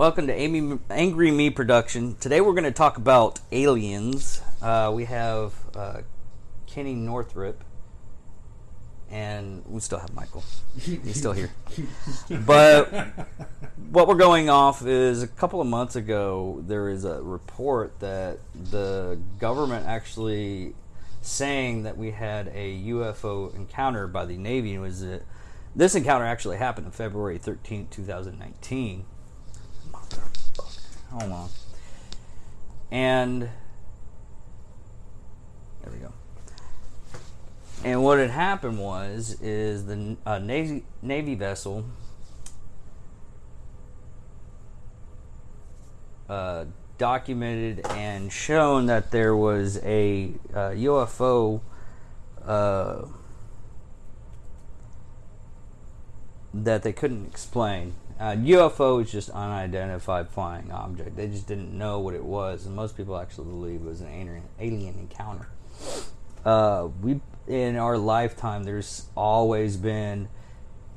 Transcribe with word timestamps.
Welcome 0.00 0.28
to 0.28 0.32
Amy, 0.32 0.78
Angry 0.88 1.30
Me 1.30 1.50
Production. 1.50 2.14
Today 2.14 2.40
we're 2.40 2.54
going 2.54 2.64
to 2.64 2.70
talk 2.70 2.96
about 2.96 3.38
aliens. 3.52 4.40
Uh, 4.62 4.90
we 4.94 5.04
have 5.04 5.52
uh, 5.76 5.98
Kenny 6.66 6.94
Northrup, 6.94 7.62
and 9.10 9.62
we 9.66 9.78
still 9.80 9.98
have 9.98 10.14
Michael. 10.14 10.42
He's 10.80 11.18
still 11.18 11.34
here. 11.34 11.50
But 12.30 12.88
what 13.90 14.08
we're 14.08 14.14
going 14.14 14.48
off 14.48 14.86
is 14.86 15.22
a 15.22 15.28
couple 15.28 15.60
of 15.60 15.66
months 15.66 15.96
ago, 15.96 16.64
there 16.66 16.88
is 16.88 17.04
a 17.04 17.20
report 17.20 18.00
that 18.00 18.38
the 18.70 19.18
government 19.38 19.84
actually 19.86 20.72
saying 21.20 21.82
that 21.82 21.98
we 21.98 22.12
had 22.12 22.48
a 22.54 22.84
UFO 22.84 23.54
encounter 23.54 24.06
by 24.06 24.24
the 24.24 24.38
Navy. 24.38 24.72
It 24.72 24.78
was 24.78 25.02
a, 25.02 25.20
this 25.76 25.94
encounter 25.94 26.24
actually 26.24 26.56
happened 26.56 26.86
on 26.86 26.92
February 26.92 27.36
13, 27.36 27.88
2019. 27.90 29.04
Hold 31.10 31.32
on. 31.32 31.48
And 32.90 33.42
there 35.82 35.92
we 35.92 35.98
go. 35.98 36.12
And 37.84 38.02
what 38.02 38.18
had 38.18 38.30
happened 38.30 38.78
was 38.78 39.40
is 39.40 39.86
the 39.86 40.16
uh, 40.26 40.38
Navy 40.38 40.84
Navy 41.02 41.34
vessel 41.34 41.84
uh, 46.28 46.66
documented 46.98 47.84
and 47.90 48.30
shown 48.30 48.86
that 48.86 49.10
there 49.10 49.34
was 49.34 49.78
a 49.82 50.32
uh, 50.52 50.70
UFO 50.70 51.60
uh, 52.44 53.06
that 56.54 56.82
they 56.82 56.92
couldn't 56.92 57.26
explain. 57.26 57.94
Uh, 58.20 58.36
UFO 58.36 59.02
is 59.02 59.10
just 59.10 59.30
unidentified 59.30 60.28
flying 60.28 60.70
object. 60.70 61.16
They 61.16 61.26
just 61.26 61.48
didn't 61.48 61.76
know 61.76 62.00
what 62.00 62.14
it 62.14 62.22
was, 62.22 62.66
and 62.66 62.76
most 62.76 62.94
people 62.94 63.16
actually 63.16 63.46
believe 63.46 63.80
it 63.80 63.86
was 63.86 64.02
an 64.02 64.08
alien, 64.08 64.42
alien 64.60 64.94
encounter. 64.98 65.48
Uh, 66.44 66.88
we 67.00 67.20
in 67.46 67.76
our 67.76 67.98
lifetime, 67.98 68.64
there's 68.64 69.06
always 69.16 69.76
been. 69.76 70.28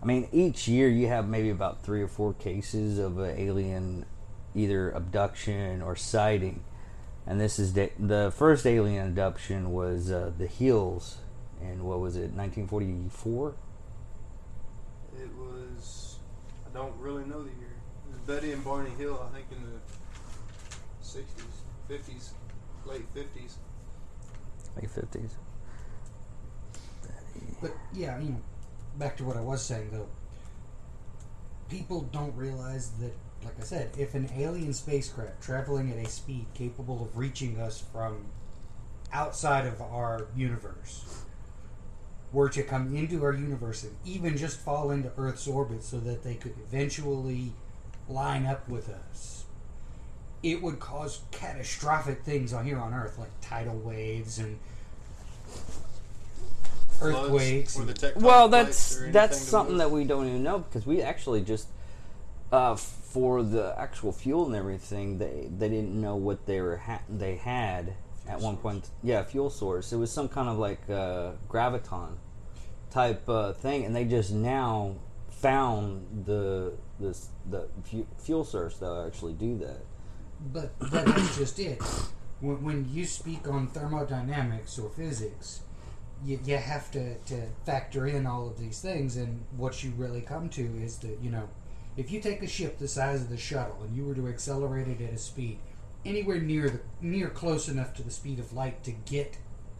I 0.01 0.05
mean, 0.05 0.27
each 0.33 0.67
year 0.67 0.89
you 0.89 1.07
have 1.07 1.27
maybe 1.27 1.49
about 1.49 1.81
three 1.81 2.01
or 2.01 2.09
four 2.09 2.33
cases 2.33 2.99
of 2.99 3.17
an 3.19 3.39
alien, 3.39 4.05
either 4.53 4.91
abduction 4.91 5.81
or 5.81 5.95
sighting. 5.95 6.63
And 7.25 7.39
this 7.39 7.57
is 7.57 7.71
the, 7.71 7.89
the 7.97 8.33
first 8.35 8.67
alien 8.67 9.07
abduction 9.07 9.71
was 9.71 10.11
uh, 10.11 10.31
the 10.37 10.45
Hills, 10.45 11.19
in 11.61 11.85
what 11.85 12.01
was 12.01 12.17
it, 12.17 12.33
1944? 12.33 13.55
It 15.15 15.29
was. 15.35 16.17
I 16.62 16.62
don't 16.73 16.95
really 16.97 17.23
know 17.25 17.41
the 17.41 17.49
year. 17.49 17.75
It 18.07 18.11
was 18.11 18.19
Betty 18.19 18.51
and 18.51 18.63
Barney 18.63 18.91
Hill, 18.91 19.25
I 19.29 19.35
think, 19.35 19.47
in 19.51 19.63
the 19.63 19.79
sixties, 21.01 21.45
fifties, 21.87 22.33
late 22.85 23.05
fifties. 23.13 23.57
Late 24.75 24.89
50s. 24.89 25.29
But 27.61 27.71
yeah, 27.93 28.19
you 28.19 28.29
know, 28.29 28.41
back 28.97 29.17
to 29.17 29.23
what 29.23 29.37
I 29.37 29.41
was 29.41 29.63
saying 29.63 29.89
though. 29.91 30.07
People 31.69 32.01
don't 32.11 32.35
realize 32.35 32.91
that, 32.99 33.13
like 33.43 33.59
I 33.59 33.63
said, 33.63 33.91
if 33.97 34.15
an 34.15 34.29
alien 34.35 34.73
spacecraft 34.73 35.41
traveling 35.41 35.91
at 35.91 35.97
a 35.97 36.09
speed 36.09 36.47
capable 36.53 37.03
of 37.03 37.17
reaching 37.17 37.59
us 37.59 37.83
from 37.91 38.25
outside 39.11 39.65
of 39.65 39.81
our 39.81 40.27
universe 40.35 41.23
were 42.33 42.49
to 42.49 42.63
come 42.63 42.95
into 42.95 43.23
our 43.23 43.31
universe 43.33 43.83
and 43.83 43.95
even 44.05 44.35
just 44.35 44.59
fall 44.59 44.89
into 44.91 45.11
Earth's 45.17 45.47
orbit 45.47 45.83
so 45.83 45.99
that 45.99 46.23
they 46.23 46.33
could 46.35 46.55
eventually 46.67 47.53
line 48.09 48.45
up 48.45 48.67
with 48.67 48.89
us, 48.89 49.45
it 50.41 50.61
would 50.61 50.79
cause 50.79 51.21
catastrophic 51.31 52.23
things 52.23 52.51
on 52.51 52.65
here 52.65 52.79
on 52.79 52.93
Earth, 52.93 53.17
like 53.17 53.29
tidal 53.39 53.77
waves 53.77 54.39
and 54.39 54.57
earthquakes. 57.01 57.75
Floods 57.75 57.99
the 58.01 58.13
and- 58.13 58.23
Well, 58.23 58.49
that's 58.49 58.97
that's 59.11 59.37
something 59.37 59.77
that 59.77 59.91
we 59.91 60.03
don't 60.03 60.27
even 60.27 60.43
know 60.43 60.59
because 60.59 60.85
we 60.85 61.01
actually 61.01 61.41
just 61.41 61.67
uh, 62.51 62.75
for 62.75 63.43
the 63.43 63.73
actual 63.77 64.11
fuel 64.11 64.45
and 64.47 64.55
everything 64.55 65.17
they 65.17 65.47
they 65.57 65.69
didn't 65.69 65.99
know 65.99 66.15
what 66.15 66.45
they 66.45 66.61
were 66.61 66.77
ha- 66.77 67.01
they 67.09 67.35
had 67.35 67.93
at 68.27 68.39
one 68.39 68.57
point. 68.57 68.89
Yeah, 69.01 69.23
fuel 69.23 69.49
source. 69.49 69.91
It 69.93 69.97
was 69.97 70.11
some 70.11 70.29
kind 70.29 70.49
of 70.49 70.57
like 70.57 70.89
uh, 70.89 71.31
graviton 71.49 72.15
type 72.93 73.27
uh, 73.27 73.53
thing, 73.53 73.85
and 73.85 73.95
they 73.95 74.05
just 74.05 74.31
now 74.31 74.95
found 75.29 76.25
the 76.25 76.73
this 76.99 77.29
the 77.49 77.67
fu- 77.83 78.07
fuel 78.17 78.43
source 78.43 78.77
that 78.77 79.05
actually 79.07 79.33
do 79.33 79.57
that. 79.57 79.81
But 80.53 80.77
but 80.79 81.05
that's 81.05 81.37
just 81.37 81.59
it. 81.59 81.81
When, 82.39 82.63
when 82.63 82.89
you 82.93 83.05
speak 83.05 83.47
on 83.47 83.67
thermodynamics 83.67 84.77
or 84.77 84.89
physics, 84.89 85.61
you, 86.25 86.39
you 86.45 86.57
have 86.57 86.91
to, 86.91 87.15
to 87.15 87.47
factor 87.65 88.05
in 88.05 88.27
all 88.27 88.47
of 88.47 88.59
these 88.59 88.79
things, 88.81 89.17
and 89.17 89.43
what 89.57 89.83
you 89.83 89.91
really 89.97 90.21
come 90.21 90.49
to 90.49 90.61
is 90.81 90.97
that, 90.99 91.17
you 91.21 91.31
know, 91.31 91.47
if 91.95 92.11
you 92.11 92.19
take 92.19 92.43
a 92.43 92.47
ship 92.47 92.77
the 92.77 92.87
size 92.87 93.21
of 93.21 93.29
the 93.29 93.37
shuttle 93.37 93.81
and 93.83 93.95
you 93.95 94.05
were 94.05 94.15
to 94.15 94.27
accelerate 94.27 94.87
it 94.87 95.01
at 95.01 95.13
a 95.13 95.17
speed 95.17 95.59
anywhere 96.05 96.39
near 96.39 96.69
the 96.69 96.79
near 97.01 97.29
close 97.29 97.69
enough 97.69 97.93
to 97.93 98.03
the 98.03 98.11
speed 98.11 98.39
of 98.39 98.53
light 98.53 98.83
to 98.83 98.91
get 98.91 99.37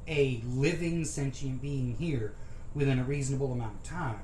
a 0.07 0.41
living 0.46 1.03
sentient 1.06 1.62
being 1.62 1.96
here 1.96 2.34
within 2.73 3.00
a 3.00 3.03
reasonable 3.03 3.51
amount 3.51 3.75
of 3.75 3.84
time, 3.84 4.22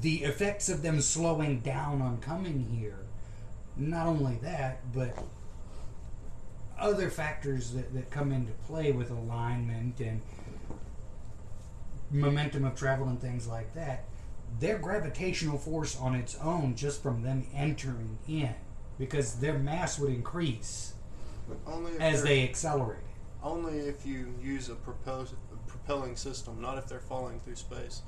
the 0.00 0.24
effects 0.24 0.68
of 0.68 0.82
them 0.82 1.00
slowing 1.00 1.60
down 1.60 2.02
on 2.02 2.18
coming 2.18 2.66
here 2.70 3.04
not 3.76 4.06
only 4.06 4.36
that, 4.36 4.92
but 4.92 5.16
other 6.78 7.10
factors 7.10 7.72
that, 7.72 7.92
that 7.94 8.10
come 8.10 8.32
into 8.32 8.52
play 8.66 8.92
with 8.92 9.10
alignment 9.10 10.00
and 10.00 10.20
momentum 12.10 12.64
of 12.64 12.76
travel 12.76 13.08
and 13.08 13.20
things 13.20 13.46
like 13.46 13.74
that, 13.74 14.04
their 14.60 14.78
gravitational 14.78 15.58
force 15.58 15.98
on 15.98 16.14
its 16.14 16.36
own, 16.36 16.76
just 16.76 17.02
from 17.02 17.22
them 17.22 17.46
entering 17.54 18.18
in, 18.28 18.54
because 18.98 19.36
their 19.36 19.58
mass 19.58 19.98
would 19.98 20.10
increase 20.10 20.94
But 21.48 21.58
only 21.66 21.98
as 21.98 22.22
they 22.22 22.44
accelerated. 22.44 23.02
Only 23.42 23.80
if 23.80 24.06
you 24.06 24.34
use 24.42 24.68
a, 24.68 24.74
a 24.74 25.43
propelling 25.84 26.16
system, 26.16 26.60
not 26.60 26.78
if 26.78 26.86
they're 26.86 27.00
falling 27.00 27.40
through 27.40 27.56
space. 27.56 28.02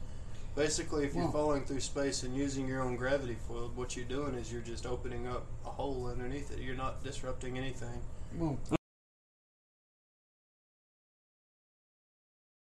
Basically, 0.54 1.04
if 1.04 1.14
you're 1.14 1.25
Well- 1.25 1.32
falling 1.32 1.64
through 1.66 1.81
space 1.81 2.22
and 2.22 2.34
using 2.34 2.66
your 2.66 2.81
own 2.82 2.97
gravity 2.97 3.37
field, 3.47 3.76
what 3.76 3.94
you're 3.97 4.06
doing 4.06 4.34
is 4.34 4.50
you're 4.50 4.62
just 4.62 4.87
opening 4.87 5.26
up 5.26 5.44
a 5.66 5.70
hole 5.70 6.06
underneath 6.06 6.50
it. 6.50 6.60
You're 6.60 6.76
not 6.76 7.04
disrupting 7.04 7.59
anything. 7.59 8.03
Well, 8.34 8.59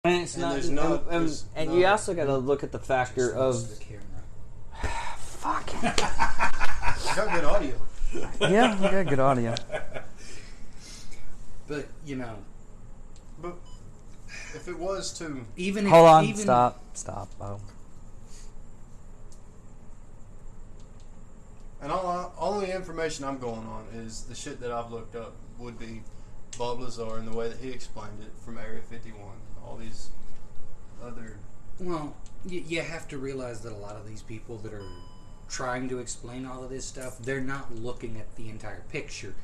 And 0.06 0.22
it's 0.22 0.34
And 0.34 0.42
not, 0.42 0.52
there's 0.52 0.68
not- 0.70 0.84
and, 1.04 1.10
and, 1.10 1.28
there's 1.28 1.44
and 1.56 1.70
not- 1.70 1.76
you 1.78 1.86
also 1.86 2.14
got 2.14 2.26
to 2.26 2.36
look 2.36 2.62
at 2.62 2.72
the 2.72 2.78
factor 2.78 3.32
just 3.32 3.36
of 3.36 3.78
the 3.78 3.84
camera. 3.84 4.82
fuck. 5.18 5.70
You 7.04 7.16
got 7.16 7.32
good 7.34 7.44
audio. 7.44 7.80
yeah, 8.40 8.74
we 8.80 8.88
got 8.90 9.06
good 9.06 9.20
audio. 9.20 9.54
But 11.66 11.86
you 12.04 12.16
know, 12.16 12.36
But 12.36 12.53
if 14.54 14.68
it 14.68 14.78
was 14.78 15.12
to 15.18 15.44
even 15.56 15.86
if, 15.86 15.92
Hold 15.92 16.08
on, 16.08 16.24
even, 16.24 16.36
stop, 16.36 16.80
stop. 16.94 17.28
Oh. 17.40 17.60
And 21.82 21.92
all, 21.92 22.32
all 22.38 22.60
the 22.60 22.74
information 22.74 23.24
I'm 23.24 23.38
going 23.38 23.66
on 23.66 23.84
is 23.94 24.22
the 24.22 24.34
shit 24.34 24.60
that 24.60 24.72
I've 24.72 24.90
looked 24.90 25.14
up 25.14 25.34
would 25.58 25.78
be 25.78 26.02
Bob 26.56 26.80
Lazar 26.80 27.18
and 27.18 27.28
the 27.28 27.36
way 27.36 27.48
that 27.48 27.58
he 27.58 27.70
explained 27.70 28.22
it 28.22 28.32
from 28.42 28.56
Area 28.56 28.80
51. 28.88 29.20
All 29.62 29.76
these 29.76 30.08
other. 31.02 31.36
Well, 31.78 32.16
you, 32.46 32.60
you 32.66 32.80
have 32.80 33.06
to 33.08 33.18
realize 33.18 33.60
that 33.60 33.72
a 33.72 33.76
lot 33.76 33.96
of 33.96 34.08
these 34.08 34.22
people 34.22 34.56
that 34.58 34.72
are 34.72 34.86
trying 35.48 35.88
to 35.90 35.98
explain 35.98 36.46
all 36.46 36.64
of 36.64 36.70
this 36.70 36.86
stuff, 36.86 37.18
they're 37.18 37.40
not 37.40 37.74
looking 37.74 38.16
at 38.18 38.34
the 38.36 38.48
entire 38.48 38.82
picture. 38.90 39.34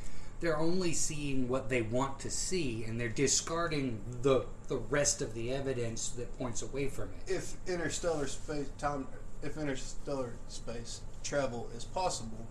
They're 0.41 0.59
only 0.59 0.93
seeing 0.93 1.49
what 1.49 1.69
they 1.69 1.83
want 1.83 2.19
to 2.21 2.31
see, 2.31 2.85
and 2.85 2.99
they're 2.99 3.09
discarding 3.09 4.01
the 4.23 4.47
the 4.69 4.79
rest 4.79 5.21
of 5.21 5.35
the 5.35 5.53
evidence 5.53 6.11
that 6.11 6.37
points 6.39 6.63
away 6.63 6.89
from 6.89 7.11
it. 7.11 7.33
If 7.33 7.55
interstellar 7.67 8.27
space 8.27 8.69
time, 8.79 9.07
if 9.43 9.59
interstellar 9.59 10.33
space 10.49 11.01
travel 11.23 11.69
is 11.77 11.85
possible, 11.85 12.47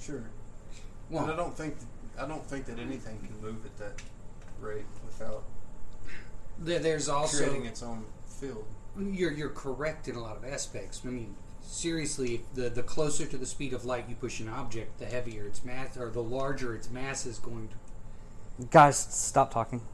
sure. 0.00 0.30
Well, 1.10 1.24
and 1.24 1.32
I 1.32 1.36
don't 1.36 1.56
think 1.56 1.76
I 2.18 2.26
don't 2.26 2.44
think 2.46 2.64
that 2.66 2.78
anything 2.78 3.18
can 3.18 3.40
move 3.42 3.64
at 3.66 3.76
that 3.78 4.02
rate 4.60 4.86
without 5.04 5.42
there, 6.58 6.78
there's 6.78 7.08
also 7.08 7.44
creating 7.44 7.66
its 7.66 7.82
own 7.82 8.04
field. 8.26 8.64
You're 8.98 9.32
you're 9.32 9.50
correct 9.50 10.08
in 10.08 10.16
a 10.16 10.20
lot 10.20 10.36
of 10.36 10.44
aspects. 10.44 11.02
I 11.04 11.08
mean, 11.08 11.34
seriously, 11.62 12.42
the 12.54 12.68
the 12.68 12.82
closer 12.82 13.26
to 13.26 13.36
the 13.36 13.46
speed 13.46 13.72
of 13.72 13.84
light 13.84 14.04
you 14.08 14.14
push 14.14 14.40
an 14.40 14.48
object, 14.48 14.98
the 14.98 15.06
heavier 15.06 15.46
its 15.46 15.64
mass, 15.64 15.96
or 15.96 16.10
the 16.10 16.22
larger 16.22 16.74
its 16.74 16.90
mass 16.90 17.26
is 17.26 17.38
going 17.38 17.68
to. 17.68 18.66
Guys, 18.66 18.96
stop 18.98 19.52
talking. 19.52 19.80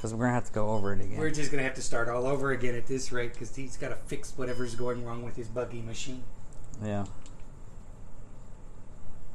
Because 0.00 0.14
We're 0.14 0.24
gonna 0.24 0.32
have 0.32 0.46
to 0.46 0.52
go 0.52 0.70
over 0.70 0.94
it 0.94 1.00
again. 1.02 1.18
We're 1.18 1.28
just 1.30 1.50
gonna 1.50 1.62
have 1.62 1.74
to 1.74 1.82
start 1.82 2.08
all 2.08 2.26
over 2.26 2.52
again 2.52 2.74
at 2.74 2.86
this 2.86 3.12
rate 3.12 3.34
because 3.34 3.54
he's 3.54 3.76
got 3.76 3.90
to 3.90 3.96
fix 4.06 4.32
whatever's 4.34 4.74
going 4.74 5.04
wrong 5.04 5.22
with 5.22 5.36
his 5.36 5.48
buggy 5.48 5.82
machine. 5.82 6.22
yeah. 6.82 7.04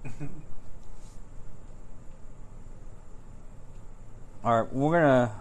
All 4.44 4.62
right, 4.62 4.74
we're 4.74 5.00
gonna. 5.02 5.32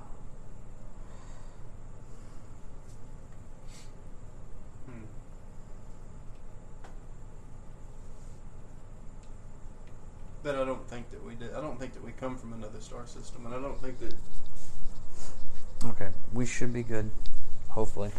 Hmm. 4.86 5.04
But 10.42 10.56
I 10.56 10.64
don't 10.64 10.86
think 10.88 11.10
that 11.10 11.24
we 11.24 11.34
did. 11.34 11.54
I 11.54 11.60
don't 11.60 11.78
think 11.78 11.94
that 11.94 12.04
we 12.04 12.12
come 12.12 12.36
from 12.36 12.52
another 12.52 12.72
star 12.84 13.06
system, 13.06 13.46
and 13.46 13.54
I 13.54 13.60
don't 13.60 13.80
think 13.80 13.98
that. 14.00 14.14
Okay, 15.86 16.10
we 16.32 16.44
should 16.44 16.72
be 16.72 16.82
good. 16.82 17.10
Hopefully, 17.70 18.10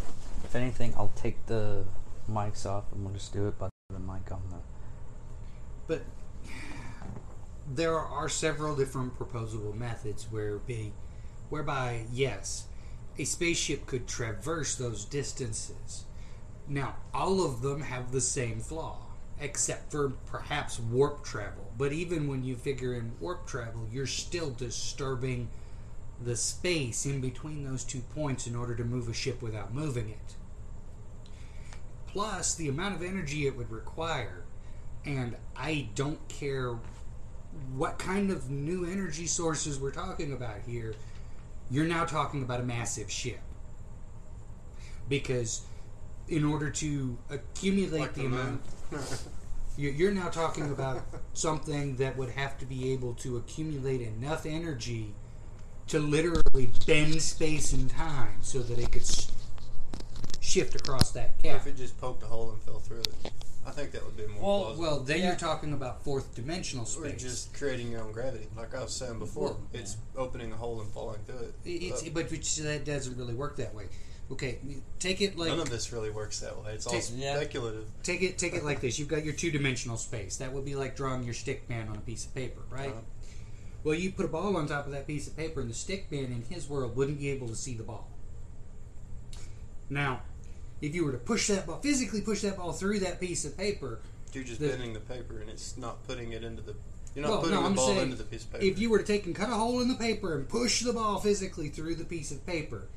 if 0.44 0.54
anything, 0.54 0.92
I'll 0.96 1.12
take 1.16 1.46
the 1.46 1.84
mics 2.30 2.66
off 2.66 2.84
and 2.92 3.04
we'll 3.04 3.14
just 3.14 3.32
do 3.32 3.46
it 3.46 3.58
by 3.58 3.68
the 3.90 4.00
mic 4.00 4.30
on 4.30 4.42
the. 4.50 4.56
But 5.86 6.02
there 7.72 7.96
are 7.96 8.28
several 8.28 8.74
different 8.76 9.16
proposable 9.16 9.72
methods 9.72 10.26
where 10.30 10.58
be, 10.58 10.92
whereby 11.48 12.06
yes, 12.12 12.66
a 13.18 13.24
spaceship 13.24 13.86
could 13.86 14.06
traverse 14.06 14.74
those 14.74 15.04
distances. 15.04 16.04
Now, 16.68 16.96
all 17.14 17.44
of 17.44 17.62
them 17.62 17.82
have 17.82 18.10
the 18.10 18.20
same 18.20 18.60
flaw, 18.60 18.98
except 19.40 19.90
for 19.90 20.10
perhaps 20.26 20.78
warp 20.78 21.24
travel. 21.24 21.72
But 21.76 21.92
even 21.92 22.28
when 22.28 22.44
you 22.44 22.56
figure 22.56 22.94
in 22.94 23.12
warp 23.20 23.46
travel, 23.46 23.86
you're 23.90 24.06
still 24.06 24.50
disturbing 24.50 25.48
the 26.22 26.36
space 26.36 27.04
in 27.04 27.20
between 27.20 27.64
those 27.64 27.84
two 27.84 28.00
points 28.00 28.46
in 28.46 28.56
order 28.56 28.74
to 28.74 28.84
move 28.84 29.08
a 29.08 29.12
ship 29.12 29.42
without 29.42 29.74
moving 29.74 30.08
it. 30.08 30.34
Plus, 32.06 32.54
the 32.54 32.68
amount 32.68 32.94
of 32.94 33.02
energy 33.02 33.46
it 33.46 33.56
would 33.56 33.70
require 33.70 34.44
and 35.06 35.36
I 35.56 35.88
don't 35.94 36.26
care 36.28 36.76
what 37.74 37.98
kind 37.98 38.30
of 38.30 38.50
new 38.50 38.84
energy 38.84 39.26
sources 39.26 39.78
we're 39.78 39.92
talking 39.92 40.32
about 40.32 40.58
here. 40.66 40.94
You're 41.70 41.86
now 41.86 42.04
talking 42.04 42.42
about 42.42 42.60
a 42.60 42.64
massive 42.64 43.10
ship. 43.10 43.40
Because 45.08 45.62
in 46.28 46.44
order 46.44 46.70
to 46.70 47.16
accumulate 47.30 48.00
Like 48.00 48.14
the 48.14 48.20
the 48.22 48.26
amount, 48.26 48.60
you- 49.76 49.90
you're 49.90 50.12
now 50.12 50.28
talking 50.28 50.70
about 50.70 51.02
something 51.34 51.96
that 51.96 52.16
would 52.16 52.30
have 52.30 52.58
to 52.58 52.66
be 52.66 52.92
able 52.92 53.14
to 53.14 53.36
accumulate 53.36 54.00
enough 54.00 54.46
energy 54.46 55.14
to 55.88 55.98
literally 56.00 56.70
bend 56.86 57.22
space 57.22 57.72
and 57.72 57.88
time 57.88 58.38
so 58.42 58.58
that 58.60 58.78
it 58.78 58.90
could 58.90 59.02
s- 59.02 59.30
shift 60.40 60.74
across 60.74 61.12
that 61.12 61.34
What 61.36 61.42
gap. 61.44 61.56
if 61.60 61.66
it 61.68 61.76
just 61.76 61.98
poked 62.00 62.22
a 62.24 62.26
hole 62.26 62.50
and 62.50 62.60
fell 62.62 62.80
through 62.80 63.00
it? 63.00 63.32
I 63.64 63.70
think 63.72 63.90
that 63.92 64.04
would 64.04 64.16
be 64.16 64.26
more 64.28 64.40
Well, 64.42 64.64
plausible. 64.64 64.82
Well, 64.82 65.00
then 65.00 65.18
Yeah. 65.18 65.26
you're 65.28 65.36
talking 65.36 65.72
about 65.72 66.02
fourth 66.04 66.34
dimensional 66.36 66.86
space. 66.86 67.14
or 67.14 67.16
just 67.16 67.52
creating 67.52 67.90
your 67.90 68.02
own 68.02 68.12
gravity, 68.12 68.46
like 68.56 68.74
I 68.74 68.82
was 68.82 68.94
saying 68.94 69.18
before. 69.18 69.50
Well, 69.50 69.60
it's 69.72 69.96
opening 70.16 70.52
a 70.52 70.56
hole 70.56 70.80
and 70.80 70.90
falling 70.92 71.18
through 71.26 71.38
it. 71.38 71.54
It's, 71.64 72.02
But 72.02 72.14
but 72.14 72.30
which, 72.30 72.56
that 72.58 72.84
doesn't 72.84 73.16
really 73.16 73.34
work 73.34 73.56
that 73.56 73.74
way. 73.74 73.86
Okay, 74.32 74.58
take 74.98 75.20
it 75.20 75.38
like 75.38 75.50
none 75.50 75.60
of 75.60 75.70
this 75.70 75.92
really 75.92 76.10
works 76.10 76.40
that 76.40 76.60
way. 76.64 76.72
It's 76.74 76.86
all 76.86 76.92
Take- 76.92 77.10
Yeah. 77.14 77.36
speculative. 77.36 77.84
take 78.02 78.22
it 78.22 78.38
take 78.38 78.54
it 78.54 78.64
like 78.64 78.80
this. 78.80 78.98
You've 78.98 79.06
got 79.08 79.24
your 79.24 79.34
two 79.34 79.50
dimensional 79.52 79.96
space. 79.96 80.36
That 80.38 80.52
would 80.52 80.64
be 80.64 80.74
like 80.74 80.96
drawing 80.96 81.22
your 81.22 81.34
stick 81.34 81.68
man 81.68 81.88
on 81.88 81.96
a 81.96 82.00
piece 82.00 82.26
of 82.26 82.34
paper, 82.34 82.62
right? 82.70 82.90
Uh-huh. 82.90 83.00
Well, 83.84 83.94
you 83.94 84.10
put 84.10 84.24
a 84.24 84.28
ball 84.28 84.56
on 84.56 84.66
top 84.66 84.86
of 84.86 84.92
that 84.92 85.06
piece 85.06 85.28
of 85.28 85.36
paper, 85.36 85.60
and 85.60 85.70
the 85.70 85.74
stick 85.74 86.10
man 86.10 86.24
in 86.24 86.42
his 86.50 86.68
world 86.68 86.96
wouldn't 86.96 87.20
be 87.20 87.28
able 87.28 87.46
to 87.48 87.54
see 87.54 87.74
the 87.74 87.84
ball. 87.84 88.08
Now, 89.88 90.22
if 90.80 90.92
you 90.94 91.04
were 91.04 91.12
to 91.12 91.18
push 91.18 91.46
that 91.48 91.66
ball, 91.66 91.78
physically 91.80 92.20
push 92.20 92.42
that 92.42 92.56
ball 92.56 92.72
through 92.72 92.98
that 93.00 93.20
piece 93.20 93.44
of 93.44 93.56
paper, 93.56 94.00
You're 94.32 94.42
just 94.44 94.60
The- 94.60 94.68
bending 94.68 94.92
the 94.92 95.00
paper, 95.00 95.38
and 95.40 95.48
it's 95.48 95.76
not 95.78 96.04
putting 96.06 96.32
it 96.32 96.42
into 96.44 96.60
the. 96.62 96.74
You're 97.14 97.22
not 97.22 97.30
Well, 97.30 97.38
putting 97.40 97.54
no, 97.54 97.60
the 97.62 97.66
I'm 97.68 97.74
ball 97.74 97.86
saying 97.88 98.02
into 98.02 98.16
the 98.16 98.24
piece 98.24 98.42
of 98.42 98.52
paper. 98.52 98.64
if 98.66 98.78
you 98.78 98.90
were 98.90 98.98
to 98.98 99.04
take 99.04 99.24
and 99.24 99.34
cut 99.34 99.48
a 99.48 99.54
hole 99.54 99.80
in 99.80 99.88
the 99.88 99.94
paper 99.94 100.34
and 100.36 100.46
push 100.46 100.82
the 100.82 100.92
ball 100.92 101.20
physically 101.20 101.68
through 101.70 101.94
the 101.94 102.04
piece 102.04 102.30
of 102.32 102.44
paper, 102.44 102.88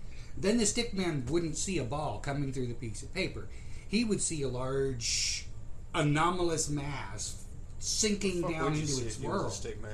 then 0.42 0.58
the 0.58 0.66
stick 0.66 0.94
man 0.94 1.26
wouldn't 1.30 1.58
see 1.58 1.78
a 1.78 1.84
ball 1.84 2.20
coming 2.20 2.52
through 2.54 2.68
the 2.68 2.74
piece 2.74 3.04
of 3.04 3.14
paper. 3.14 3.48
He 3.88 4.04
would 4.04 4.22
see 4.22 4.42
a 4.44 4.48
large 4.48 5.46
anomalous 5.94 6.70
mass 6.70 7.44
sinking 7.80 8.42
Fuck 8.42 8.52
down 8.52 8.64
would 8.66 8.76
you 8.76 8.82
into 8.82 8.92
see 8.94 9.06
its 9.06 9.18
if 9.18 9.24
you 9.24 9.30
was 9.30 9.38
a 9.40 9.42
world. 9.42 9.54
stick 9.54 9.82
man, 9.82 9.92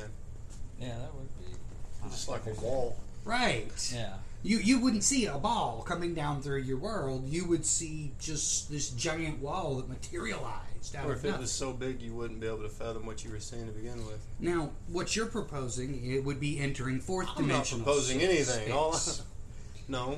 Yeah, 0.79 0.97
that 0.99 1.13
would 1.15 1.29
be. 1.39 2.09
just 2.09 2.27
like 2.29 2.45
a 2.45 2.53
wall. 2.61 2.97
Right. 3.23 3.91
Yeah. 3.93 4.13
You 4.43 4.59
you 4.59 4.79
wouldn't 4.79 5.03
see 5.03 5.25
a 5.25 5.37
ball 5.39 5.81
coming 5.87 6.13
down 6.13 6.41
through 6.43 6.61
your 6.61 6.77
world. 6.77 7.27
You 7.27 7.47
would 7.47 7.65
see 7.65 8.11
just 8.19 8.69
this 8.69 8.89
giant 8.91 9.39
wall 9.41 9.75
that 9.77 9.89
materialized 9.89 10.95
out 10.95 11.07
Or 11.07 11.13
of 11.13 11.25
if 11.25 11.33
it 11.33 11.39
was 11.39 11.51
so 11.51 11.73
big, 11.73 11.99
you 12.01 12.13
wouldn't 12.13 12.39
be 12.39 12.45
able 12.45 12.61
to 12.61 12.69
fathom 12.69 13.07
what 13.07 13.23
you 13.25 13.31
were 13.31 13.39
seeing 13.39 13.65
to 13.65 13.71
begin 13.71 14.05
with. 14.05 14.19
Now, 14.39 14.69
what 14.87 15.15
you're 15.15 15.25
proposing, 15.25 15.99
it 16.05 16.23
would 16.23 16.39
be 16.39 16.59
entering 16.59 16.99
fourth 16.99 17.27
I'm 17.35 17.47
not 17.47 17.53
dimensional. 17.53 17.85
proposing 17.85 18.21
anything. 18.21 18.71
All 18.71 18.93
space. 18.93 19.25
no, 19.87 20.17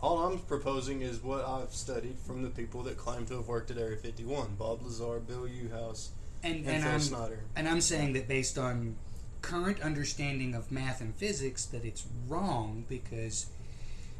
all 0.00 0.18
I'm 0.18 0.38
proposing 0.40 1.02
is 1.02 1.22
what 1.22 1.44
I've 1.46 1.72
studied 1.72 2.16
from 2.26 2.42
the 2.42 2.50
people 2.50 2.82
that 2.84 2.96
claim 2.96 3.26
to 3.26 3.34
have 3.36 3.48
worked 3.48 3.70
at 3.70 3.78
Area 3.78 3.96
51: 3.96 4.54
Bob 4.58 4.82
Lazar, 4.82 5.18
Bill 5.20 5.46
Uhouse, 5.48 6.08
and, 6.42 6.56
and, 6.58 6.66
and 6.68 6.82
Phil 6.84 6.92
I'm 6.92 7.00
Schneider. 7.00 7.40
and 7.56 7.68
I'm 7.68 7.80
saying 7.80 8.12
that 8.14 8.28
based 8.28 8.58
on 8.58 8.96
current 9.42 9.80
understanding 9.82 10.54
of 10.54 10.70
math 10.72 11.00
and 11.00 11.14
physics, 11.14 11.64
that 11.66 11.84
it's 11.84 12.04
wrong 12.28 12.84
because 12.88 13.46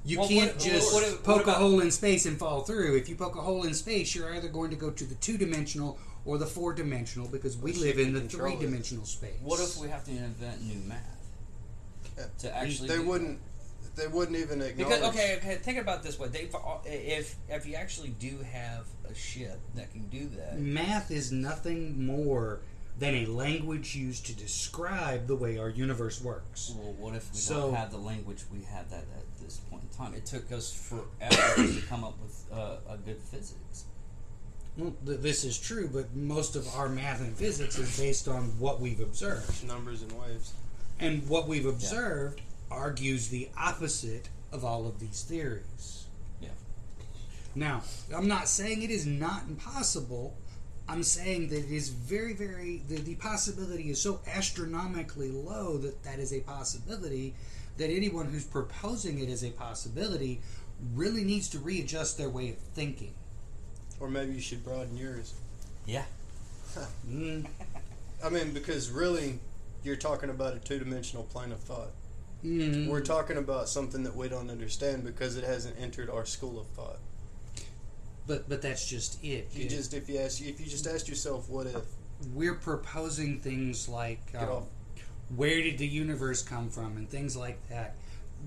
you 0.05 0.19
Well, 0.21 0.29
can't 0.29 0.53
what- 0.55 0.61
just 0.65 0.93
what- 0.95 1.03
what- 1.05 1.23
poke 1.25 1.37
what 1.37 1.43
about- 1.45 1.57
a 1.57 1.59
hole 1.61 1.81
in 1.81 1.91
space 1.91 2.25
and 2.27 2.39
fall 2.39 2.63
through. 2.63 2.97
If 2.97 3.09
you 3.09 3.17
poke 3.17 3.37
a 3.37 3.41
hole 3.41 3.65
in 3.65 3.75
space, 3.75 4.15
you're 4.15 4.33
either 4.35 4.49
going 4.49 4.71
to 4.71 4.77
go 4.77 4.91
to 4.91 5.05
the 5.05 5.17
two 5.17 5.37
dimensional 5.37 5.99
or 6.25 6.39
the 6.39 6.47
four 6.47 6.73
dimensional 6.73 7.29
because 7.29 7.57
we 7.57 7.73
live 7.73 7.99
in 7.99 8.13
the 8.15 8.21
three 8.21 8.57
dimensional 8.57 9.05
space. 9.05 9.35
What 9.43 9.61
if 9.61 9.77
we 9.79 9.89
have 9.89 10.05
to 10.05 10.11
invent 10.11 10.63
new 10.65 10.81
math 10.89 11.19
to 12.39 12.57
actually? 12.57 12.89
they 12.89 12.99
wouldn't. 12.99 13.39
They 13.99 14.07
wouldn't 14.07 14.37
even 14.39 14.63
acknowledge. 14.63 14.77
Because 14.77 15.03
okay, 15.15 15.37
okay, 15.39 15.55
think 15.57 15.79
about 15.79 16.03
this 16.03 16.19
way: 16.19 16.29
they, 16.29 16.49
if 16.87 17.37
if 17.49 17.67
you 17.67 17.75
actually 17.75 18.11
do 18.11 18.39
have 18.53 18.87
a 19.11 19.15
ship 19.15 19.59
that 19.75 19.91
can 19.93 20.07
do 20.09 20.29
that, 20.37 20.59
Math 20.61 21.11
is 21.11 21.33
nothing 21.33 22.07
more 22.07 22.61
than 22.99 23.15
a 23.15 23.27
language 23.27 23.95
used 23.95 24.27
to 24.27 24.35
describe 24.35 25.27
the 25.29 25.37
way 25.37 25.57
our 25.59 25.69
universe 25.69 26.21
works. 26.21 26.75
well, 26.77 26.93
what 26.95 27.15
if 27.15 27.31
we 27.33 27.39
So- 27.39 27.61
don't 27.69 27.75
have 27.75 27.91
the 27.93 27.99
language 27.99 28.43
we 28.53 28.63
have 28.65 28.91
that 28.91 29.05
at 29.17 29.41
this 29.41 29.59
point 29.71 29.85
in 29.91 29.97
time? 29.97 30.15
It 30.15 30.27
took 30.27 30.51
us 30.51 30.73
forever 30.73 31.55
to 31.57 31.81
come 31.89 32.03
up 32.05 32.15
with 32.21 32.45
uh, 32.53 32.77
a 32.89 32.97
good 32.97 33.21
physics. 33.23 33.85
Well, 34.77 34.95
th- 35.07 35.21
this 35.21 35.45
is 35.45 35.59
true, 35.59 35.89
but 35.93 36.15
most 36.15 36.55
of 36.57 36.67
our 36.75 36.89
math 36.89 37.21
and 37.21 37.37
physics 37.37 37.79
is 37.79 37.97
based 37.99 38.27
on 38.29 38.45
what 38.59 38.81
we've 38.81 39.01
observed. 39.01 39.65
numbers 39.67 40.03
and 40.03 40.13
waves. 40.13 40.53
And 41.01 41.29
what 41.29 41.47
we've 41.47 41.67
observed 41.67 42.41
argues 42.71 43.29
the 43.29 43.49
opposite 43.57 44.29
of 44.53 44.65
all 44.65 44.87
of 44.87 44.99
these 45.01 45.23
theories. 45.23 46.07
Yeah. 46.41 46.49
Now, 47.55 47.83
I'm 48.15 48.29
not 48.29 48.49
saying 48.49 48.83
it 48.83 48.91
is 48.91 49.07
not 49.07 49.45
impossible. 49.49 50.37
I'm 50.89 51.03
saying 51.03 51.49
that 51.49 51.59
it 51.59 51.71
is 51.71 51.91
very, 51.91 52.33
very, 52.33 52.83
the, 52.89 52.97
the 52.97 53.15
possibility 53.17 53.91
is 53.91 54.01
so 54.01 54.21
astronomically 54.27 55.31
low 55.31 55.77
that 55.79 56.03
that 56.05 56.19
is 56.19 56.33
a 56.33 56.41
possibility 56.41 57.35
that 57.77 57.91
anyone 57.91 58.27
who's 58.27 58.45
proposing 58.45 59.19
it 59.19 59.29
as 59.29 59.45
a 59.45 59.51
possibility 59.51 60.41
really 60.95 61.25
needs 61.25 61.49
to 61.51 61.59
readjust 61.59 62.17
their 62.17 62.31
way 62.31 62.51
of 62.51 62.57
thinking. 62.75 63.13
Or 64.01 64.09
maybe 64.09 64.35
you 64.35 64.41
should 64.41 64.65
broaden 64.65 64.97
yours. 64.97 65.35
Yeah. 65.87 66.05
Mm, 67.09 67.47
I 68.23 68.29
mean, 68.29 68.53
because 68.53 68.91
really, 68.91 69.41
you're 69.83 69.97
talking 69.97 70.29
about 70.31 70.55
a 70.55 70.59
two-dimensional 70.59 71.25
plane 71.25 71.51
of 71.51 71.59
thought. 71.61 71.91
Mm. 72.45 72.89
We're 72.89 73.01
talking 73.01 73.37
about 73.37 73.69
something 73.69 74.03
that 74.05 74.15
we 74.17 74.29
don't 74.29 74.51
understand 74.51 75.05
because 75.05 75.37
it 75.37 75.45
hasn't 75.45 75.77
entered 75.79 76.11
our 76.11 76.25
school 76.25 76.59
of 76.61 76.67
thought. 76.69 76.99
But 78.27 78.49
but 78.49 78.61
that's 78.63 78.87
just 78.87 79.23
it. 79.25 79.49
If 79.51 79.57
you 79.59 79.65
It- 79.67 79.71
just 79.71 79.95
if 79.95 80.09
you 80.09 80.19
ask 80.19 80.41
if 80.43 80.61
you 80.61 80.67
just 80.67 80.87
ask 80.87 81.09
yourself 81.09 81.49
what 81.49 81.67
if 81.67 81.83
we're 82.35 82.55
proposing 82.57 83.41
things 83.41 83.89
like 83.89 84.21
um, 84.37 84.65
where 85.35 85.63
did 85.63 85.79
the 85.79 85.87
universe 85.87 86.43
come 86.43 86.69
from 86.69 86.97
and 86.97 87.09
things 87.09 87.37
like 87.37 87.69
that. 87.69 87.95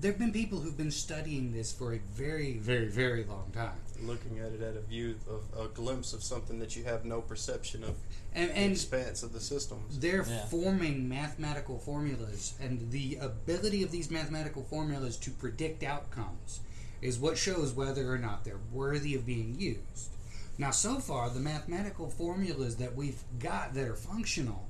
There 0.00 0.10
have 0.10 0.18
been 0.18 0.32
people 0.32 0.58
who've 0.58 0.76
been 0.76 0.90
studying 0.90 1.52
this 1.52 1.70
for 1.72 1.92
a 1.94 1.98
very, 2.12 2.54
very, 2.58 2.88
very 2.88 3.24
long 3.24 3.50
time, 3.52 3.78
looking 4.02 4.40
at 4.40 4.50
it 4.52 4.60
at 4.60 4.76
a 4.76 4.80
view 4.80 5.16
of 5.28 5.42
a 5.58 5.68
glimpse 5.68 6.12
of 6.12 6.24
something 6.24 6.58
that 6.58 6.74
you 6.74 6.82
have 6.84 7.04
no 7.04 7.20
perception 7.20 7.84
of 7.84 7.94
and 8.34 8.50
the 8.50 8.70
expanse 8.72 9.22
of 9.22 9.32
the 9.32 9.40
systems. 9.40 9.98
they're 10.00 10.24
Yeah. 10.26 10.46
forming 10.46 11.08
mathematical 11.08 11.78
formulas, 11.78 12.54
and 12.60 12.90
the 12.90 13.16
ability 13.16 13.82
of 13.84 13.90
these 13.92 14.10
mathematical 14.10 14.64
formulas 14.64 15.16
to 15.18 15.30
predict 15.30 15.84
outcomes 15.84 16.60
is 17.00 17.18
what 17.18 17.38
shows 17.38 17.72
whether 17.72 18.10
or 18.12 18.18
not 18.18 18.44
they're 18.44 18.60
worthy 18.72 19.14
of 19.14 19.24
being 19.26 19.54
used. 19.58 20.10
Now, 20.58 20.70
so 20.72 20.98
far, 20.98 21.30
the 21.30 21.40
mathematical 21.40 22.10
formulas 22.10 22.76
that 22.76 22.96
we've 22.96 23.22
got 23.38 23.74
that 23.74 23.86
are 23.86 23.94
functional 23.96 24.68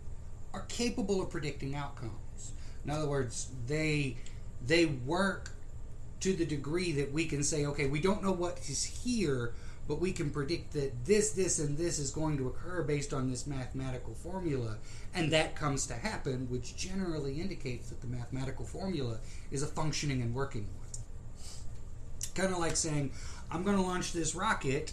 are 0.52 0.62
capable 0.68 1.22
of 1.22 1.30
predicting 1.30 1.74
outcomes. 1.74 2.52
In 2.84 2.90
other 2.90 3.08
words, 3.08 3.48
they 3.66 4.16
they 4.66 4.86
work 4.86 5.50
to 6.20 6.32
the 6.34 6.46
degree 6.46 6.92
that 6.92 7.12
we 7.12 7.26
can 7.26 7.42
say, 7.42 7.66
okay, 7.66 7.86
we 7.86 8.00
don't 8.00 8.22
know 8.22 8.32
what 8.32 8.58
is 8.68 8.84
here, 8.84 9.54
but 9.88 10.00
we 10.00 10.12
can 10.12 10.30
predict 10.30 10.72
that 10.72 11.04
this, 11.04 11.32
this, 11.32 11.58
and 11.58 11.76
this 11.76 11.98
is 11.98 12.10
going 12.12 12.36
to 12.38 12.46
occur 12.46 12.82
based 12.82 13.12
on 13.12 13.28
this 13.28 13.46
mathematical 13.46 14.14
formula, 14.14 14.76
and 15.14 15.32
that 15.32 15.56
comes 15.56 15.86
to 15.88 15.94
happen, 15.94 16.46
which 16.48 16.76
generally 16.76 17.40
indicates 17.40 17.88
that 17.88 18.00
the 18.00 18.06
mathematical 18.06 18.64
formula 18.64 19.18
is 19.50 19.62
a 19.62 19.66
functioning 19.66 20.22
and 20.22 20.32
working 20.34 20.68
one. 20.78 20.88
Kind 22.34 22.52
of 22.52 22.60
like 22.60 22.76
saying, 22.76 23.10
I'm 23.50 23.64
going 23.64 23.76
to 23.76 23.82
launch 23.82 24.12
this 24.12 24.34
rocket, 24.36 24.92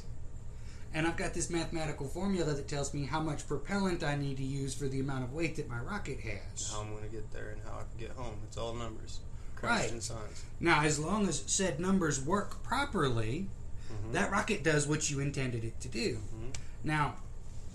and 0.93 1.05
I've 1.05 1.15
got 1.15 1.35
this 1.35 1.51
mathematical 1.51 2.07
formula 2.07 2.53
that 2.53 2.67
tells 2.67 2.93
me 2.93 3.05
how 3.05 3.19
much 3.21 3.47
propellant 3.47 4.03
I 4.03 4.15
need 4.15 4.37
to 4.37 4.43
use 4.43 4.73
for 4.73 4.87
the 4.87 4.99
amount 4.99 5.25
of 5.25 5.33
weight 5.33 5.55
that 5.57 5.69
my 5.69 5.79
rocket 5.79 6.19
has. 6.21 6.71
How 6.71 6.81
I'm 6.81 6.89
going 6.89 7.03
to 7.03 7.09
get 7.09 7.31
there 7.31 7.51
and 7.51 7.61
how 7.63 7.77
I 7.77 7.83
can 7.83 7.99
get 7.99 8.17
home. 8.17 8.39
It's 8.47 8.57
all 8.57 8.73
numbers. 8.73 9.19
Right. 9.61 10.01
Science. 10.01 10.43
Now, 10.59 10.81
as 10.83 10.99
long 10.99 11.27
as 11.27 11.43
said 11.45 11.79
numbers 11.79 12.19
work 12.21 12.63
properly, 12.63 13.49
Mhm. 13.91 14.13
that 14.13 14.31
rocket 14.31 14.63
does 14.63 14.87
what 14.87 15.09
you 15.09 15.19
intended 15.19 15.63
it 15.63 15.79
to 15.81 15.87
do. 15.87 16.17
Mhm. 16.17 16.53
Now, 16.83 17.15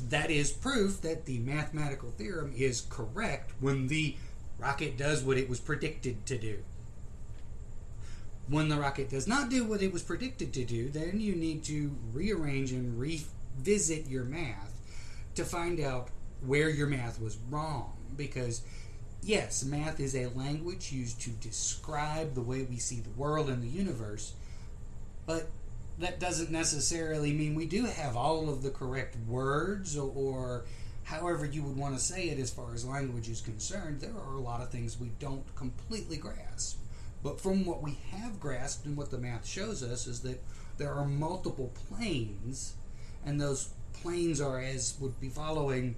that 0.08 0.30
is 0.30 0.50
proof 0.50 1.00
that 1.02 1.26
the 1.26 1.38
mathematical 1.38 2.10
theorem 2.10 2.52
is 2.56 2.82
correct 2.88 3.52
when 3.60 3.88
the 3.88 4.16
rocket 4.58 4.96
does 4.96 5.22
what 5.22 5.36
it 5.38 5.48
was 5.48 5.60
predicted 5.60 6.26
to 6.26 6.38
do. 6.38 6.58
When 8.48 8.68
the 8.68 8.76
rocket 8.78 9.08
does 9.08 9.26
not 9.26 9.48
do 9.48 9.64
what 9.64 9.82
it 9.82 9.92
was 9.92 10.02
predicted 10.02 10.52
to 10.54 10.64
do, 10.64 10.90
then 10.90 11.20
you 11.20 11.34
need 11.34 11.64
to 11.64 11.96
rearrange 12.12 12.72
and 12.72 12.98
revisit 12.98 14.06
your 14.06 14.24
math 14.24 14.72
to 15.34 15.44
find 15.44 15.80
out 15.80 16.10
where 16.44 16.68
your 16.68 16.86
math 16.86 17.20
was 17.20 17.38
wrong. 17.50 17.92
Because, 18.16 18.62
yes, 19.24 19.64
math 19.64 20.00
is 20.00 20.14
a 20.14 20.26
language 20.26 20.92
used 20.92 21.20
to 21.22 21.30
describe 21.30 22.34
the 22.34 22.42
way 22.42 22.62
we 22.62 22.76
see 22.76 23.00
the 23.00 23.10
world 23.10 23.48
and 23.48 23.62
the 23.62 23.68
universe, 23.68 24.34
but 25.26 25.48
that 25.98 26.20
doesn't 26.20 26.50
necessarily 26.50 27.32
mean 27.32 27.54
we 27.54 27.66
do 27.66 27.86
have 27.86 28.16
all 28.16 28.48
of 28.50 28.62
the 28.62 28.70
correct 28.70 29.16
words 29.26 29.96
or, 29.96 30.12
or 30.14 30.64
however 31.04 31.44
you 31.44 31.62
would 31.62 31.76
want 31.76 31.96
to 31.96 32.02
say 32.02 32.28
it 32.28 32.38
as 32.38 32.50
far 32.50 32.74
as 32.74 32.84
language 32.84 33.28
is 33.28 33.40
concerned. 33.40 34.00
There 34.00 34.16
are 34.16 34.34
a 34.34 34.40
lot 34.40 34.60
of 34.60 34.70
things 34.70 34.98
we 34.98 35.12
don't 35.20 35.54
completely 35.54 36.16
grasp. 36.16 36.78
But 37.22 37.40
from 37.40 37.64
what 37.64 37.82
we 37.82 37.98
have 38.10 38.38
grasped 38.38 38.84
and 38.84 38.96
what 38.96 39.10
the 39.10 39.18
math 39.18 39.46
shows 39.46 39.82
us 39.82 40.06
is 40.06 40.20
that 40.20 40.42
there 40.76 40.92
are 40.92 41.06
multiple 41.06 41.72
planes, 41.88 42.74
and 43.24 43.40
those 43.40 43.70
planes 43.94 44.40
are 44.40 44.60
as 44.60 44.96
would 45.00 45.18
be 45.20 45.30
following. 45.30 45.96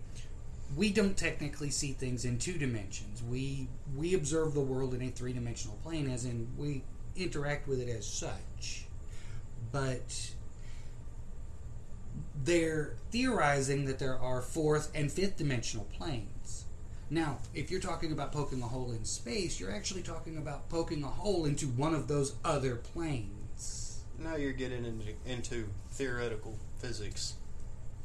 We 0.75 0.91
don't 0.91 1.17
technically 1.17 1.71
see 1.71 1.93
things 1.93 2.25
in 2.25 2.39
two 2.39 2.59
dimensions. 2.59 3.23
We 3.23 3.69
we 3.95 4.15
observe 4.15 4.55
the 4.55 4.61
world 4.61 4.95
in 4.95 5.03
a 5.03 5.11
three 5.11 5.33
dimensional 5.33 5.79
plane, 5.83 6.11
as 6.11 6.25
in 6.25 6.49
we 6.57 6.83
interact 7.15 7.69
with 7.69 7.81
it 7.81 7.89
as 7.89 8.07
such. 8.07 8.87
But 9.73 10.33
they're 12.45 12.95
theorizing 13.11 13.85
that 13.87 13.99
there 13.99 14.19
are 14.19 14.43
fourth 14.43 14.91
and 14.95 15.11
fifth 15.11 15.37
dimensional 15.37 15.87
planes. 15.97 16.65
Now, 17.09 17.39
if 17.55 17.71
you're 17.71 17.81
talking 17.81 18.11
about 18.11 18.33
poking 18.33 18.63
a 18.63 18.67
hole 18.67 18.91
in 18.91 19.05
space, 19.05 19.61
you're 19.61 19.73
actually 19.73 20.03
talking 20.03 20.39
about 20.39 20.69
poking 20.69 21.05
a 21.05 21.09
hole 21.09 21.45
into 21.45 21.67
one 21.67 21.95
of 21.95 22.09
those 22.09 22.35
other 22.45 22.77
planes. 22.77 24.01
Now 24.19 24.37
you're 24.37 24.53
getting 24.53 24.85
into, 24.85 25.13
into 25.25 25.69
theoretical 25.91 26.57
physics. 26.79 27.35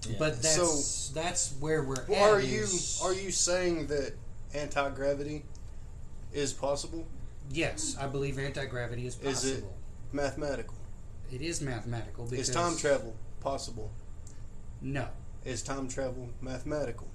Yeah. 0.08 0.16
But 0.18 0.42
that's 0.42 1.10
that's 1.10 1.54
where 1.60 1.84
we're 1.84 2.06
Well, 2.08 2.24
at. 2.26 2.32
are 2.32 2.42
you 2.42 2.62
is- 2.62 3.00
are 3.04 3.14
you 3.14 3.32
saying 3.32 3.88
that 3.88 4.14
anti 4.54 4.90
gravity 4.92 5.44
is 6.34 6.54
possible? 6.54 7.06
Yes, 7.52 7.96
I 8.00 8.08
believe 8.08 8.40
anti 8.40 8.66
gravity 8.66 9.06
is 9.06 9.16
possible. 9.16 9.52
Is 9.52 9.58
it- 9.60 9.66
Mathematical. 10.14 10.76
it 11.32 11.42
is 11.42 11.62
mathematical 11.62 12.26
because 12.26 12.50
Is 12.50 12.54
time 12.56 12.76
travel 12.76 13.16
possible? 13.40 13.92
No, 14.82 15.08
Is 15.46 15.62
time 15.62 15.88
travel 15.88 16.30
mathematical? 16.42 17.08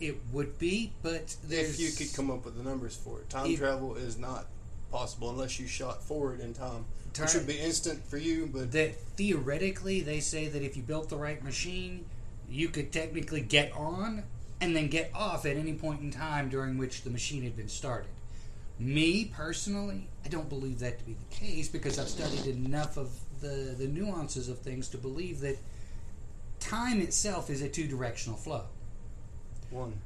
it 0.00 0.16
would 0.32 0.58
be, 0.58 0.92
but 1.02 1.36
If 1.48 1.78
you 1.80 1.90
could 1.92 2.12
come 2.14 2.30
up 2.30 2.44
with 2.44 2.56
the 2.56 2.62
numbers 2.64 2.96
for 2.96 3.20
it, 3.20 3.30
time 3.30 3.46
If- 3.50 3.60
travel 3.60 3.94
is 3.94 4.18
not 4.18 4.46
possible 4.90 5.30
unless 5.30 5.58
you 5.58 5.66
shot 5.66 6.02
forward 6.02 6.40
in 6.40 6.52
time, 6.52 6.84
Time- 7.14 7.26
which 7.26 7.34
would 7.34 7.46
be 7.46 7.58
instant 7.58 8.04
for 8.06 8.18
you. 8.18 8.46
But 8.52 8.72
that 8.72 8.96
theoretically 9.16 10.00
they 10.00 10.20
say 10.20 10.48
that 10.48 10.62
if 10.62 10.76
you 10.76 10.82
built 10.82 11.08
the 11.08 11.16
right 11.16 11.42
machine, 11.42 12.04
you 12.54 12.68
could 12.68 12.92
technically 12.92 13.40
get 13.40 13.72
on 13.72 14.22
and 14.60 14.76
then 14.76 14.88
get 14.88 15.10
off 15.12 15.44
at 15.44 15.56
any 15.56 15.74
point 15.74 16.00
in 16.00 16.10
time 16.10 16.48
during 16.48 16.78
which 16.78 17.02
the 17.02 17.10
machine 17.10 17.42
had 17.42 17.56
been 17.56 17.68
started. 17.68 18.10
Me 18.78 19.24
personally, 19.24 20.08
I 20.24 20.28
don't 20.28 20.48
believe 20.48 20.78
that 20.78 20.98
to 20.98 21.04
be 21.04 21.14
the 21.14 21.34
case 21.34 21.68
because 21.68 21.98
I've 21.98 22.08
studied 22.08 22.46
enough 22.46 22.96
of 22.96 23.10
the, 23.40 23.74
the 23.76 23.88
nuances 23.88 24.48
of 24.48 24.58
things 24.60 24.88
to 24.90 24.98
believe 24.98 25.40
that 25.40 25.58
time 26.60 27.00
itself 27.00 27.50
is 27.50 27.60
a 27.60 27.68
two 27.68 27.86
directional 27.88 28.38
flow. 28.38 28.64
one, 29.70 30.00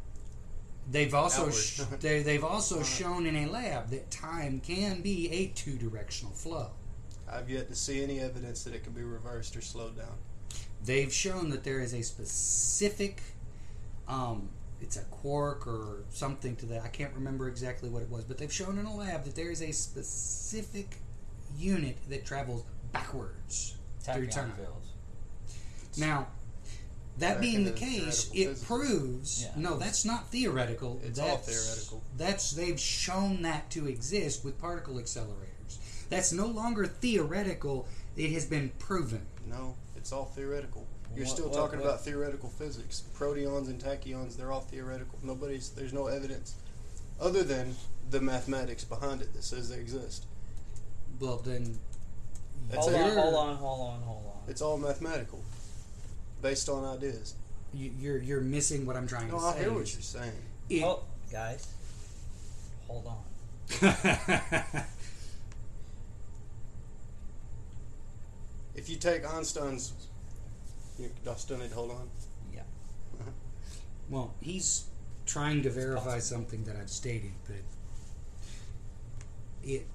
They've 0.91 1.15
also 1.15 1.51
sh- 1.51 1.83
they, 2.01 2.23
they've 2.23 2.45
also 2.45 2.83
shown 2.83 3.27
in 3.27 3.37
a 3.37 3.47
lab 3.47 3.91
that 3.91 4.11
time 4.11 4.61
can 4.61 5.03
be 5.03 5.31
a 5.31 5.47
two 5.49 5.77
directional 5.77 6.33
flow. 6.33 6.71
I've 7.31 7.51
yet 7.51 7.69
to 7.69 7.75
see 7.75 8.03
any 8.03 8.21
evidence 8.21 8.65
that 8.65 8.75
it 8.75 8.85
can 8.85 8.95
be 8.95 9.03
reversed 9.03 9.55
or 9.55 9.61
slowed 9.61 9.99
down. 9.99 10.17
They've 10.85 11.13
shown 11.13 11.51
that 11.51 11.65
there 11.65 11.81
is 11.81 11.93
a 11.95 12.03
specific 12.03 13.21
um, 14.09 14.49
it's 14.81 14.97
a 14.97 15.03
quark 15.05 15.67
or 15.67 16.05
something 16.11 16.55
to 16.57 16.67
that 16.67 16.83
i 16.83 16.89
can't 16.89 17.13
remember 17.15 17.49
exactly 17.49 17.89
what 17.89 18.03
it 18.03 18.09
was 18.11 18.25
but 18.25 18.39
they've 18.39 18.53
shown 18.53 18.79
in 18.79 18.87
a 18.87 18.95
lab 18.95 19.25
that 19.25 19.35
there 19.35 19.51
is 19.51 19.61
a 19.63 19.73
specific 19.73 20.97
unit 21.59 21.97
that 22.09 22.25
travels 22.25 22.63
backwards 22.93 23.75
through 24.01 24.27
time 24.29 24.53
fields. 24.53 24.93
now 25.99 26.27
that 27.19 27.35
Back 27.35 27.41
being 27.41 27.65
the 27.65 27.73
case 27.73 28.31
it 28.33 28.45
physics. 28.51 28.65
proves 28.65 29.43
Yeah. 29.43 29.51
no 29.57 29.77
that's 29.77 30.05
not 30.05 30.29
theoretical 30.31 31.01
It's 31.05 31.19
that's, 31.19 31.31
all 31.31 31.37
theoretical. 31.39 32.03
that's 32.17 32.53
they've 32.53 32.79
shown 32.81 33.43
that 33.43 33.69
to 33.73 33.89
exist 33.89 34.45
with 34.45 34.59
particle 34.61 34.95
accelerators 34.95 35.79
that's 36.09 36.33
no 36.33 36.47
longer 36.47 36.87
theoretical 36.87 37.89
it 38.17 38.31
has 38.33 38.47
been 38.47 38.71
proven 38.79 39.27
No, 39.49 39.75
it's 40.09 40.13
all 40.15 40.25
theoretical. 40.25 40.87
You're 41.15 41.27
What- 41.27 41.35
still 41.35 41.49
what- 41.51 41.55
talking 41.55 41.81
what- 41.81 41.89
about 41.89 42.03
theoretical 42.03 42.49
physics. 42.49 43.03
Proteons 43.13 43.69
and 43.69 43.79
tachyons, 43.79 44.37
they're 44.39 44.51
all 44.51 44.63
theoretical. 44.63 45.19
Nobody's 45.23 45.69
there's 45.69 45.93
no 45.93 46.07
evidence 46.07 46.55
other 47.21 47.43
than 47.45 47.77
the 48.09 48.19
mathematics 48.23 48.85
behind 48.85 49.21
it 49.21 49.35
that 49.35 49.45
says 49.45 49.69
they 49.69 49.77
exist. 49.79 50.25
well 51.21 51.37
then 51.37 51.79
That's 52.71 52.87
Hold 52.87 52.97
it. 52.97 53.01
on, 53.03 53.11
hold 53.17 53.35
on, 53.35 53.57
hold 53.57 53.81
on, 53.81 54.01
hold 54.03 54.25
on. 54.27 54.43
It's 54.51 54.61
all 54.63 54.79
mathematical. 54.79 55.43
Based 56.41 56.69
on 56.71 56.85
ideas. 56.87 57.35
you- 57.75 57.93
you're 58.01 58.17
you're 58.23 58.41
missing 58.41 58.87
what 58.87 58.97
i'm 58.97 59.07
trying 59.07 59.29
No, 59.29 59.39
to 59.39 59.45
I 59.45 59.53
say 59.53 59.59
hear 59.61 59.73
what 59.75 59.83
is 59.83 59.93
you're 59.93 60.01
saying. 60.01 60.33
it- 60.71 60.83
oh, 60.85 61.03
guys, 61.31 61.67
hold 62.87 63.07
on. 63.07 63.23
If 68.79 68.89
you 68.89 68.95
take 68.95 69.29
Einstein's 69.29 69.93
you 71.01 71.11
I 71.29 71.35
still 71.35 71.59
need 71.59 71.71
to 71.71 71.75
hold 71.75 71.91
on. 71.91 72.09
Yeah. 72.55 72.61
Uh-huh. 73.21 73.31
well, 74.09 74.35
he's 74.41 74.85
trying 75.27 75.63
to 75.65 75.71
verify 75.71 76.21
something 76.21 76.63
that 76.65 76.77
I've 76.77 76.89
stated, 76.89 77.33
but 77.47 77.57
it 79.65 79.87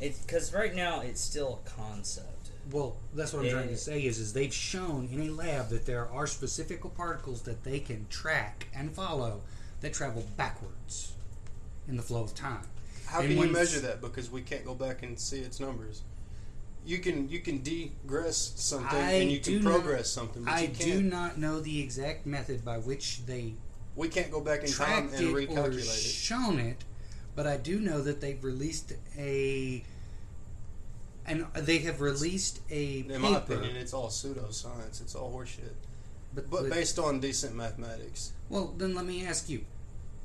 It's 0.00 0.20
because 0.20 0.54
right 0.54 0.74
now 0.74 1.00
it's 1.00 1.20
still 1.20 1.60
a 1.66 1.68
concept. 1.68 2.50
well, 2.70 2.96
that's 3.12 3.32
what 3.32 3.44
I'm 3.44 3.50
trying 3.50 3.68
to 3.68 3.76
say 3.76 4.04
is 4.04 4.18
is 4.20 4.32
they've 4.32 4.54
shown 4.54 5.08
in 5.12 5.20
a 5.22 5.30
lab 5.30 5.70
that 5.70 5.84
there 5.84 6.08
are 6.08 6.28
specific 6.28 6.80
particles 6.96 7.42
that 7.42 7.64
they 7.64 7.80
can 7.80 8.06
track 8.08 8.68
and 8.72 8.92
follow 8.94 9.40
that 9.80 9.92
travel 9.94 10.24
backwards 10.36 11.12
in 11.88 11.96
the 11.96 12.02
flow 12.02 12.22
of 12.22 12.36
time. 12.36 12.68
How 13.06 13.20
And 13.20 13.28
can 13.30 13.38
you 13.38 13.52
measure 13.52 13.80
that? 13.80 14.00
Because 14.00 14.30
we 14.30 14.42
can't 14.42 14.64
go 14.64 14.74
back 14.74 15.02
and 15.02 15.18
see 15.18 15.40
its 15.40 15.58
numbers. 15.58 16.02
You 16.86 16.98
can 16.98 17.28
you 17.28 17.40
can 17.40 17.62
degress 17.62 18.52
something 18.56 18.96
I 18.96 19.12
and 19.14 19.30
you 19.32 19.40
can 19.40 19.62
not- 19.62 19.72
progress 19.74 20.08
something, 20.08 20.44
but 20.44 20.52
I 20.54 20.60
you 20.62 20.68
do 20.68 21.10
can't. 21.10 21.38
know 21.38 21.60
the 21.60 21.82
exact 21.82 22.26
method 22.26 22.64
by 22.64 22.78
which 22.78 23.26
they 23.26 23.54
we 23.96 24.08
can't 24.08 24.30
go 24.30 24.40
back 24.40 24.62
in 24.62 24.70
time 24.70 25.08
and 25.12 25.14
it 25.14 25.24
or 25.24 25.34
recalculate 25.36 25.78
it. 25.78 25.86
shown 25.88 26.60
it, 26.60 26.84
but 27.34 27.46
I 27.46 27.56
do 27.56 27.80
know 27.80 28.00
that 28.02 28.20
they've 28.20 28.42
released 28.42 28.92
a 29.18 29.82
and 31.26 31.44
they 31.54 31.78
have 31.78 32.00
released 32.00 32.60
a 32.70 33.00
In 33.00 33.04
paper. 33.08 33.18
my 33.18 33.38
opinion, 33.38 33.74
it's 33.76 33.92
all 33.92 34.08
pseudoscience. 34.08 35.00
It's 35.00 35.16
all 35.16 35.32
horseshit. 35.32 35.74
but, 36.34 36.48
But 36.48 36.62
but- 36.62 36.70
based 36.70 36.98
on 37.00 37.18
decent 37.18 37.56
mathematics. 37.56 38.30
well, 38.48 38.72
then 38.78 38.94
let 38.94 39.06
me 39.06 39.26
ask 39.26 39.48
you: 39.48 39.64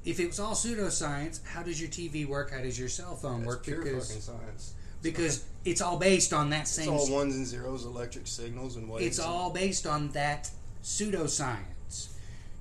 if 0.06 0.20
it 0.20 0.28
was 0.28 0.40
all 0.40 0.54
pseudoscience, 0.54 1.44
how 1.44 1.64
does 1.64 1.82
your 1.82 1.90
TV 1.90 2.28
work? 2.28 2.52
How 2.52 2.62
does 2.62 2.78
your 2.78 2.90
cell 2.90 3.16
phone 3.16 3.40
That's 3.40 3.48
work? 3.48 3.64
pure 3.64 3.82
Because 3.84 4.08
fucking 4.10 4.22
science. 4.22 4.74
Because 5.02 5.44
it's 5.66 5.82
all 5.82 5.98
based 5.98 6.34
on 6.34 6.50
that 6.52 6.68
same. 6.68 6.94
It's 6.94 7.10
all 7.10 7.16
ones 7.16 7.36
and 7.36 7.46
zeros, 7.46 7.86
electric 7.86 8.28
signals, 8.28 8.76
and 8.76 8.90
waves. 8.90 9.06
It's 9.06 9.20
all 9.20 9.50
based 9.52 9.88
on 9.88 10.10
that 10.10 10.50
pseudoscience. 10.84 12.10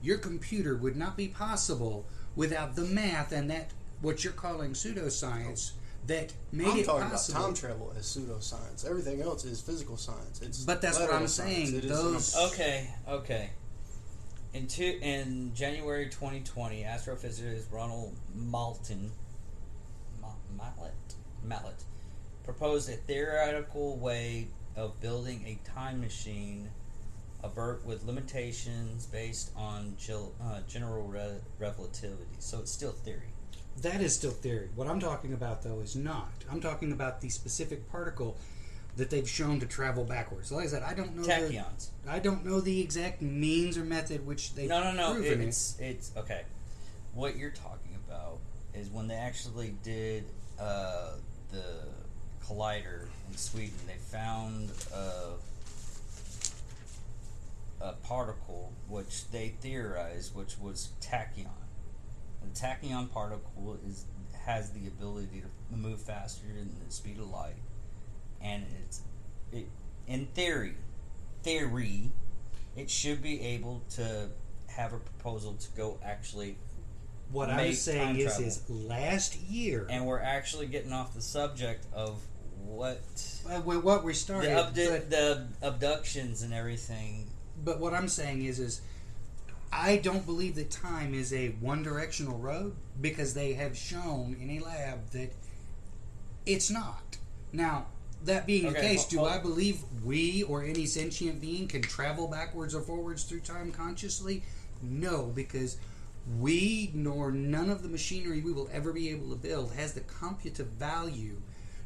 Your 0.02 0.18
computer 0.18 0.76
would 0.76 0.96
not 0.96 1.16
be 1.16 1.28
possible 1.28 2.06
without 2.36 2.76
the 2.76 2.84
math 2.84 3.32
and 3.32 3.50
that 3.50 3.70
what 4.00 4.24
you're 4.24 4.32
calling 4.32 4.72
pseudoscience 4.72 5.72
that 6.06 6.32
made 6.52 6.66
I'm 6.66 6.78
it 6.78 6.86
talking 6.86 7.08
possible. 7.10 7.38
about 7.38 7.46
time 7.48 7.54
travel 7.54 7.92
as 7.96 8.04
pseudoscience. 8.06 8.88
Everything 8.88 9.20
else 9.20 9.44
is 9.44 9.60
physical 9.60 9.96
science. 9.98 10.40
It's 10.42 10.64
But 10.64 10.80
that's 10.80 10.98
what 10.98 11.12
I'm 11.12 11.28
saying. 11.28 11.74
It 11.76 11.84
is 11.84 11.90
Those- 11.90 12.34
not- 12.34 12.52
Okay, 12.52 12.90
okay. 13.06 13.50
In 14.54 14.66
two, 14.66 14.98
in 15.02 15.52
January 15.54 16.08
2020, 16.08 16.82
astrophysicist 16.82 17.70
Ronald 17.70 18.16
Malton 18.34 19.12
Ma- 20.20 20.28
Mallett 20.56 20.94
Mallett 21.44 21.84
proposed 22.50 22.90
a 22.90 22.94
theoretical 22.94 23.96
way 23.98 24.48
of 24.74 25.00
building 25.00 25.40
a 25.46 25.70
time 25.70 26.00
machine, 26.00 26.68
a 27.44 27.48
vert 27.48 27.86
with 27.86 28.04
limitations 28.04 29.06
based 29.06 29.52
on 29.56 29.94
gel, 29.96 30.32
uh, 30.42 30.58
general 30.66 31.06
re- 31.06 31.38
relativity. 31.60 32.34
So 32.40 32.58
it's 32.58 32.72
still 32.72 32.90
theory. 32.90 33.32
That 33.82 34.00
is 34.00 34.16
still 34.16 34.32
theory. 34.32 34.68
What 34.74 34.88
I'm 34.88 34.98
talking 34.98 35.32
about, 35.32 35.62
though, 35.62 35.78
is 35.78 35.94
not. 35.94 36.32
I'm 36.50 36.60
talking 36.60 36.90
about 36.90 37.20
the 37.20 37.28
specific 37.28 37.88
particle 37.88 38.36
that 38.96 39.10
they've 39.10 39.28
shown 39.28 39.60
to 39.60 39.66
travel 39.66 40.02
backwards. 40.02 40.50
Like 40.50 40.64
I 40.64 40.68
said, 40.68 40.82
I 40.82 40.92
don't 40.92 41.14
know. 41.14 41.22
The, 41.22 41.30
Tachyons. 41.30 41.90
I 42.08 42.18
don't 42.18 42.44
know 42.44 42.60
the 42.60 42.80
exact 42.80 43.22
means 43.22 43.78
or 43.78 43.84
method 43.84 44.26
which 44.26 44.54
they 44.54 44.66
no, 44.66 44.82
no, 44.82 44.92
no. 44.92 45.22
it. 45.22 45.40
It's 45.40 45.76
it's 45.78 46.10
okay. 46.16 46.42
What 47.14 47.36
you're 47.36 47.50
talking 47.50 47.96
about 48.08 48.38
is 48.74 48.90
when 48.90 49.06
they 49.06 49.14
actually 49.14 49.76
did 49.84 50.24
uh, 50.58 51.12
the 51.52 51.99
collider 52.46 53.06
in 53.28 53.36
Sweden. 53.36 53.74
They 53.86 53.94
found 53.94 54.70
a, 54.94 55.32
a 57.84 57.92
particle 58.04 58.72
which 58.88 59.28
they 59.30 59.54
theorized, 59.60 60.34
which 60.34 60.58
was 60.58 60.90
tachyon. 61.00 61.48
The 62.42 62.58
tachyon 62.58 63.10
particle 63.12 63.78
is 63.86 64.06
has 64.46 64.70
the 64.70 64.86
ability 64.88 65.42
to 65.42 65.76
move 65.76 66.00
faster 66.00 66.46
than 66.46 66.72
the 66.86 66.92
speed 66.92 67.18
of 67.18 67.30
light, 67.30 67.54
and 68.40 68.64
it's 68.82 69.02
it 69.52 69.68
in 70.06 70.26
theory, 70.26 70.74
theory, 71.42 72.10
it 72.76 72.90
should 72.90 73.22
be 73.22 73.40
able 73.42 73.82
to 73.90 74.28
have 74.66 74.92
a 74.92 74.98
proposal 74.98 75.54
to 75.54 75.68
go 75.76 75.98
actually 76.04 76.56
What 77.32 77.50
I 77.50 77.68
was 77.68 77.80
saying 77.80 78.16
is, 78.16 78.24
travel. 78.24 78.44
is 78.44 78.62
last 78.68 79.36
year, 79.42 79.86
and 79.88 80.06
we're 80.06 80.20
actually 80.20 80.66
getting 80.66 80.92
off 80.92 81.14
the 81.14 81.20
subject 81.20 81.86
of 81.92 82.20
what 82.64 83.00
uh, 83.48 83.60
what 83.60 84.04
we 84.04 84.12
the, 84.12 84.18
started. 84.18 84.50
abdu- 84.50 84.90
but, 84.90 85.10
the 85.10 85.46
abductions 85.62 86.42
and 86.42 86.52
everything. 86.52 87.28
but 87.64 87.78
what 87.78 87.94
I'm 87.94 88.08
saying 88.08 88.44
is, 88.44 88.58
is 88.58 88.80
I 89.72 89.96
don't 89.96 90.26
believe 90.26 90.56
that 90.56 90.70
time 90.70 91.14
is 91.14 91.32
a 91.32 91.50
one-directional 91.60 92.38
road 92.38 92.74
because 93.00 93.34
they 93.34 93.52
have 93.54 93.76
shown 93.76 94.36
in 94.40 94.50
a 94.50 94.60
lab 94.60 95.10
that 95.10 95.32
it's 96.46 96.70
not. 96.70 97.18
Now, 97.52 97.86
that 98.24 98.46
being 98.46 98.72
the 98.72 98.78
case, 98.78 99.04
do 99.06 99.24
I 99.24 99.38
believe 99.38 99.82
we 100.04 100.42
or 100.42 100.62
any 100.62 100.86
sentient 100.86 101.40
being 101.40 101.68
can 101.68 101.82
travel 101.82 102.28
backwards 102.28 102.74
or 102.74 102.82
forwards 102.82 103.24
through 103.24 103.40
time 103.40 103.72
consciously? 103.72 104.42
No, 104.82 105.26
because 105.34 105.76
we 106.38 106.90
nor 106.94 107.30
none 107.32 107.70
of 107.70 107.82
the 107.82 107.88
machinery 107.88 108.40
we 108.40 108.52
will 108.52 108.68
ever 108.72 108.92
be 108.92 109.08
able 109.08 109.30
to 109.30 109.36
build 109.36 109.72
has 109.72 109.94
the 109.94 110.00
computive 110.00 110.66
value 110.68 111.36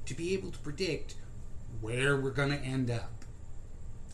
to 0.07 0.15
be 0.15 0.35
able 0.35 0.51
to 0.51 0.59
predict 0.59 1.15
where 1.81 2.17
we're 2.17 2.31
going 2.31 2.51
to 2.51 2.59
end 2.59 2.91
up. 2.91 3.11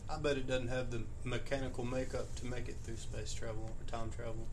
I 0.09 0.17
bet 0.17 0.37
it 0.37 0.47
doesn't 0.47 0.67
have 0.67 0.91
the 0.91 1.03
mechanical 1.23 1.85
makeup 1.85 2.33
to 2.35 2.45
make 2.45 2.67
it 2.67 2.75
through 2.83 2.97
space 2.97 3.33
travel 3.33 3.63
or 3.63 3.91
time 3.91 4.09
travel. 4.15 4.47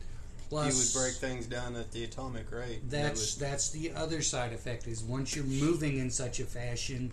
Plus, 0.49 0.95
you 0.95 1.01
would 1.01 1.05
break 1.05 1.15
things 1.17 1.45
down 1.45 1.75
at 1.75 1.91
the 1.91 2.03
atomic 2.03 2.51
rate. 2.51 2.89
That's 2.89 3.35
that's 3.35 3.69
the 3.69 3.91
other 3.91 4.21
side 4.21 4.51
effect 4.51 4.87
is 4.87 5.03
once 5.03 5.35
you're 5.35 5.45
moving 5.45 5.97
in 5.97 6.09
such 6.09 6.39
a 6.39 6.45
fashion, 6.45 7.11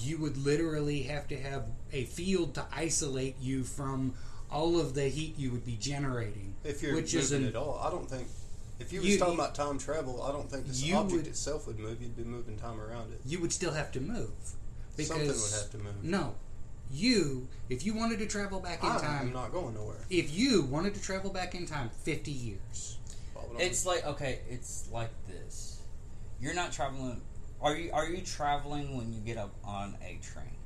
you 0.00 0.18
would 0.18 0.38
literally 0.38 1.02
have 1.02 1.28
to 1.28 1.36
have 1.38 1.64
a 1.92 2.04
field 2.04 2.54
to 2.54 2.64
isolate 2.72 3.36
you 3.40 3.64
from 3.64 4.14
all 4.52 4.78
of 4.78 4.94
the 4.94 5.08
heat 5.08 5.38
you 5.38 5.50
would 5.50 5.64
be 5.64 5.76
generating. 5.76 6.54
if 6.64 6.80
you're 6.82 6.94
which 6.94 7.12
moving 7.14 7.20
is 7.24 7.32
an- 7.32 7.44
at 7.48 7.56
all. 7.56 7.78
I 7.82 7.90
don't 7.90 8.08
think. 8.08 8.28
If 8.78 8.92
you 8.92 9.00
was 9.00 9.08
You- 9.10 9.18
talking 9.18 9.34
you- 9.34 9.40
about 9.40 9.54
time 9.54 9.78
travel, 9.78 10.22
I 10.22 10.30
don't 10.32 10.50
think 10.50 10.66
this 10.66 10.82
object 10.92 11.12
would- 11.12 11.26
itself 11.26 11.66
would 11.66 11.78
move. 11.78 12.00
You'd 12.02 12.16
be 12.16 12.24
moving 12.24 12.56
time 12.58 12.80
around 12.80 13.12
it. 13.12 13.20
You 13.24 13.40
would 13.40 13.52
still 13.52 13.72
have 13.72 13.90
to 13.92 14.00
move 14.00 14.30
because 14.96 15.08
Something 15.08 15.28
would 15.28 15.52
have 15.52 15.70
to 15.70 15.78
move. 15.78 16.04
no, 16.04 16.34
you 16.90 17.48
if 17.68 17.84
you 17.86 17.94
wanted 17.94 18.18
to 18.20 18.26
travel 18.26 18.60
back 18.60 18.82
in 18.82 18.88
I 18.90 18.98
time, 18.98 19.26
am 19.28 19.32
not 19.32 19.50
going 19.52 19.74
nowhere. 19.74 20.04
if 20.10 20.32
you 20.32 20.62
wanted 20.62 20.94
to 20.94 21.00
travel 21.00 21.30
back 21.30 21.54
in 21.54 21.66
time 21.66 21.90
fifty 22.04 22.32
years, 22.32 22.98
Why 23.34 23.42
would 23.50 23.60
It's 23.60 23.84
like 23.86 24.04
okay, 24.04 24.40
it's 24.48 24.88
like 24.92 25.10
this. 25.28 25.78
You're 26.40 26.54
not 26.54 26.72
traveling. 26.72 27.22
Are 27.60 27.76
you? 27.76 27.92
Are 27.92 28.08
you 28.08 28.20
traveling 28.22 28.96
when 28.96 29.12
you 29.12 29.20
get 29.20 29.36
up 29.38 29.54
on 29.64 29.96
a 30.02 30.18
train? 30.22 30.56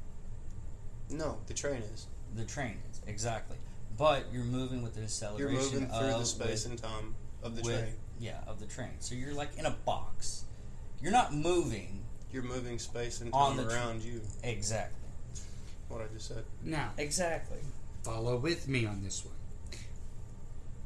no, 1.11 1.39
the 1.47 1.55
train 1.55 1.83
is. 1.83 2.07
The 2.35 2.45
train 2.45 2.79
is 2.91 3.01
exactly, 3.07 3.57
but 3.97 4.27
you're 4.33 4.45
moving 4.45 4.83
with 4.83 4.93
the 4.95 5.01
You're 5.01 5.07
acceleration 5.07 5.57
moving 5.57 5.89
through 5.89 6.09
of 6.15 6.19
the 6.21 6.27
space 6.27 6.65
with- 6.65 6.73
and 6.73 6.83
time 6.83 7.15
of 7.43 7.57
the 7.57 7.63
with- 7.63 7.81
train. 7.81 7.95
Yeah, 8.19 8.41
of 8.47 8.61
the 8.61 8.67
train. 8.67 8.93
So 9.01 9.15
you're 9.15 9.35
like 9.35 9.57
in 9.59 9.67
a 9.67 9.71
box. 9.85 10.45
You're 11.03 11.13
not 11.13 11.35
moving 11.35 12.03
You're 12.33 12.43
moving 12.43 12.79
space 12.79 13.21
and 13.21 13.33
On 13.33 13.57
time 13.57 13.65
the 13.65 13.71
tr- 13.71 13.77
around 13.77 14.03
you. 14.03 14.21
exactly. 14.43 15.09
What 15.89 16.01
I 16.03 16.07
just 16.13 16.27
said. 16.29 16.45
now 16.63 16.93
Exactly. 16.99 17.59
follow 18.03 18.37
with 18.37 18.67
me 18.69 18.85
on 18.87 19.03
this 19.03 19.25
one. 19.25 19.35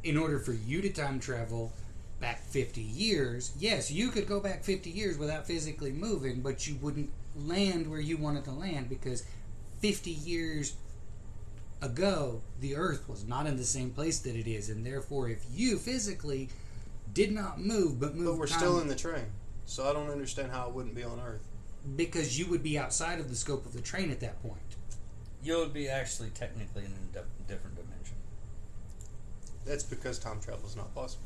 In 0.03 0.17
order 0.17 0.39
for 0.39 0.53
you 0.53 0.81
to 0.83 0.91
time 0.93 1.19
travel 1.21 1.73
back 2.21 2.43
50 2.43 2.81
years, 2.83 3.53
yes, 3.59 3.91
you 3.91 4.09
could 4.11 4.27
go 4.29 4.41
back 4.41 4.63
50 4.65 4.91
years 4.91 5.17
without 5.19 5.47
physically 5.47 5.93
moving, 5.93 6.41
but 6.41 6.67
you 6.67 6.77
wouldn't 6.77 7.11
land 7.37 7.89
where 7.91 8.01
you 8.01 8.17
wanted 8.17 8.45
to 8.45 8.53
land 8.53 8.89
because 8.89 9.25
50 9.81 10.11
years 10.11 10.75
ago, 11.83 12.43
the 12.61 12.77
Earth 12.77 13.09
was 13.09 13.27
not 13.27 13.47
in 13.47 13.57
the 13.57 13.65
same 13.65 13.91
place 13.91 14.19
that 14.21 14.35
it 14.37 14.47
is, 14.47 14.69
and 14.69 14.85
therefore, 14.85 15.29
if 15.29 15.45
you 15.53 15.79
physically 15.79 16.49
did 17.13 17.33
not 17.33 17.61
move 17.61 17.99
but 17.99 18.15
moved 18.15 18.27
But 18.27 18.39
we're 18.39 18.47
time- 18.47 18.59
still 18.59 18.81
in 18.81 18.89
the 18.89 18.95
train, 18.97 19.27
so 19.65 19.89
I 19.89 19.93
don't 19.93 20.11
understand 20.11 20.53
how 20.53 20.69
it 20.69 20.75
wouldn't 20.75 20.95
be 20.95 21.05
on 21.05 21.21
Earth. 21.21 21.43
because 21.97 22.39
you 22.39 22.47
would 22.47 22.63
be 22.63 22.79
outside 22.79 23.19
of 23.21 23.31
the 23.31 23.35
scope 23.35 23.65
of 23.65 23.73
the 23.73 23.81
train 23.81 24.11
at 24.11 24.21
that 24.21 24.41
point. 24.43 24.61
You 25.43 25.57
would 25.59 25.73
be 25.73 25.89
actually 25.89 26.29
technically 26.29 26.85
in 26.85 26.93
a 26.93 27.23
different 27.49 27.75
dimension. 27.77 28.17
That's 29.65 29.83
because 29.83 30.19
time 30.19 30.41
travel 30.41 30.67
is 30.69 30.77
not 30.77 30.95
possible. 30.95 31.25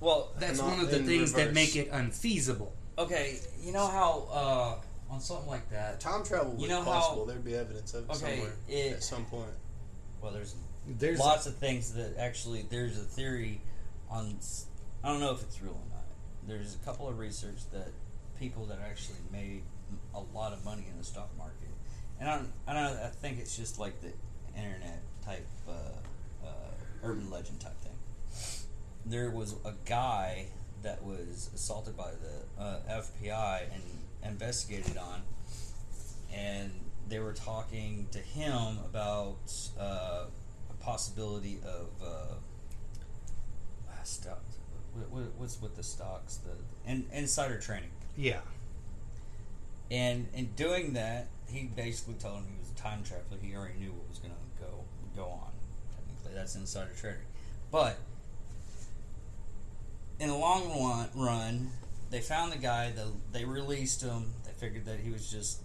Well, 0.00 0.32
That's 0.38 0.60
one 0.62 0.80
of 0.80 0.90
the 0.90 0.98
in 1.00 1.06
things 1.06 1.32
that 1.34 1.52
make 1.52 1.76
it 1.76 1.90
unfeasible. 1.90 2.72
okay. 2.96 3.38
You 3.62 3.72
know 3.72 3.86
how 3.86 4.28
uh, 4.30 5.12
on 5.12 5.20
something 5.20 5.46
like 5.48 5.68
that. 5.70 6.00
Time 6.00 6.24
travel 6.24 6.52
would 6.52 6.60
You 6.62 6.68
know 6.68 6.80
be 6.80 6.86
how- 6.90 7.00
possible. 7.00 7.26
There'd 7.26 7.44
be 7.44 7.54
evidence 7.54 7.92
of 7.94 8.04
it 8.08 8.10
Okay, 8.16 8.36
somewhere 8.36 8.56
it- 8.68 8.92
at 8.94 9.04
some 9.04 9.24
point. 9.26 9.50
Well, 10.26 10.34
there's 10.34 10.56
There's 10.88 11.20
lots 11.20 11.46
of 11.46 11.54
things 11.58 11.92
that 11.92 12.16
actually 12.18 12.66
there's 12.68 12.98
a 12.98 13.04
theory 13.04 13.60
on 14.10 14.36
I 15.04 15.08
don't 15.08 15.20
know 15.20 15.30
if 15.30 15.40
it's 15.40 15.62
real 15.62 15.70
or 15.70 15.94
not. 15.94 16.02
There's 16.48 16.74
a 16.74 16.78
couple 16.78 17.08
of 17.08 17.20
research 17.20 17.58
that 17.72 17.92
people 18.36 18.64
that 18.66 18.80
actually 18.84 19.18
made 19.30 19.62
a 20.12 20.20
lot 20.36 20.52
of 20.52 20.64
money 20.64 20.84
in 20.90 20.98
the 20.98 21.04
stock 21.04 21.30
market, 21.38 21.68
and 22.18 22.28
I 22.28 22.38
don't, 22.38 22.52
I 22.66 22.72
don't 22.72 22.98
I 23.04 23.06
think 23.06 23.38
it's 23.38 23.56
just 23.56 23.78
like 23.78 24.00
the 24.00 24.12
internet 24.58 25.00
type 25.24 25.46
uh, 25.68 25.72
uh, 26.44 26.50
urban 27.04 27.30
legend 27.30 27.60
type 27.60 27.80
thing. 27.82 27.96
There 29.04 29.30
was 29.30 29.54
a 29.64 29.74
guy 29.84 30.46
that 30.82 31.04
was 31.04 31.50
assaulted 31.54 31.96
by 31.96 32.10
the 32.10 32.60
uh, 32.60 32.80
FBI 32.88 33.60
and 33.72 33.82
investigated 34.24 34.96
on, 34.96 35.22
and 36.34 36.72
they 37.08 37.18
were 37.18 37.32
talking 37.32 38.08
to 38.12 38.18
him 38.18 38.78
about 38.84 39.38
uh, 39.78 40.24
a 40.70 40.74
possibility 40.80 41.58
of 41.64 41.88
uh, 42.02 42.34
ah. 43.90 44.36
What, 44.94 45.10
what, 45.10 45.22
what's 45.36 45.60
with 45.60 45.76
the 45.76 45.82
stocks? 45.82 46.38
The 46.38 46.90
in, 46.90 47.06
insider 47.12 47.58
trading. 47.58 47.90
yeah. 48.16 48.40
And 49.88 50.26
in 50.34 50.46
doing 50.56 50.94
that, 50.94 51.28
he 51.48 51.64
basically 51.64 52.14
told 52.14 52.38
him 52.38 52.44
he 52.52 52.58
was 52.58 52.70
a 52.70 52.74
time 52.74 53.04
traveler. 53.04 53.38
He 53.40 53.54
already 53.54 53.78
knew 53.78 53.92
what 53.92 54.08
was 54.08 54.18
going 54.18 54.32
to 54.32 54.62
go 54.62 54.84
go 55.14 55.28
on. 55.28 55.52
Technically, 55.94 56.34
that's 56.34 56.56
insider 56.56 56.90
trading. 56.98 57.20
But 57.70 57.98
in 60.18 60.28
the 60.28 60.36
long 60.36 60.68
run, 60.80 61.08
run 61.14 61.70
they 62.10 62.20
found 62.20 62.52
the 62.52 62.58
guy. 62.58 62.90
The, 62.90 63.06
they 63.32 63.44
released 63.44 64.02
him. 64.02 64.32
They 64.44 64.52
figured 64.52 64.86
that 64.86 65.00
he 65.00 65.10
was 65.10 65.30
just, 65.30 65.60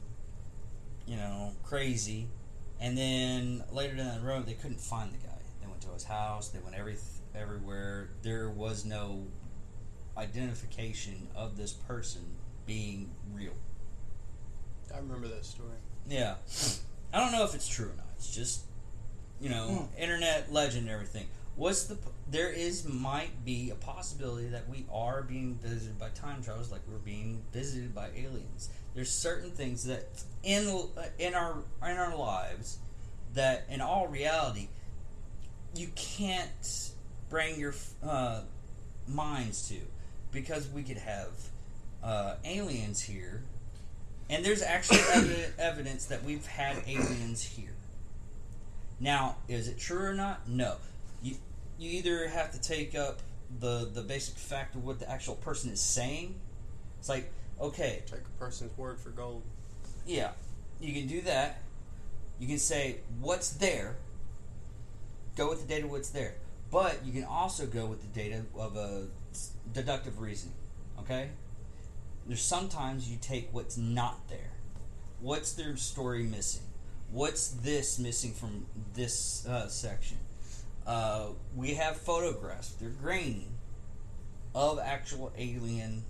you 1.07 1.17
know, 1.17 1.53
crazy. 1.63 2.27
And 2.79 2.97
then 2.97 3.63
later 3.71 3.95
down 3.95 4.21
the 4.21 4.27
road, 4.27 4.45
they 4.45 4.53
couldn't 4.53 4.81
find 4.81 5.11
the 5.13 5.17
guy. 5.17 5.37
They 5.61 5.67
went 5.67 5.81
to 5.81 5.89
his 5.89 6.03
house. 6.03 6.49
They 6.49 6.59
went 6.59 6.75
every 6.75 6.97
everywhere. 7.35 8.09
There 8.23 8.49
was 8.49 8.85
no 8.85 9.23
identification 10.17 11.27
of 11.35 11.57
this 11.57 11.71
person 11.73 12.21
being 12.65 13.09
real. 13.33 13.53
I 14.93 14.97
remember 14.97 15.27
that 15.29 15.45
story. 15.45 15.69
Yeah. 16.07 16.35
I 17.13 17.19
don't 17.19 17.31
know 17.31 17.43
if 17.43 17.55
it's 17.55 17.67
true 17.67 17.87
or 17.87 17.95
not. 17.95 18.07
It's 18.17 18.33
just, 18.33 18.61
you 19.39 19.49
know, 19.49 19.67
Hmm. 19.67 20.01
internet 20.01 20.51
legend 20.51 20.83
and 20.83 20.89
everything. 20.89 21.27
What's 21.55 21.83
the? 21.83 21.97
There 22.29 22.49
is 22.49 22.85
might 22.85 23.43
be 23.43 23.69
a 23.71 23.75
possibility 23.75 24.47
that 24.47 24.69
we 24.69 24.85
are 24.91 25.21
being 25.21 25.55
visited 25.55 25.99
by 25.99 26.09
time 26.09 26.41
travelers, 26.43 26.71
like 26.71 26.81
we're 26.89 26.97
being 26.97 27.43
visited 27.51 27.93
by 27.93 28.09
aliens. 28.15 28.69
There's 28.93 29.11
certain 29.11 29.51
things 29.51 29.85
that 29.85 30.07
in 30.43 30.87
in 31.17 31.33
our 31.33 31.57
in 31.83 31.97
our 31.97 32.15
lives 32.15 32.79
that 33.33 33.65
in 33.69 33.81
all 33.81 34.07
reality 34.07 34.67
you 35.73 35.87
can't 35.95 36.91
bring 37.29 37.57
your 37.59 37.73
uh, 38.03 38.41
minds 39.07 39.69
to 39.69 39.77
because 40.31 40.67
we 40.67 40.83
could 40.83 40.97
have 40.97 41.29
uh, 42.03 42.35
aliens 42.43 43.01
here. 43.01 43.43
And 44.29 44.43
there's 44.43 44.61
actually 44.61 44.97
evi- 44.97 45.57
evidence 45.57 46.05
that 46.05 46.23
we've 46.23 46.45
had 46.45 46.77
aliens 46.87 47.43
here. 47.43 47.73
Now 48.99 49.37
is 49.47 49.67
it 49.67 49.79
true 49.79 50.03
or 50.03 50.13
not? 50.13 50.47
No. 50.47 50.75
You 51.21 51.35
you 51.79 51.91
either 51.91 52.27
have 52.27 52.51
to 52.51 52.59
take 52.59 52.93
up 52.95 53.19
the 53.59 53.89
the 53.91 54.01
basic 54.01 54.35
fact 54.35 54.75
of 54.75 54.83
what 54.83 54.99
the 54.99 55.09
actual 55.09 55.35
person 55.35 55.71
is 55.71 55.81
saying. 55.81 56.35
It's 56.99 57.09
like 57.09 57.31
okay 57.61 58.03
Take 58.05 58.19
a 58.19 58.39
person's 58.39 58.75
word 58.77 58.99
for 58.99 59.09
gold. 59.09 59.43
yeah, 60.05 60.31
you 60.79 60.93
can 60.93 61.07
do 61.07 61.21
that. 61.21 61.61
You 62.39 62.47
can 62.47 62.57
say 62.57 62.97
what's 63.19 63.51
there. 63.51 63.97
Go 65.37 65.49
with 65.49 65.61
the 65.61 65.67
data 65.67 65.87
what's 65.87 66.09
there, 66.09 66.35
but 66.71 67.05
you 67.05 67.13
can 67.13 67.23
also 67.23 67.65
go 67.67 67.85
with 67.85 68.01
the 68.01 68.19
data 68.19 68.43
of 68.57 68.75
a 68.75 69.05
deductive 69.73 70.19
reasoning. 70.19 70.55
Okay. 70.99 71.29
There's 72.27 72.41
sometimes 72.41 73.09
you 73.09 73.17
take 73.21 73.49
what's 73.51 73.77
not 73.77 74.27
there. 74.29 74.51
What's 75.19 75.53
their 75.53 75.75
story 75.77 76.23
missing? 76.23 76.63
What's 77.11 77.49
this 77.49 77.99
missing 77.99 78.33
from 78.33 78.65
this 78.93 79.45
uh, 79.47 79.67
section? 79.67 80.17
Uh, 80.85 81.27
we 81.55 81.75
have 81.75 81.97
photographs. 81.97 82.69
They're 82.71 82.89
grainy 82.89 83.47
of 84.53 84.79
actual 84.79 85.31
alien 85.37 86.03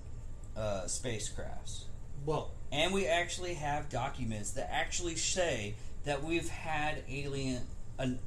uh, 0.55 0.83
spacecrafts. 0.85 1.83
Well, 2.25 2.51
And 2.71 2.93
we 2.93 3.05
actually 3.07 3.55
have 3.55 3.89
documents 3.89 4.51
that 4.51 4.71
actually 4.71 5.15
say 5.15 5.75
that 6.05 6.23
we've 6.23 6.49
had 6.49 7.03
alien. 7.09 7.63
An, 7.99 8.19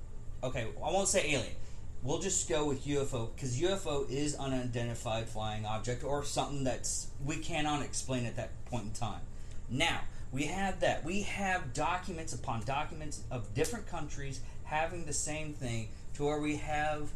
okay, 0.42 0.66
I 0.84 0.90
won't 0.90 1.08
say 1.08 1.32
alien. 1.32 1.54
We'll 2.02 2.18
just 2.18 2.46
go 2.48 2.66
with 2.66 2.84
UFO 2.86 3.34
because 3.34 3.58
UFO 3.60 4.10
is 4.10 4.34
unidentified 4.34 5.26
flying 5.28 5.64
object 5.64 6.04
or 6.04 6.22
something 6.24 6.64
that's 6.64 7.06
we 7.24 7.36
cannot 7.36 7.80
explain 7.80 8.26
at 8.26 8.36
that 8.36 8.50
point 8.66 8.84
in 8.84 8.90
time. 8.90 9.22
Now 9.70 10.00
we 10.30 10.44
have 10.44 10.80
that. 10.80 11.04
We 11.04 11.22
have 11.22 11.72
documents 11.72 12.34
upon 12.34 12.64
documents 12.64 13.22
of 13.30 13.54
different 13.54 13.86
countries 13.86 14.40
having 14.64 15.04
the 15.04 15.12
same 15.12 15.54
thing, 15.54 15.88
to 16.14 16.24
where 16.24 16.40
we 16.40 16.56
have 16.56 17.10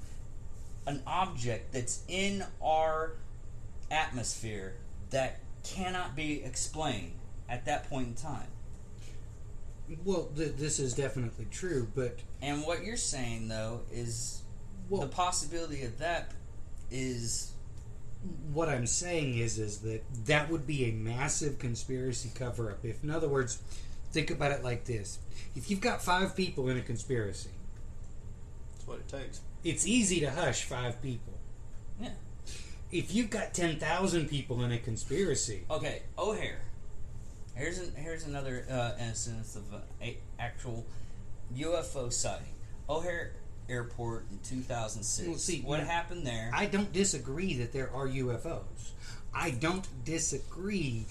an 0.86 1.02
object 1.06 1.72
that's 1.72 2.02
in 2.08 2.44
our 2.62 3.12
atmosphere 3.90 4.74
that 5.10 5.40
cannot 5.64 6.14
be 6.16 6.42
explained 6.44 7.12
at 7.48 7.64
that 7.66 7.88
point 7.88 8.08
in 8.08 8.14
time. 8.14 8.48
well, 10.04 10.28
th- 10.36 10.56
this 10.56 10.78
is 10.78 10.94
definitely 10.94 11.46
true, 11.50 11.88
but 11.94 12.18
And 12.42 12.62
what 12.64 12.84
you're 12.84 12.96
saying 12.96 13.48
though 13.48 13.80
is 13.90 14.42
well, 14.88 15.00
the 15.02 15.08
possibility 15.08 15.82
of 15.84 15.98
that 15.98 16.32
is 16.90 17.52
what 18.52 18.68
I'm 18.68 18.86
saying 18.86 19.38
is 19.38 19.58
is 19.58 19.78
that 19.80 20.02
that 20.26 20.50
would 20.50 20.66
be 20.66 20.86
a 20.86 20.92
massive 20.92 21.58
conspiracy 21.58 22.30
cover 22.34 22.70
up. 22.70 22.84
If 22.84 23.02
in 23.04 23.10
other 23.10 23.28
words, 23.28 23.60
think 24.12 24.30
about 24.30 24.52
it 24.52 24.62
like 24.64 24.84
this. 24.84 25.18
If 25.54 25.70
you've 25.70 25.80
got 25.80 26.02
5 26.02 26.34
people 26.34 26.68
in 26.68 26.76
a 26.78 26.82
conspiracy, 26.82 27.50
That's 28.74 28.86
what 28.86 28.98
it 28.98 29.08
takes. 29.08 29.40
it's 29.64 29.86
easy 29.86 30.20
to 30.20 30.30
hush 30.30 30.64
5 30.64 31.00
people. 31.02 31.34
If 32.90 33.14
you've 33.14 33.30
got 33.30 33.52
10,000 33.52 34.28
people 34.28 34.62
in 34.64 34.72
a 34.72 34.78
conspiracy, 34.78 35.64
Okay, 35.70 36.02
O'Hare. 36.18 36.62
Here's 37.54 37.78
an, 37.78 37.92
here's 37.96 38.24
another 38.24 38.64
uh, 38.70 38.92
instance 39.00 39.56
of 39.56 39.72
an 39.72 39.80
a, 40.00 40.16
actual 40.38 40.86
UFO 41.56 42.12
sighting. 42.12 42.54
O'Hare 42.88 43.32
Airport 43.68 44.26
in 44.30 44.38
2006. 44.38 45.28
Well, 45.28 45.38
see, 45.38 45.60
what 45.60 45.80
happened 45.80 46.26
there? 46.26 46.50
I 46.54 46.66
don't 46.66 46.92
disagree 46.92 47.54
that 47.54 47.72
there 47.72 47.90
are 47.92 48.08
UFOs. 48.08 48.92
I 49.34 49.50
don't 49.50 49.86
disagree 50.04 51.04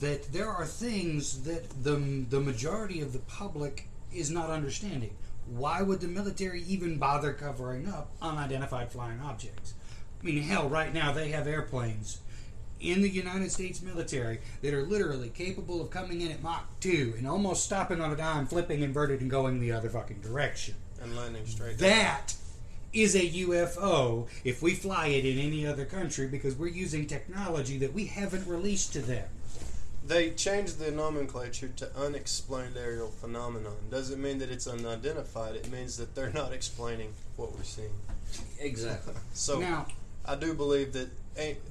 that 0.00 0.32
there 0.32 0.48
are 0.48 0.66
things 0.66 1.42
that 1.44 1.82
the 1.82 1.96
the 2.28 2.40
majority 2.40 3.00
of 3.00 3.12
the 3.12 3.18
public 3.20 3.88
is 4.12 4.30
not 4.30 4.50
understanding. 4.50 5.16
Why 5.46 5.82
would 5.82 6.00
the 6.00 6.08
military 6.08 6.62
even 6.64 6.98
bother 6.98 7.32
covering 7.32 7.88
up 7.88 8.10
unidentified 8.20 8.92
flying 8.92 9.20
objects? 9.20 9.74
I 10.20 10.24
mean, 10.24 10.42
hell, 10.42 10.68
right 10.68 10.92
now 10.92 11.12
they 11.12 11.30
have 11.30 11.46
airplanes 11.46 12.20
in 12.80 13.02
the 13.02 13.08
United 13.08 13.50
States 13.50 13.82
military 13.82 14.40
that 14.62 14.74
are 14.74 14.82
literally 14.82 15.30
capable 15.30 15.80
of 15.80 15.90
coming 15.90 16.20
in 16.20 16.30
at 16.30 16.42
Mach 16.42 16.64
2 16.80 17.14
and 17.18 17.26
almost 17.26 17.64
stopping 17.64 18.00
on 18.00 18.12
a 18.12 18.16
dime, 18.16 18.46
flipping 18.46 18.82
inverted, 18.82 19.20
and 19.20 19.30
going 19.30 19.60
the 19.60 19.72
other 19.72 19.88
fucking 19.88 20.20
direction. 20.20 20.74
And 21.02 21.16
landing 21.16 21.46
straight. 21.46 21.78
That 21.78 22.34
is 22.92 23.14
a 23.14 23.20
UFO 23.20 24.26
if 24.44 24.62
we 24.62 24.74
fly 24.74 25.08
it 25.08 25.24
in 25.24 25.38
any 25.38 25.66
other 25.66 25.84
country 25.84 26.26
because 26.26 26.54
we're 26.56 26.68
using 26.68 27.06
technology 27.06 27.78
that 27.78 27.92
we 27.92 28.06
haven't 28.06 28.46
released 28.46 28.92
to 28.94 29.00
them. 29.00 29.28
They 30.06 30.30
changed 30.30 30.78
the 30.78 30.90
nomenclature 30.90 31.68
to 31.76 31.94
unexplained 31.94 32.78
aerial 32.78 33.10
phenomenon. 33.10 33.76
Doesn't 33.90 34.20
mean 34.20 34.38
that 34.38 34.50
it's 34.50 34.66
unidentified. 34.66 35.54
It 35.54 35.70
means 35.70 35.98
that 35.98 36.14
they're 36.14 36.32
not 36.32 36.52
explaining 36.52 37.12
what 37.36 37.54
we're 37.54 37.64
seeing. 37.64 37.92
exactly. 38.58 39.14
So 39.34 39.60
now, 39.60 39.86
I 40.28 40.34
do 40.34 40.52
believe 40.52 40.92
that 40.92 41.08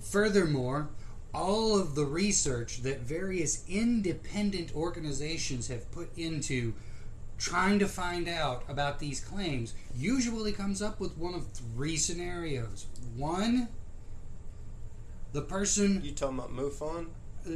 furthermore, 0.01 0.89
all 1.33 1.79
of 1.79 1.93
the 1.93 2.05
research 2.05 2.81
that 2.81 3.01
various 3.01 3.63
independent 3.69 4.75
organizations 4.75 5.67
have 5.67 5.89
put 5.91 6.09
into 6.17 6.73
trying 7.37 7.77
to 7.77 7.87
find 7.87 8.27
out 8.27 8.63
about 8.67 8.97
these 8.97 9.19
claims 9.19 9.75
usually 9.95 10.51
comes 10.51 10.81
up 10.81 10.99
with 10.99 11.15
one 11.17 11.35
of 11.35 11.47
three 11.51 11.97
scenarios. 11.97 12.87
One, 13.15 13.67
the 15.33 15.43
person 15.43 16.01
you 16.03 16.13
talking 16.13 16.39
about 16.39 16.51
MUFON 16.51 17.07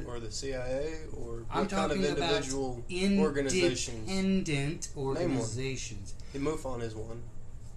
or 0.06 0.20
the 0.20 0.32
CIA 0.32 1.00
or 1.18 1.38
what 1.38 1.46
I'm 1.50 1.68
kind 1.68 1.92
of 1.92 1.98
talking 1.98 2.06
about 2.06 2.30
individual 2.30 2.84
organizations? 3.20 4.08
independent 4.08 4.90
organizations. 4.96 6.14
The 6.34 6.40
MUFON 6.40 6.84
is 6.84 6.94
one. 6.94 7.24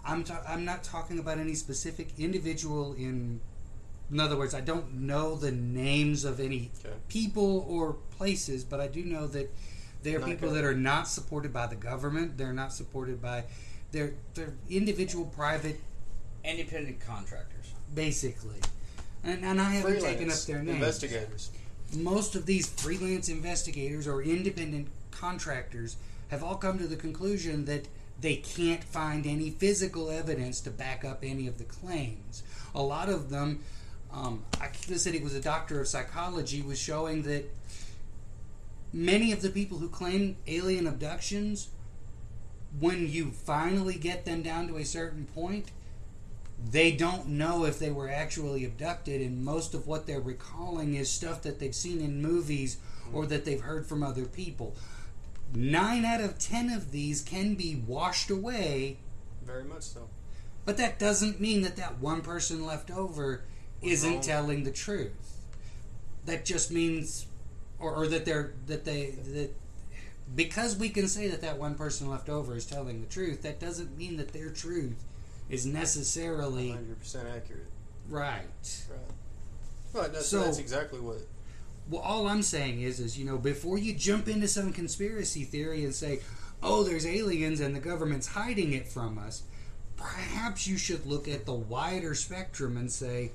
I'm 0.07 0.25
ta- 0.25 0.43
I'm 0.47 0.65
not 0.65 0.85
talking 0.85 1.19
about 1.19 1.39
any 1.39 1.55
specific 1.55 2.09
individual 2.19 2.93
in. 2.95 3.41
In 4.11 4.21
other 4.21 4.37
words, 4.37 4.55
I 4.55 4.61
don't 4.61 4.93
know 4.95 5.35
the 5.35 5.51
names 5.51 6.25
of 6.25 6.39
any 6.39 6.71
Okay. 6.85 6.95
people 7.09 7.65
or 7.69 7.95
places, 8.17 8.63
but 8.63 8.79
I 8.79 8.87
do 8.87 9.03
know 9.03 9.27
that 9.29 9.51
there 10.03 10.17
are 10.17 10.21
Not 10.21 10.29
people 10.29 10.49
good. 10.51 10.57
that 10.59 10.65
are 10.65 10.75
not 10.75 11.09
supported 11.09 11.53
by 11.53 11.67
the 11.67 11.75
government. 11.77 12.37
They're 12.37 12.53
not 12.53 12.73
supported 12.73 13.23
by. 13.23 13.45
They're 13.93 14.13
they're 14.35 14.53
individual, 14.69 15.25
private, 15.27 15.81
Independent 16.45 17.01
contractors. 17.01 17.73
basically. 17.95 18.61
And, 19.23 19.43
and 19.43 19.59
I 19.59 19.71
haven't 19.71 20.01
taken 20.03 20.31
up 20.31 20.37
their 20.41 20.59
names. 20.63 20.75
investigators. 20.77 21.51
most 21.97 22.35
of 22.35 22.45
these 22.45 22.67
freelance 22.69 23.29
investigators 23.31 24.07
or 24.07 24.21
independent 24.23 24.89
contractors 25.11 25.97
have 26.29 26.43
all 26.45 26.57
come 26.57 26.77
to 26.79 26.87
the 26.87 26.97
conclusion 26.97 27.65
that 27.67 27.87
they 28.21 28.37
can't 28.37 28.85
find 28.85 29.27
any 29.27 29.51
physical 29.51 30.11
evidence 30.11 30.61
to 30.61 30.71
back 30.71 31.05
up 31.05 31.21
any 31.23 31.47
of 31.47 31.59
the 31.59 31.65
claims. 31.65 32.43
A 32.75 32.83
lot 32.83 33.09
of 33.09 33.31
them, 33.31 33.61
um, 34.13 34.45
I 34.61 34.71
said 34.73 35.15
it 35.15 35.23
was 35.23 35.35
a 35.35 35.41
doctor 35.41 35.81
of 35.81 35.89
psychology, 35.89 36.63
was 36.63 36.79
showing 36.79 37.23
that 37.23 37.45
many 38.93 39.33
of 39.33 39.43
the 39.43 39.51
people 39.51 39.79
who 39.79 39.89
claim 39.89 40.37
alien 40.47 40.87
abductions, 40.87 41.69
when 42.79 43.09
you 43.09 43.31
finally 43.31 43.95
get 43.95 44.25
them 44.25 44.43
down 44.43 44.69
to 44.69 44.77
a 44.77 44.85
certain 44.85 45.27
point, 45.35 45.71
they 46.71 46.93
don't 46.93 47.29
know 47.29 47.65
if 47.65 47.79
they 47.79 47.91
were 47.91 48.09
actually 48.09 48.65
abducted, 48.65 49.21
and 49.21 49.45
most 49.45 49.75
of 49.75 49.87
what 49.87 50.07
they're 50.07 50.21
recalling 50.21 50.95
is 50.95 51.11
stuff 51.11 51.43
that 51.43 51.59
they've 51.59 51.75
seen 51.75 52.01
in 52.01 52.23
movies 52.23 52.79
or 53.13 53.27
that 53.27 53.45
they've 53.45 53.61
heard 53.61 53.87
from 53.87 54.03
other 54.03 54.25
people. 54.25 54.75
Nine 55.55 56.05
out 56.05 56.21
of 56.21 56.39
ten 56.39 56.71
of 56.71 56.91
these 56.91 57.21
can 57.23 57.55
be 57.55 57.77
washed 57.87 58.31
away, 58.31 58.99
Very 59.45 59.65
much 59.65 59.83
so. 59.83 60.09
but 60.65 60.77
that 60.79 60.99
doesn't 60.99 61.41
mean 61.41 61.63
that 61.63 61.77
that 61.77 62.01
one 62.01 62.23
person 62.23 62.67
left 62.67 62.91
over 62.91 63.43
isn't 63.83 64.11
wrong. 64.15 64.21
telling 64.21 64.65
the 64.65 64.73
truth. 64.73 65.13
That 66.27 66.45
just 66.45 66.71
means, 66.73 67.27
or, 67.79 67.95
or 67.95 68.07
that 68.09 68.25
they're 68.25 68.55
that 68.67 68.85
they 68.85 69.11
that 69.11 69.51
because 70.35 70.75
we 70.77 70.89
can 70.89 71.07
say 71.07 71.29
that 71.29 71.43
that 71.43 71.59
one 71.59 71.75
person 71.75 72.09
left 72.09 72.29
over 72.29 72.57
is 72.57 72.65
telling 72.67 73.01
the 73.03 73.07
truth. 73.07 73.43
That 73.43 73.61
doesn't 73.61 73.97
mean 73.97 74.17
that 74.17 74.33
their 74.33 74.49
truth 74.51 75.05
is 75.51 75.67
necessarily 75.67 76.71
100% 76.71 77.37
accurate. 77.37 77.67
right. 78.09 78.41
Right. 78.91 78.99
Right. 79.93 80.13
That's, 80.13 80.27
So- 80.27 80.41
that's 80.43 80.59
exactly 80.59 80.99
what. 80.99 81.19
Well, 81.89 82.03
all 82.03 82.29
I'm 82.29 82.43
saying 82.43 82.81
is, 82.81 83.01
is 83.01 83.19
you 83.19 83.25
know, 83.25 83.39
before 83.39 83.79
you 83.79 83.93
jump 83.95 84.29
into 84.29 84.49
some 84.49 84.73
conspiracy 84.73 85.45
theory 85.45 85.85
and 85.85 85.95
say, 85.95 86.21
"Oh, 86.63 86.83
there's 86.83 87.07
aliens 87.07 87.61
and 87.61 87.75
the 87.75 87.81
government's 87.81 88.29
hiding 88.29 88.73
it 88.73 88.89
from 88.89 89.19
us," 89.19 89.43
perhaps 89.97 90.67
you 90.67 90.77
should 90.79 91.07
look 91.07 91.29
at 91.29 91.47
the 91.47 91.55
wider 91.55 92.15
spectrum 92.15 92.77
and 92.77 92.91
say, 92.91 93.33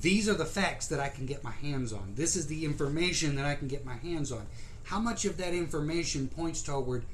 these 0.00 0.28
are 0.28 0.34
the 0.34 0.44
facts 0.44 0.88
that 0.88 1.00
I 1.00 1.08
can 1.08 1.26
get 1.26 1.44
my 1.44 1.52
hands 1.52 1.92
on. 1.92 2.14
This 2.16 2.36
is 2.36 2.46
the 2.46 2.64
information 2.64 3.36
that 3.36 3.46
I 3.46 3.54
can 3.54 3.68
get 3.68 3.84
my 3.84 3.94
hands 3.94 4.32
on. 4.32 4.46
How 4.84 4.98
much 4.98 5.24
of 5.24 5.36
that 5.36 5.54
information 5.54 6.28
points 6.28 6.62
toward 6.62 7.04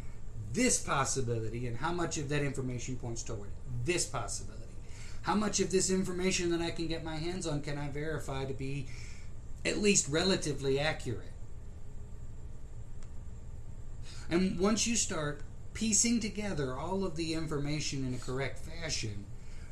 this 0.53 0.79
possibility, 0.79 1.67
and 1.67 1.77
how 1.77 1.93
much 1.93 2.19
of 2.19 2.29
that 2.29 2.43
information 2.43 2.97
points 2.97 3.23
toward 3.23 3.51
this 3.85 4.05
possibility? 4.05 4.63
How 5.23 5.35
much 5.35 5.61
of 5.61 5.71
this 5.71 5.91
information 5.91 6.51
that 6.51 6.61
I 6.61 6.71
can 6.71 6.89
get 6.89 7.05
my 7.05 7.17
hands 7.17 7.47
on 7.47 7.61
can 7.61 7.79
I 7.79 7.89
verify 7.89 8.45
to 8.45 8.55
be 8.55 8.87
at 9.65 9.79
least 9.79 10.09
relatively 10.09 10.79
accurate? 10.79 11.33
And 14.31 14.59
once 14.59 14.87
you 14.87 14.97
start 14.97 15.43
piecing 15.75 16.21
together 16.21 16.75
all 16.75 17.05
of 17.05 17.17
the 17.17 17.35
information 17.35 18.07
in 18.07 18.15
a 18.15 18.19
correct 18.19 18.59
fashion, 18.59 19.27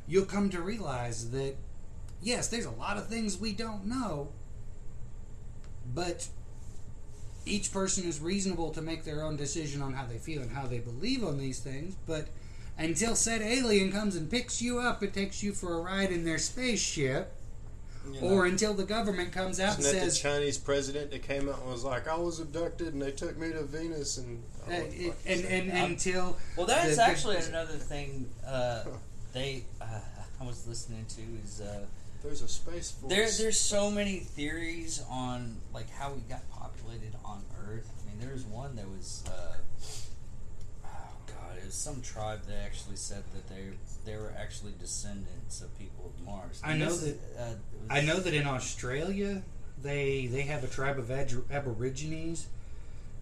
you'll 0.06 0.26
come 0.26 0.50
to 0.50 0.60
realize 0.60 1.30
that, 1.30 1.56
yes, 2.22 2.48
there's 2.48 2.66
a 2.66 2.70
lot 2.70 2.96
of 2.96 3.08
things 3.08 3.38
we 3.38 3.52
don't 3.52 3.86
know, 3.86 4.28
but 5.94 6.28
each 7.46 7.72
person 7.72 8.06
is 8.06 8.20
reasonable 8.20 8.70
to 8.70 8.82
make 8.82 9.04
their 9.04 9.24
own 9.24 9.36
decision 9.36 9.80
on 9.80 9.94
how 9.94 10.04
they 10.04 10.18
feel 10.18 10.42
and 10.42 10.52
how 10.52 10.66
they 10.66 10.78
believe 10.78 11.24
on 11.24 11.38
these 11.38 11.60
things, 11.60 11.96
but 12.06 12.28
until 12.78 13.14
said 13.14 13.42
alien 13.42 13.90
comes 13.90 14.16
and 14.16 14.30
picks 14.30 14.60
you 14.60 14.78
up 14.78 15.02
and 15.02 15.12
takes 15.12 15.42
you 15.42 15.52
for 15.52 15.74
a 15.74 15.80
ride 15.80 16.10
in 16.10 16.24
their 16.24 16.38
spaceship, 16.38 17.34
You 18.06 18.20
know, 18.20 18.28
or 18.28 18.46
until 18.46 18.72
the 18.74 18.84
government 18.84 19.32
comes 19.32 19.60
out 19.60 19.78
isn't 19.78 19.94
and 19.94 20.02
that 20.02 20.10
the 20.14 20.16
Chinese 20.18 20.56
president 20.58 21.10
that 21.10 21.22
came 21.22 21.48
out 21.48 21.60
and 21.60 21.70
was 21.70 21.84
like, 21.84 22.08
"I 22.08 22.16
was 22.16 22.40
abducted 22.40 22.94
and 22.94 23.02
they 23.02 23.10
took 23.12 23.36
me 23.36 23.52
to 23.52 23.62
Venus," 23.62 24.16
and 24.18 24.42
uh, 24.68 24.72
it- 24.72 25.06
like, 25.08 25.16
and, 25.26 25.44
and, 25.44 25.70
Um, 25.70 25.76
until 25.92 26.36
Well, 26.56 26.66
that's 26.66 26.90
the- 26.90 26.96
the- 26.96 27.02
actually 27.02 27.36
another 27.48 27.76
thing 27.76 28.30
uh, 28.46 28.84
they 29.32 29.64
uh, 29.80 29.84
I 30.40 30.44
was 30.44 30.66
listening 30.66 31.04
to 31.10 31.22
is 31.44 31.60
uh, 31.60 31.84
there's 32.22 32.40
a 32.42 32.48
space 32.48 32.90
force. 32.90 33.12
there. 33.12 33.28
There's 33.30 33.60
so 33.60 33.90
many 33.90 34.20
theories 34.20 35.02
on 35.10 35.56
like 35.74 35.90
how 35.90 36.12
we 36.12 36.20
got 36.22 36.48
populated 36.50 37.14
on 37.24 37.42
Earth. 37.68 37.90
I 38.02 38.08
mean, 38.10 38.18
there 38.24 38.32
was 38.32 38.44
one 38.44 38.76
that 38.76 38.88
was 38.88 39.24
uh, 39.28 39.56
god, 41.70 41.94
it 41.94 41.98
was 41.98 42.02
some 42.02 42.02
tribe 42.02 42.42
that 42.46 42.56
actually 42.64 42.96
said 42.96 43.22
that 43.34 43.48
they 43.48 43.66
they 44.04 44.16
were 44.16 44.32
actually 44.38 44.72
descendants 44.80 45.60
of 45.60 45.78
people 45.78 46.12
of 46.14 46.26
Mars. 46.26 46.60
I 46.64 46.76
know 46.76 46.86
this 46.86 47.02
is, 47.02 47.18
uh, 47.38 47.54
I 47.88 48.00
know 48.00 48.20
that 48.20 48.34
in 48.34 48.46
Australia, 48.46 49.42
they 49.82 50.26
they 50.26 50.42
have 50.42 50.64
a 50.64 50.68
tribe 50.68 50.98
of 50.98 51.10
Ad- 51.10 51.42
Aborigines, 51.50 52.48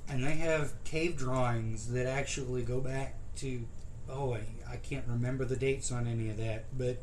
and 0.09 0.25
they 0.25 0.37
have 0.37 0.73
cave 0.85 1.17
drawings 1.17 1.89
that 1.93 2.07
actually 2.07 2.63
go 2.63 2.81
back 2.81 3.15
to 3.37 3.65
oh 4.09 4.35
I, 4.35 4.43
I 4.71 4.77
can't 4.77 5.05
remember 5.07 5.45
the 5.45 5.57
dates 5.57 5.93
on 5.93 6.07
any 6.07 6.31
of 6.31 6.37
that, 6.39 6.65
but 6.77 6.99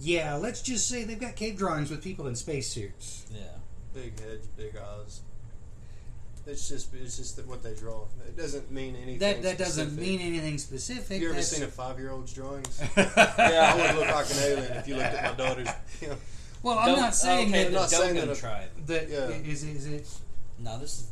yeah, 0.00 0.34
let's 0.34 0.62
just 0.62 0.88
say 0.88 1.04
they've 1.04 1.20
got 1.20 1.36
cave 1.36 1.56
drawings 1.56 1.90
with 1.90 2.02
people 2.02 2.26
in 2.26 2.34
spacesuits. 2.34 3.26
Yeah. 3.32 3.40
big 3.94 4.18
heads, 4.20 4.46
big 4.48 4.76
eyes. 4.76 5.20
It's 6.46 6.68
just 6.68 6.92
it's 6.94 7.16
just 7.16 7.38
what 7.46 7.62
they 7.62 7.74
draw. 7.74 8.04
It 8.28 8.36
doesn't 8.36 8.70
mean 8.70 8.96
anything. 8.96 9.18
That 9.18 9.42
that 9.42 9.58
doesn't 9.58 9.90
specific. 9.92 10.08
mean 10.08 10.20
anything 10.20 10.58
specific. 10.58 11.12
Have 11.12 11.20
you 11.22 11.28
ever 11.28 11.34
That's- 11.34 11.50
seen 11.50 11.62
a 11.64 11.68
five 11.68 11.98
year 11.98 12.10
old's 12.10 12.32
drawings? 12.34 12.82
yeah, 12.96 13.72
I 13.74 13.76
would 13.76 14.00
look 14.00 14.14
like 14.14 14.30
an 14.30 14.36
alien 14.42 14.72
if 14.74 14.86
you 14.88 14.96
looked 14.96 15.06
at 15.14 15.38
my 15.38 15.44
daughter's. 15.44 15.68
You 16.02 16.08
know, 16.08 16.16
well, 16.62 16.78
I'm 16.78 16.88
Dog- 16.88 16.98
not 16.98 17.14
saying 17.14 17.48
okay, 17.48 17.64
that. 17.64 17.70
the 17.72 17.76
not 17.78 17.90
saying 17.90 18.14
Dogon 18.14 18.28
that 18.28 18.36
a- 18.36 18.40
tribe. 18.40 18.68
that 18.86 19.08
Yeah. 19.08 19.28
is 19.28 19.62
is 19.64 19.86
it 19.86 20.06
No, 20.58 20.78
this 20.78 21.00
is 21.00 21.06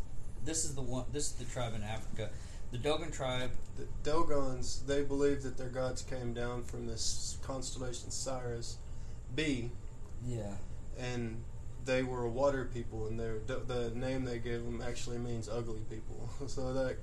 this 0.44 0.64
is 0.64 0.74
the 0.74 0.82
one. 0.82 1.04
This 1.12 1.26
is 1.28 1.32
the 1.32 1.44
tribe 1.46 1.74
in 1.74 1.82
Africa. 1.82 2.28
The 2.70 2.78
Dogon 2.78 3.10
tribe. 3.10 3.50
the 3.76 3.86
Dogons, 4.10 4.82
they 4.86 5.02
believe 5.02 5.42
that 5.44 5.56
their 5.56 5.68
gods 5.68 6.02
came 6.02 6.34
down 6.34 6.62
from 6.64 6.86
this 6.86 7.36
constellation 7.42 8.10
Sirius 8.10 8.76
B, 9.34 9.70
Yeah. 10.26 10.54
and 10.98 11.42
they 11.84 12.02
were 12.02 12.28
water 12.28 12.68
people, 12.72 13.06
and 13.06 13.18
their 13.18 13.38
the 13.46 13.92
name 13.94 14.24
they 14.24 14.38
gave 14.38 14.64
them 14.64 14.82
actually 14.86 15.18
means 15.18 15.48
ugly 15.48 15.82
people. 15.90 16.28
so 16.46 16.72
that, 16.72 16.96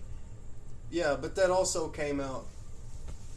yeah, 0.90 1.16
but 1.20 1.36
that 1.36 1.50
also 1.50 1.90
came 1.90 2.20
out 2.20 2.46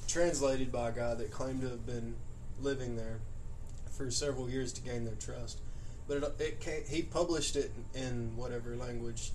translated 0.09 0.71
by 0.71 0.91
a 0.91 0.93
guy 0.93 1.15
that 1.15 1.31
claimed 1.31 1.63
to 1.63 1.69
have 1.69 1.87
been 1.87 2.15
living 2.61 2.97
there 2.97 3.21
for 3.91 4.11
several 4.11 4.49
years 4.49 4.73
to 4.73 4.81
gain 4.81 5.05
their 5.05 5.15
trust. 5.15 5.59
But 6.09 6.19
it, 6.19 6.35
it 6.41 6.61
came, 6.61 6.83
he 6.89 7.03
published 7.03 7.57
it 7.57 7.73
in 7.95 8.37
whatever 8.37 8.77
language 8.77 9.31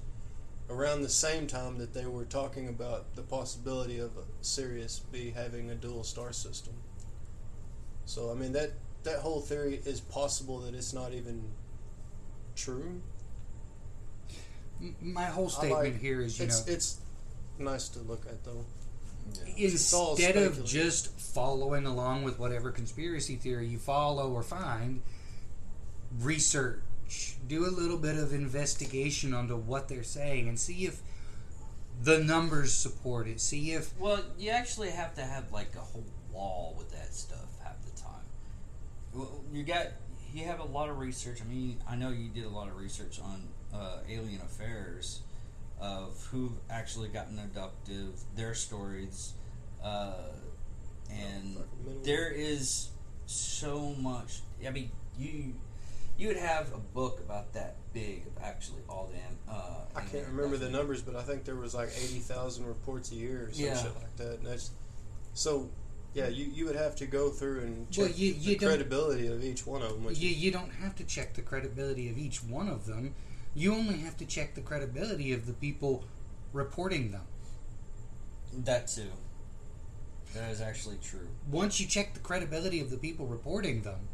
around 0.69 1.01
the 1.01 1.09
same 1.09 1.47
time 1.47 1.77
that 1.77 1.93
they 1.93 2.05
were 2.05 2.25
talking 2.25 2.67
about 2.67 3.15
the 3.15 3.21
possibility 3.21 3.99
of 3.99 4.11
Sirius 4.41 5.01
B 5.11 5.31
having 5.35 5.69
a 5.69 5.75
dual 5.75 6.03
star 6.03 6.33
system. 6.33 6.73
So 8.05 8.31
I 8.31 8.35
mean 8.35 8.53
that 8.53 8.71
that 9.03 9.19
whole 9.19 9.41
theory 9.41 9.81
is 9.85 10.01
possible 10.01 10.59
that 10.59 10.75
it's 10.75 10.93
not 10.93 11.13
even 11.13 11.43
true. 12.57 13.01
my 15.01 15.25
whole 15.25 15.49
statement 15.49 15.93
like- 15.93 15.99
here 16.01 16.21
is 16.21 16.37
you 16.39 16.45
it's 16.45 16.65
know 16.67 16.73
it's 16.73 16.97
nice 17.57 17.87
to 17.89 17.99
look 17.99 18.25
at 18.27 18.43
though. 18.43 18.65
It's 19.57 19.93
all 19.93 20.11
instead 20.15 20.37
of 20.37 20.63
just 20.65 21.09
following 21.19 21.85
along 21.85 22.23
with 22.23 22.39
whatever 22.39 22.71
conspiracy 22.71 23.35
theory 23.35 23.67
you 23.67 23.77
follow 23.77 24.31
or 24.31 24.41
find, 24.41 25.01
research, 26.19 26.79
do 27.47 27.65
a 27.65 27.69
little 27.71 27.97
bit 27.97 28.15
of 28.17 28.31
investigation 28.33 29.33
onto 29.33 29.57
what 29.57 29.89
they're 29.89 30.03
saying, 30.03 30.47
and 30.47 30.57
see 30.57 30.85
if 30.85 31.01
the 32.01 32.19
numbers 32.19 32.73
support 32.73 33.27
it. 33.27 33.41
See 33.41 33.71
if 33.73 33.97
Well, 33.99 34.23
you 34.37 34.51
actually 34.51 34.91
have 34.91 35.13
to 35.15 35.25
have 35.25 35.51
like 35.51 35.75
a 35.75 35.79
whole 35.79 36.05
wall 36.31 36.75
with 36.77 36.91
that 36.91 37.13
stuff 37.13 37.47
half 37.63 37.83
the 37.83 38.01
time. 38.01 38.23
Well, 39.13 39.41
You 39.51 39.63
got 39.63 39.87
you 40.37 40.45
have 40.45 40.59
a 40.59 40.65
lot 40.65 40.87
of 40.87 40.99
research. 40.99 41.41
I 41.41 41.45
mean, 41.45 41.77
I 41.89 41.95
know 41.95 42.09
you 42.09 42.29
did 42.29 42.45
a 42.45 42.49
lot 42.49 42.67
of 42.67 42.77
research 42.77 43.19
on 43.19 43.41
uh, 43.73 43.97
alien 44.07 44.39
affairs 44.41 45.21
of 45.81 46.27
who've 46.31 46.51
actually 46.69 47.09
gotten 47.09 47.39
abducted, 47.39 48.13
their 48.35 48.53
stories, 48.53 49.33
uh, 49.83 50.13
and 51.11 51.57
there 52.03 52.29
is 52.31 52.89
so 53.25 53.95
much. 53.99 54.41
I 54.65 54.69
mean, 54.69 54.91
you 55.17 55.55
you 56.19 56.27
would 56.27 56.37
have 56.37 56.71
a 56.73 56.77
book 56.79 57.19
about 57.19 57.53
that 57.53 57.75
big 57.93 58.27
of 58.27 58.43
actually 58.43 58.81
all 58.87 59.09
the. 59.11 59.51
Uh, 59.51 59.85
I 59.95 60.01
can't 60.01 60.27
remember 60.27 60.57
the 60.57 60.69
numbers, 60.69 61.01
but 61.01 61.15
I 61.15 61.23
think 61.23 61.45
there 61.45 61.55
was 61.55 61.73
like 61.73 61.89
eighty 61.97 62.19
thousand 62.19 62.67
reports 62.67 63.11
a 63.11 63.15
year 63.15 63.47
or 63.47 63.53
some 63.53 63.65
Yeah. 63.65 63.75
shit 63.81 63.95
like 63.95 64.15
that. 64.17 64.37
And 64.39 64.45
that's 64.45 64.69
so. 65.33 65.69
Yeah, 66.17 66.29
you, 66.29 66.45
you 66.45 66.65
would 66.65 66.75
have 66.75 66.95
to 66.95 67.05
go 67.05 67.29
through 67.29 67.59
and 67.59 67.91
check 67.91 68.05
Well, 68.05 68.11
you- 68.11 68.33
the 68.33 68.39
you 68.39 68.57
don't- 68.57 68.69
credibility 68.69 69.27
of 69.27 69.43
each 69.43 69.67
one 69.67 69.83
of 69.83 69.89
them. 69.91 70.03
Which 70.05 70.17
you, 70.17 70.29
you 70.29 70.51
don't 70.51 70.71
have 70.71 70.95
to 70.95 71.03
check 71.03 71.35
the 71.35 71.43
credibility 71.43 72.09
of 72.09 72.17
each 72.17 72.43
one 72.43 72.67
of 72.67 72.87
them. 72.87 73.13
You 73.53 73.75
only 73.75 73.99
have 73.99 74.17
to 74.17 74.25
check 74.25 74.55
the 74.55 74.61
credibility 74.61 75.31
of 75.31 75.45
the 75.45 75.53
people 75.53 76.05
reporting 76.53 77.11
them. 77.11 77.27
That 78.51 78.87
too. 78.87 79.11
That 80.33 80.49
is 80.49 80.59
actually 80.59 80.97
true. 81.03 81.27
Once 81.51 81.79
you 81.79 81.85
check 81.85 82.15
the 82.15 82.19
credibility 82.19 82.79
of 82.79 82.89
the 82.89 82.97
people 82.97 83.27
reporting 83.27 83.83
them, 83.83 84.07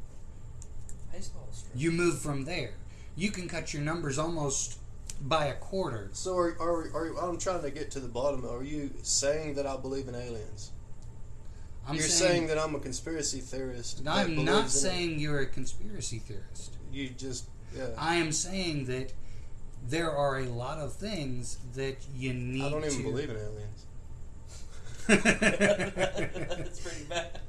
Baseball 1.13 1.47
you 1.73 1.89
move 1.91 2.19
from 2.19 2.43
there. 2.43 2.73
You 3.15 3.31
can 3.31 3.47
cut 3.47 3.73
your 3.73 3.81
numbers 3.81 4.19
almost 4.19 4.77
by 5.21 5.45
a 5.45 5.55
quarter. 5.55 6.09
So 6.11 6.35
are, 6.35 6.57
are, 6.59 6.91
are 6.93 7.17
I'm 7.29 7.37
trying 7.37 7.61
to 7.61 7.71
get 7.71 7.91
to 7.91 8.01
the 8.01 8.09
bottom. 8.09 8.45
Are 8.45 8.63
you 8.63 8.91
saying 9.03 9.53
that 9.55 9.65
I 9.65 9.77
believe 9.77 10.09
in 10.09 10.15
aliens? 10.15 10.71
I'm 11.87 11.95
You're 11.95 12.03
saying, 12.03 12.47
that 12.47 12.57
I'm 12.57 12.75
a 12.75 12.79
conspiracy 12.79 13.39
theorist. 13.41 14.03
that 14.05 14.11
I'm 14.11 14.35
not 14.37 14.45
believes 14.45 14.75
it. 14.75 14.79
saying 14.79 15.19
you're 15.19 15.39
a 15.41 15.45
conspiracy 15.45 16.19
theorist. 16.19 16.77
You 16.91 17.09
just 17.09 17.45
yeah. 17.75 17.87
I 17.97 18.15
am 18.15 18.31
saying 18.31 18.85
that 18.85 19.11
there 19.89 20.11
are 20.11 20.37
a 20.39 20.45
lot 20.45 20.77
of 20.77 20.93
things 20.93 21.57
that 21.75 21.97
you 22.15 22.33
need 22.33 22.63
I 22.63 22.69
don't 22.69 22.85
even 22.85 22.97
to 22.97 23.03
believe 23.03 23.29
in 23.29 23.35
aliens. 23.35 23.85
That's 25.07 26.79
pretty 26.79 27.03
bad. 27.09 27.39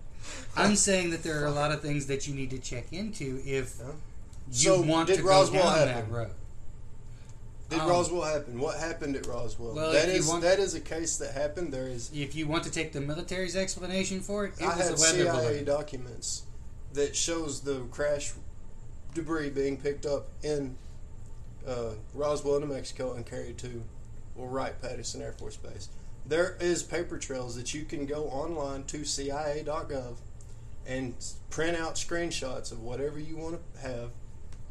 I'm 0.57 0.75
saying 0.77 1.11
that 1.11 1.23
there 1.23 1.41
are 1.43 1.47
a 1.47 1.51
lot 1.53 1.71
of 1.73 1.81
things 1.81 2.07
that 2.07 2.27
you 2.27 2.35
need 2.35 2.51
to 2.51 2.59
check 2.59 2.93
into 2.93 3.41
if 3.45 3.77
Yeah. 3.79 3.87
you 4.51 4.55
So, 4.77 4.81
want 4.83 5.07
did 5.09 5.19
to 5.19 5.23
Roswell 5.23 5.63
go 5.63 5.69
down 5.79 5.89
happen? 5.89 6.11
that 6.11 6.17
road. 6.17 6.31
Did 7.71 7.81
Um, 7.81 7.89
Roswell 7.89 8.23
happen? 8.23 8.61
What 8.61 8.79
happened 8.79 9.17
at 9.17 9.27
Roswell? 9.27 9.75
Well, 9.75 9.93
that 9.93 10.09
is 10.09 10.27
want- 10.27 10.43
that 10.43 10.59
is 10.59 10.75
a 10.75 10.81
case 10.81 11.17
that 11.17 11.33
happened. 11.33 11.73
There 11.73 11.89
is 11.89 12.11
If 12.13 12.35
you 12.35 12.47
want 12.47 12.65
to 12.65 12.71
take 12.71 12.93
the 12.93 13.01
military's 13.01 13.57
explanation 13.57 14.21
for 14.21 14.45
it, 14.47 14.55
it 14.61 14.65
I 14.65 14.91
was 14.91 15.01
weather 15.01 15.25
CIA 15.25 15.49
balloon. 15.49 15.65
documents 15.65 16.43
that 16.93 17.17
shows 17.17 17.63
the 17.63 17.81
crash 17.91 18.35
debris 19.15 19.51
being 19.51 19.77
picked 19.79 20.05
up 20.07 20.29
in 20.43 20.77
uh, 21.67 21.95
Roswell, 22.13 22.61
New 22.61 22.67
Mexico, 22.67 23.15
and 23.15 23.25
carried 23.25 23.57
to 23.59 23.83
or 24.37 24.49
Wright 24.49 24.81
Patterson 24.83 25.23
Air 25.23 25.33
Force 25.33 25.57
Base. 25.57 25.89
There 26.27 26.57
is 26.61 26.83
paper 26.83 27.17
trails 27.19 27.57
that 27.57 27.73
you 27.73 27.85
can 27.85 28.05
go 28.07 28.25
online 28.25 28.85
to 28.85 29.05
CIA.gov 29.05 30.17
and 30.87 31.15
print 31.51 31.77
out 31.79 31.95
screenshots 31.95 32.71
of 32.73 32.83
whatever 32.83 33.19
you 33.19 33.37
want 33.37 33.61
to 33.75 33.81
have. 33.81 34.11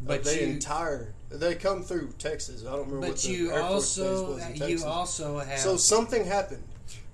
But 0.05 0.19
of 0.19 0.25
the 0.25 0.35
you- 0.41 0.47
entire 0.47 1.13
they 1.29 1.55
come 1.55 1.81
through 1.83 2.13
Texas. 2.19 2.61
I 2.61 2.65
don't 2.71 2.79
remember 2.87 2.99
what 2.99 3.09
But 3.11 3.17
the 3.21 3.29
you 3.29 3.51
Air 3.51 3.61
Force 3.61 3.97
base 3.97 4.05
also 4.05 4.33
was 4.35 4.43
in 4.45 4.53
you 4.53 4.59
Texas. 4.59 4.83
also 4.83 5.39
have 5.39 5.59
So 5.59 5.77
something 5.77 6.25
happened. 6.25 6.63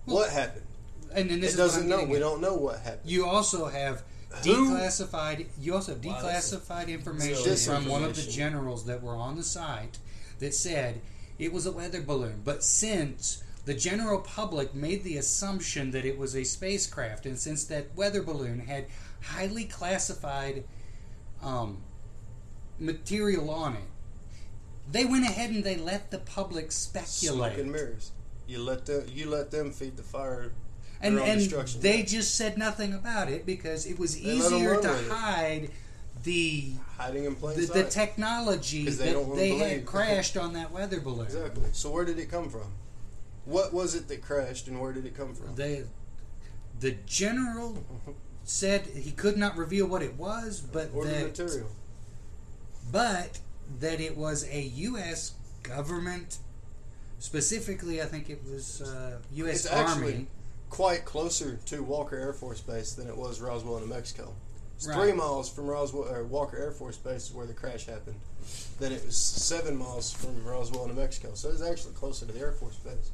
Well- 0.05 0.17
what 0.17 0.29
happened? 0.31 0.65
and 1.13 1.29
then 1.29 1.39
this 1.39 1.51
it 1.51 1.53
is 1.53 1.57
doesn't 1.57 1.83
I'm 1.83 1.89
know. 1.89 2.03
We 2.03 2.17
at. 2.17 2.19
don't 2.19 2.41
know 2.41 2.53
what 2.55 2.79
happened. 2.81 3.09
You 3.09 3.25
also 3.25 3.65
have 3.67 4.03
Who- 4.43 4.71
declassified. 4.75 5.47
You 5.59 5.73
also 5.75 5.93
have 5.93 6.05
Wow, 6.05 6.19
declassified 6.21 6.87
information 6.89 7.43
Disinformation. 7.43 7.65
from 7.65 7.85
one 7.87 8.03
of 8.03 8.15
the 8.15 8.21
generals 8.23 8.85
that 8.85 9.01
were 9.01 9.15
on 9.15 9.35
the 9.37 9.43
site 9.43 9.97
that 10.39 10.53
said 10.53 11.01
it 11.39 11.51
was 11.53 11.65
a 11.65 11.71
weather 11.71 12.01
balloon. 12.01 12.41
But 12.43 12.63
since 12.63 13.41
the 13.65 13.73
general 13.73 14.19
public 14.19 14.73
made 14.75 15.03
the 15.03 15.17
assumption 15.17 15.91
that 15.91 16.05
it 16.05 16.17
was 16.17 16.35
a 16.35 16.43
spacecraft, 16.43 17.25
and 17.25 17.39
since 17.39 17.63
that 17.65 17.95
weather 17.95 18.21
balloon 18.21 18.59
had 18.59 18.85
highly 19.21 19.65
classified 19.65 20.63
um, 21.41 21.77
material 22.79 23.49
on 23.49 23.73
it, 23.75 23.83
they 24.91 25.05
went 25.05 25.25
ahead 25.25 25.51
and 25.51 25.63
they 25.63 25.77
let 25.77 26.11
the 26.11 26.17
public 26.19 26.71
Smoke 26.71 27.05
speculate. 27.05 27.59
and 27.59 27.71
mirrors. 27.71 28.11
You 28.47 28.59
let 28.63 28.85
them. 28.85 29.05
You 29.13 29.29
let 29.29 29.51
them 29.51 29.71
feed 29.71 29.97
the 29.97 30.03
fire. 30.03 30.51
and 31.01 31.19
and 31.19 31.41
they 31.81 32.03
just 32.03 32.35
said 32.35 32.57
nothing 32.57 32.93
about 32.93 33.29
it 33.29 33.45
because 33.45 33.85
it 33.85 33.99
was 33.99 34.19
They 34.19 34.31
easier 34.31 34.81
to 34.81 34.93
hide 35.09 35.69
the 36.23 36.71
hiding 36.97 37.25
in 37.25 37.35
plain 37.35 37.57
the, 37.57 37.65
the 37.67 37.83
technology 37.85 38.83
they 38.89 39.13
that 39.13 39.35
they 39.35 39.55
had 39.57 39.85
crashed 39.85 40.35
on 40.43 40.53
that 40.53 40.71
weather 40.71 40.99
balloon. 40.99 41.25
exactly. 41.25 41.69
So 41.71 41.91
where 41.91 42.03
did 42.05 42.19
it 42.19 42.29
come 42.29 42.49
from? 42.49 42.73
What 43.45 43.73
was 43.73 43.95
it 43.95 44.07
that 44.09 44.21
crashed, 44.21 44.67
and 44.67 44.79
where 44.81 44.91
did 44.91 45.05
it 45.05 45.15
come 45.15 45.33
from? 45.33 45.55
They, 45.55 45.83
the 46.79 46.91
general 47.05 47.83
said 48.43 48.81
he 48.87 49.11
could 49.11 49.37
not 49.37 49.55
reveal 49.57 49.87
what 49.87 50.01
it 50.01 50.15
was, 50.17 50.59
but 50.59 50.89
or 50.93 51.05
the 51.05 51.11
material. 51.25 51.69
But 52.91 53.39
that 53.79 53.99
it 54.01 54.17
was 54.17 54.47
a 54.49 54.61
U.S. 54.61 55.33
government, 55.63 56.37
specifically, 57.19 58.01
I 58.01 58.05
think 58.05 58.29
it 58.29 58.41
was 58.49 58.81
uh, 58.81 59.17
U.S. 59.33 59.65
It's 59.65 59.73
actually 59.73 60.13
Army. 60.13 60.27
quite 60.69 61.05
closer 61.05 61.59
to 61.67 61.83
Walker 61.83 62.17
Air 62.17 62.33
Force 62.33 62.61
Base 62.61 62.93
than 62.93 63.07
it 63.07 63.15
was 63.17 63.41
Roswell, 63.41 63.79
New 63.79 63.87
Mexico. 63.87 64.33
It's 64.75 64.87
Right. 64.87 64.95
three 64.97 65.11
miles 65.11 65.49
from 65.49 65.67
Roswell 65.67 66.07
or 66.07 66.23
Walker 66.23 66.57
Air 66.57 66.71
Force 66.71 66.95
Base 66.97 67.25
is 67.29 67.33
where 67.33 67.45
the 67.45 67.53
crash 67.53 67.85
happened. 67.85 68.15
Then 68.79 68.93
it 68.93 69.05
was 69.05 69.17
seven 69.17 69.75
miles 69.75 70.11
from 70.11 70.41
Roswell, 70.45 70.87
New 70.87 70.93
Mexico. 70.93 71.31
So 71.33 71.49
it's 71.49 71.61
actually 71.61 71.93
closer 71.95 72.25
to 72.25 72.31
the 72.31 72.39
Air 72.39 72.53
Force 72.53 72.77
Base. 72.77 73.11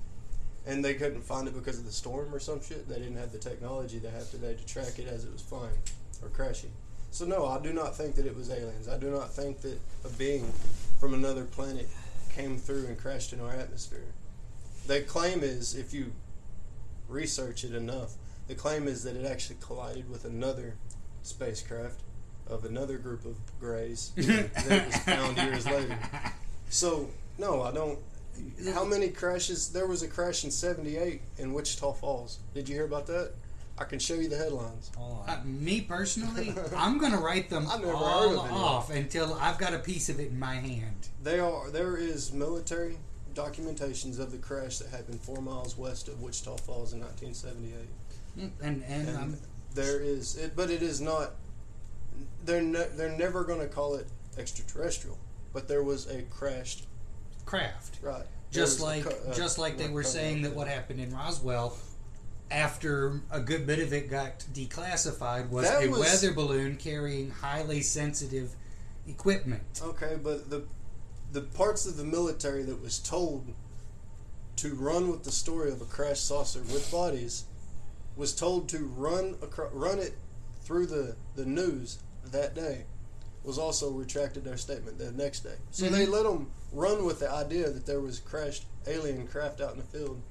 And 0.68 0.86
they 0.86 0.94
couldn't 0.94 1.22
find 1.24 1.48
it 1.48 1.56
because 1.56 1.80
of 1.80 1.86
the 1.86 1.92
storm 1.92 2.34
or 2.34 2.40
some 2.40 2.62
shit. 2.62 2.88
They 2.88 2.96
didn't 3.00 3.18
have 3.18 3.32
the 3.32 3.38
technology 3.40 3.98
they 4.00 4.10
have 4.12 4.30
today 4.30 4.54
to 4.56 4.66
track 4.66 5.00
it 5.00 5.08
as 5.08 5.26
it 5.26 5.32
was 5.34 5.42
flying 5.42 5.74
or 6.22 6.30
crashing. 6.30 6.72
So 7.16 7.24
no, 7.24 7.46
I 7.46 7.62
do 7.62 7.72
not 7.72 7.96
think 7.96 8.16
that 8.16 8.26
it 8.26 8.36
was 8.36 8.50
aliens. 8.50 8.90
I 8.90 8.98
do 8.98 9.10
not 9.10 9.32
think 9.32 9.62
that 9.62 9.80
a 10.04 10.10
being 10.18 10.52
from 11.00 11.14
another 11.14 11.46
planet 11.46 11.88
came 12.36 12.58
through 12.58 12.88
and 12.88 12.98
crashed 12.98 13.32
in 13.32 13.40
our 13.40 13.52
atmosphere. 13.52 14.12
The 14.86 15.00
claim 15.00 15.42
is, 15.42 15.76
if 15.76 15.94
you 15.94 16.12
research 17.08 17.64
it 17.64 17.74
enough, 17.74 18.16
the 18.50 18.54
claim 18.54 18.90
is 18.90 19.04
that 19.06 19.16
it 19.16 19.26
actually 19.26 19.56
collided 19.62 20.10
with 20.10 20.26
another 20.26 20.76
spacecraft 21.24 22.02
of 22.48 22.66
another 22.66 22.98
group 22.98 23.24
of 23.24 23.38
grays 23.62 24.12
that 24.18 24.86
was 24.86 24.98
found 24.98 25.38
years 25.38 25.66
later. 25.66 25.98
So 26.70 27.08
no, 27.38 27.62
I 27.62 27.72
don't. 27.72 27.98
How 28.74 28.84
many 28.84 29.08
crashes? 29.08 29.70
There 29.70 29.88
was 29.88 30.04
a 30.04 30.10
crash 30.10 30.44
in 30.44 30.52
'78 30.52 31.22
in 31.38 31.54
Wichita 31.54 31.94
Falls. 31.94 32.40
Did 32.54 32.68
you 32.68 32.76
hear 32.76 32.84
about 32.84 33.08
that? 33.08 33.32
I 33.78 33.84
can 33.84 34.00
show 34.00 34.14
you 34.16 34.30
the 34.30 34.38
headlines. 34.38 34.90
Uh, 34.98 35.38
me 35.44 35.82
personally, 35.82 36.54
I'm 36.78 36.98
going 36.98 37.12
to 37.12 37.18
write 37.18 37.50
them 37.50 37.68
I've 37.70 37.82
never 37.82 37.92
heard 37.92 37.98
all 37.98 38.40
of 38.40 38.46
any. 38.50 38.58
off 38.58 38.90
until 38.90 39.34
I've 39.34 39.58
got 39.58 39.74
a 39.74 39.80
piece 39.80 40.08
of 40.08 40.20
it 40.20 40.30
in 40.30 40.40
my 40.40 40.56
hand. 40.56 41.10
They 41.24 41.40
are. 41.40 41.70
There 41.70 41.98
is 41.98 42.32
military 42.32 42.98
documentations 43.34 44.18
of 44.18 44.32
the 44.32 44.38
crash 44.38 44.78
that 44.78 44.90
happened 44.90 45.20
four 45.20 45.42
miles 45.42 45.78
west 45.78 46.08
of 46.08 46.22
Wichita 46.22 46.56
Falls 46.58 46.94
in 46.94 47.02
1978. 47.02 47.74
And 48.38 48.52
and, 48.62 48.84
And 49.08 49.18
um, 49.18 49.38
there 49.74 50.00
is 50.00 50.38
it, 50.38 50.56
but 50.56 50.70
it 50.70 50.82
is 50.82 51.02
not. 51.02 51.32
They're 52.46 52.62
ne- 52.62 52.88
they're 52.96 53.18
never 53.18 53.44
going 53.44 53.60
to 53.60 53.68
call 53.68 53.96
it 53.96 54.08
extraterrestrial. 54.38 55.18
But 55.52 55.68
there 55.68 55.84
was 55.84 56.08
a 56.10 56.22
crashed 56.24 56.86
craft. 57.46 58.00
right. 58.02 58.26
Just 58.52 58.80
like 58.80 59.04
co- 59.04 59.32
uh, 59.32 59.34
just 59.34 59.58
like 59.58 59.78
they 59.78 59.90
were 59.90 60.04
saying 60.04 60.44
that 60.44 60.56
what 60.56 60.68
happened 60.70 61.02
in 61.02 61.14
Roswell 61.14 61.78
after 62.52 63.22
a 63.32 63.40
good 63.40 63.66
bit 63.66 63.80
of 63.80 63.92
it 63.94 64.10
got 64.10 64.40
declassified 64.54 65.50
was 65.50 65.66
That 65.66 65.84
a 65.84 65.90
was- 65.90 66.00
weather 66.00 66.34
balloon 66.34 66.76
carrying 66.78 67.32
highly 67.32 67.82
sensitive 67.82 68.56
equipment. 69.08 69.64
Okay, 69.82 70.18
but 70.22 70.50
the 70.50 70.64
the 71.32 71.42
parts 71.42 71.86
of 71.86 71.98
the 71.98 72.04
military 72.04 72.64
that 72.64 72.82
was 72.82 72.98
told 73.00 73.54
to 74.56 74.74
run 74.76 75.10
with 75.12 75.24
the 75.24 75.32
story 75.32 75.70
of 75.72 75.82
a 75.82 75.86
crashed 75.86 76.26
saucer 76.26 76.62
with 76.62 76.90
bodies 76.92 77.44
was 78.16 78.34
told 78.34 78.70
to 78.70 78.78
run 78.86 79.36
acro- 79.44 79.70
run 79.74 80.00
it 80.00 80.14
through 80.64 80.86
the, 80.86 81.16
the 81.36 81.46
news 81.46 81.98
that 82.32 82.56
day 82.56 82.86
was 83.44 83.58
also 83.58 83.92
retracted 83.92 84.46
their 84.46 84.56
statement 84.56 84.98
the 84.98 85.12
next 85.12 85.42
day. 85.42 85.56
So 85.72 85.90
they 85.90 86.06
Mhm. 86.06 86.12
let 86.12 86.24
them 86.24 86.52
run 86.72 87.04
with 87.06 87.20
the 87.20 87.30
idea 87.30 87.70
that 87.70 87.86
there 87.86 88.00
was 88.00 88.20
crashed 88.20 88.66
alien 88.88 89.28
craft 89.28 89.60
out 89.60 89.74
in 89.74 89.78
the 89.80 89.84
field 89.84 90.22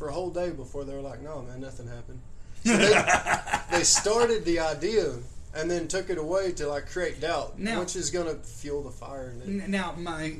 for 0.00 0.08
a 0.08 0.12
whole 0.12 0.30
day 0.30 0.48
before 0.48 0.84
they 0.84 0.94
were 0.94 1.02
like, 1.02 1.20
no, 1.20 1.42
man, 1.42 1.60
nothing 1.60 1.86
happened. 1.86 2.20
So 2.64 2.76
they, 2.76 3.78
they 3.78 3.84
started 3.84 4.44
the 4.46 4.58
idea 4.60 5.14
and 5.54 5.70
then 5.70 5.88
took 5.88 6.08
it 6.10 6.16
away 6.18 6.52
to 6.52 6.68
like 6.68 6.90
create 6.90 7.20
doubt, 7.20 7.58
Now- 7.58 7.80
which 7.80 7.96
is 7.96 8.10
going 8.10 8.26
to 8.26 8.34
fuel 8.42 8.82
the 8.82 8.90
fire. 8.90 9.34
And 9.44 9.62
it, 9.62 9.68
Now, 9.68 9.92
my 9.92 10.36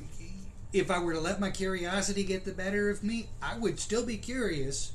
if 0.73 0.91
I 0.91 0.99
were 0.99 1.13
to 1.13 1.21
let 1.21 1.41
my 1.41 1.51
curiosity 1.51 2.25
get 2.25 2.45
the 2.47 2.53
better 2.53 2.89
of 2.91 3.03
me, 3.05 3.29
I 3.43 3.59
would 3.59 3.79
still 3.81 4.05
be 4.05 4.17
curious 4.17 4.93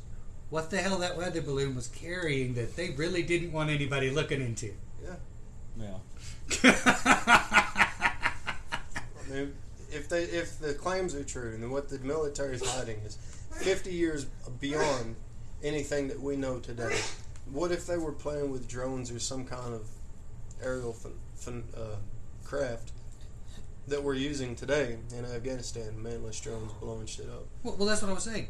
what 0.50 0.72
the 0.72 0.78
hell 0.78 0.98
that 1.00 1.16
weather 1.18 1.42
balloon 1.42 1.76
was 1.76 1.88
carrying 1.90 2.54
that 2.56 2.76
they 2.76 2.90
really 2.92 3.22
didn't 3.24 3.52
want 3.52 3.70
anybody 3.70 4.10
looking 4.10 4.42
into. 4.42 4.72
Yeah. 5.04 5.16
Yeah. 5.80 6.74
I 7.70 9.32
mean, 9.32 9.54
if 9.92 10.10
they 10.10 10.24
if 10.24 10.60
the 10.60 10.74
claims 10.74 11.14
are 11.16 11.24
true 11.24 11.54
and 11.56 11.72
what 11.72 11.90
the 11.90 12.00
military 12.00 12.56
is 12.56 12.64
hiding 12.68 12.98
is 13.06 13.18
50 13.56 13.92
years 13.92 14.26
beyond 14.60 15.16
anything 15.64 16.08
that 16.10 16.20
we 16.20 16.36
know 16.36 16.60
today, 16.60 16.96
what 17.52 17.72
if 17.72 17.88
they 17.88 17.98
were 17.98 18.12
playing 18.12 18.52
with 18.52 18.68
drones 18.68 19.12
or 19.12 19.20
some 19.20 19.46
kind 19.46 19.74
of 19.74 19.88
aerial 20.64 20.94
fin, 20.94 21.12
fin, 21.36 21.64
uh, 21.76 21.96
craft 22.44 22.92
that 23.88 24.02
we're 24.04 24.16
using 24.16 24.56
today 24.56 24.98
in 25.18 25.26
Afghanistan, 25.26 25.96
manless 26.02 26.42
drones 26.42 26.72
blowing 26.74 27.06
shit 27.06 27.30
up? 27.30 27.46
well, 27.64 27.76
well, 27.78 27.88
that's 27.88 28.02
what 28.02 28.12
I 28.12 28.14
was 28.14 28.24
saying. 28.24 28.48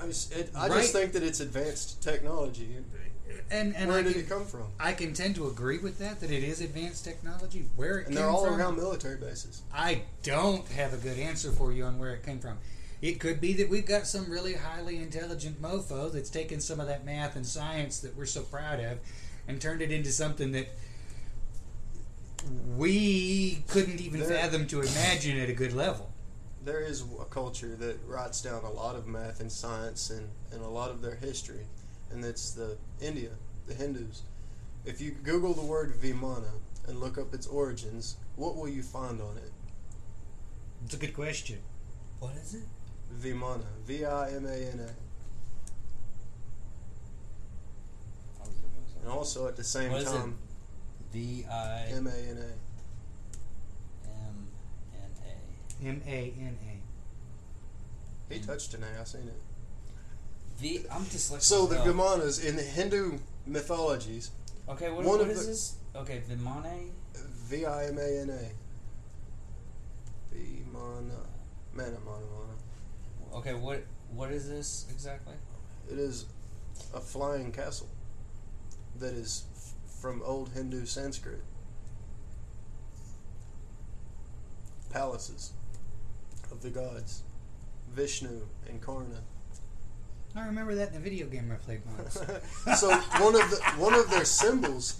I, 0.00 0.06
just, 0.06 0.32
it, 0.32 0.50
I 0.56 0.68
Right. 0.68 0.80
just 0.82 0.92
think 0.92 1.12
that 1.12 1.22
it's 1.22 1.40
advanced 1.40 2.02
technology. 2.02 2.76
And 3.50 3.74
and 3.76 3.88
Where 3.90 3.98
I 3.98 4.02
did 4.02 4.12
can, 4.14 4.22
it 4.22 4.28
come 4.28 4.46
from? 4.46 4.64
I 4.80 4.92
can 4.92 5.12
tend 5.12 5.34
to 5.34 5.48
agree 5.48 5.78
with 5.78 5.98
that 5.98 6.20
that 6.20 6.30
it 6.30 6.42
is 6.42 6.60
advanced 6.62 7.04
technology. 7.04 7.66
Where 7.76 7.98
it 7.98 8.06
And 8.06 8.08
came 8.08 8.14
they're 8.16 8.28
all 8.30 8.44
from, 8.46 8.58
around 8.58 8.76
military 8.76 9.16
bases. 9.16 9.62
I 9.72 10.02
don't 10.22 10.66
have 10.68 10.94
a 10.94 10.96
good 10.96 11.18
answer 11.18 11.52
for 11.52 11.72
you 11.72 11.84
on 11.84 11.98
where 11.98 12.14
it 12.14 12.24
came 12.24 12.38
from. 12.40 12.58
It 13.00 13.20
could 13.20 13.40
be 13.40 13.52
that 13.54 13.68
we've 13.68 13.86
got 13.86 14.06
some 14.06 14.28
really 14.30 14.54
highly 14.54 14.96
intelligent 14.96 15.62
mofo 15.62 16.12
that's 16.12 16.30
taken 16.30 16.60
some 16.60 16.80
of 16.80 16.88
that 16.88 17.04
math 17.04 17.36
and 17.36 17.46
science 17.46 18.00
that 18.00 18.16
we're 18.16 18.26
so 18.26 18.42
proud 18.42 18.80
of 18.80 18.98
and 19.46 19.60
turned 19.60 19.82
it 19.82 19.92
into 19.92 20.10
something 20.10 20.52
that 20.52 20.68
we 22.76 23.62
couldn't 23.68 24.00
even 24.00 24.20
There- 24.20 24.28
fathom 24.30 24.66
to 24.68 24.80
imagine 24.80 25.38
at 25.38 25.48
a 25.48 25.52
good 25.54 25.72
level. 25.72 26.12
there 26.64 26.80
is 26.80 27.02
a 27.20 27.24
culture 27.24 27.74
that 27.76 27.98
writes 28.06 28.42
down 28.42 28.62
a 28.64 28.70
lot 28.70 28.94
of 28.96 29.06
math 29.06 29.40
and 29.40 29.50
science 29.50 30.10
and, 30.10 30.28
and 30.52 30.60
a 30.60 30.68
lot 30.68 30.90
of 30.90 31.00
their 31.00 31.14
history, 31.14 31.66
and 32.10 32.22
that's 32.22 32.50
the 32.50 32.76
India, 33.00 33.30
the 33.66 33.74
Hindus. 33.74 34.22
If 34.84 35.00
you 35.00 35.12
Google 35.12 35.54
the 35.54 35.62
word 35.62 35.94
Vimana 35.94 36.50
and 36.86 37.00
look 37.00 37.16
up 37.16 37.32
its 37.32 37.46
origins, 37.46 38.16
what 38.36 38.54
will 38.56 38.68
you 38.68 38.82
find 38.82 39.20
on 39.22 39.36
it? 39.38 39.52
It's 40.84 40.94
a 40.94 40.98
good 40.98 41.14
question. 41.14 41.58
What 42.20 42.34
is 42.36 42.54
it? 42.54 42.64
Vimana, 43.14 43.64
V 43.86 44.04
I 44.04 44.30
M 44.30 44.46
A 44.46 44.54
N 44.54 44.80
A. 44.80 44.90
And 49.02 49.10
also 49.12 49.46
at 49.48 49.56
the 49.56 49.64
same 49.64 49.92
What 49.92 50.02
is 50.02 50.08
it? 50.12 50.16
time, 50.16 50.36
V 51.12 51.44
I 51.50 51.84
M 51.90 52.06
A 52.06 52.10
N 52.10 52.38
A. 52.38 52.52
M 54.08 54.48
N 54.94 55.10
A. 55.24 55.86
M 55.88 56.02
A 56.06 56.32
N 56.40 56.58
A. 56.68 58.34
He 58.34 58.40
mm. 58.40 58.46
touched 58.46 58.74
an 58.74 58.82
A, 58.84 59.00
I 59.00 59.04
seen 59.04 59.22
it. 59.22 59.40
V. 60.58 60.84
I'm 60.92 61.04
dyslexic. 61.04 61.42
So 61.42 61.66
the 61.66 61.78
as 61.78 61.84
hell. 61.84 61.94
Vimanas 61.94 62.44
in 62.44 62.56
the 62.56 62.62
Hindu 62.62 63.18
mythologies, 63.46 64.30
Okay, 64.68 64.90
what, 64.90 65.04
one 65.04 65.18
what 65.18 65.20
of 65.22 65.30
is 65.30 65.40
the- 65.40 65.46
this? 65.46 65.74
Okay, 65.96 66.22
Vimane. 66.28 66.90
V 67.48 67.64
I 67.64 67.86
M 67.86 67.98
A 67.98 68.20
N 68.20 68.30
A. 68.30 68.50
Vimana. 70.34 71.26
Mana, 71.74 71.98
mana, 72.04 72.26
mana. 72.26 72.47
Okay, 73.34 73.54
what 73.54 73.84
what 74.10 74.30
is 74.32 74.48
this 74.48 74.86
exactly? 74.90 75.34
It 75.90 75.98
is 75.98 76.26
a 76.94 77.00
flying 77.00 77.52
castle 77.52 77.88
that 78.98 79.14
is 79.14 79.44
f- 79.54 80.00
from 80.00 80.22
old 80.22 80.50
Hindu 80.50 80.86
Sanskrit. 80.86 81.42
Palaces 84.90 85.52
of 86.50 86.62
the 86.62 86.70
gods, 86.70 87.22
Vishnu 87.92 88.46
and 88.68 88.80
Karna. 88.80 89.22
I 90.34 90.46
remember 90.46 90.74
that 90.76 90.90
in 90.90 90.96
a 90.96 91.00
video 91.00 91.26
game 91.26 91.50
I 91.52 91.56
played 91.56 91.82
once. 91.98 92.14
so 92.80 92.94
one 93.20 93.34
of 93.34 93.50
the 93.50 93.60
one 93.76 93.94
of 93.94 94.10
their 94.10 94.24
symbols 94.24 94.98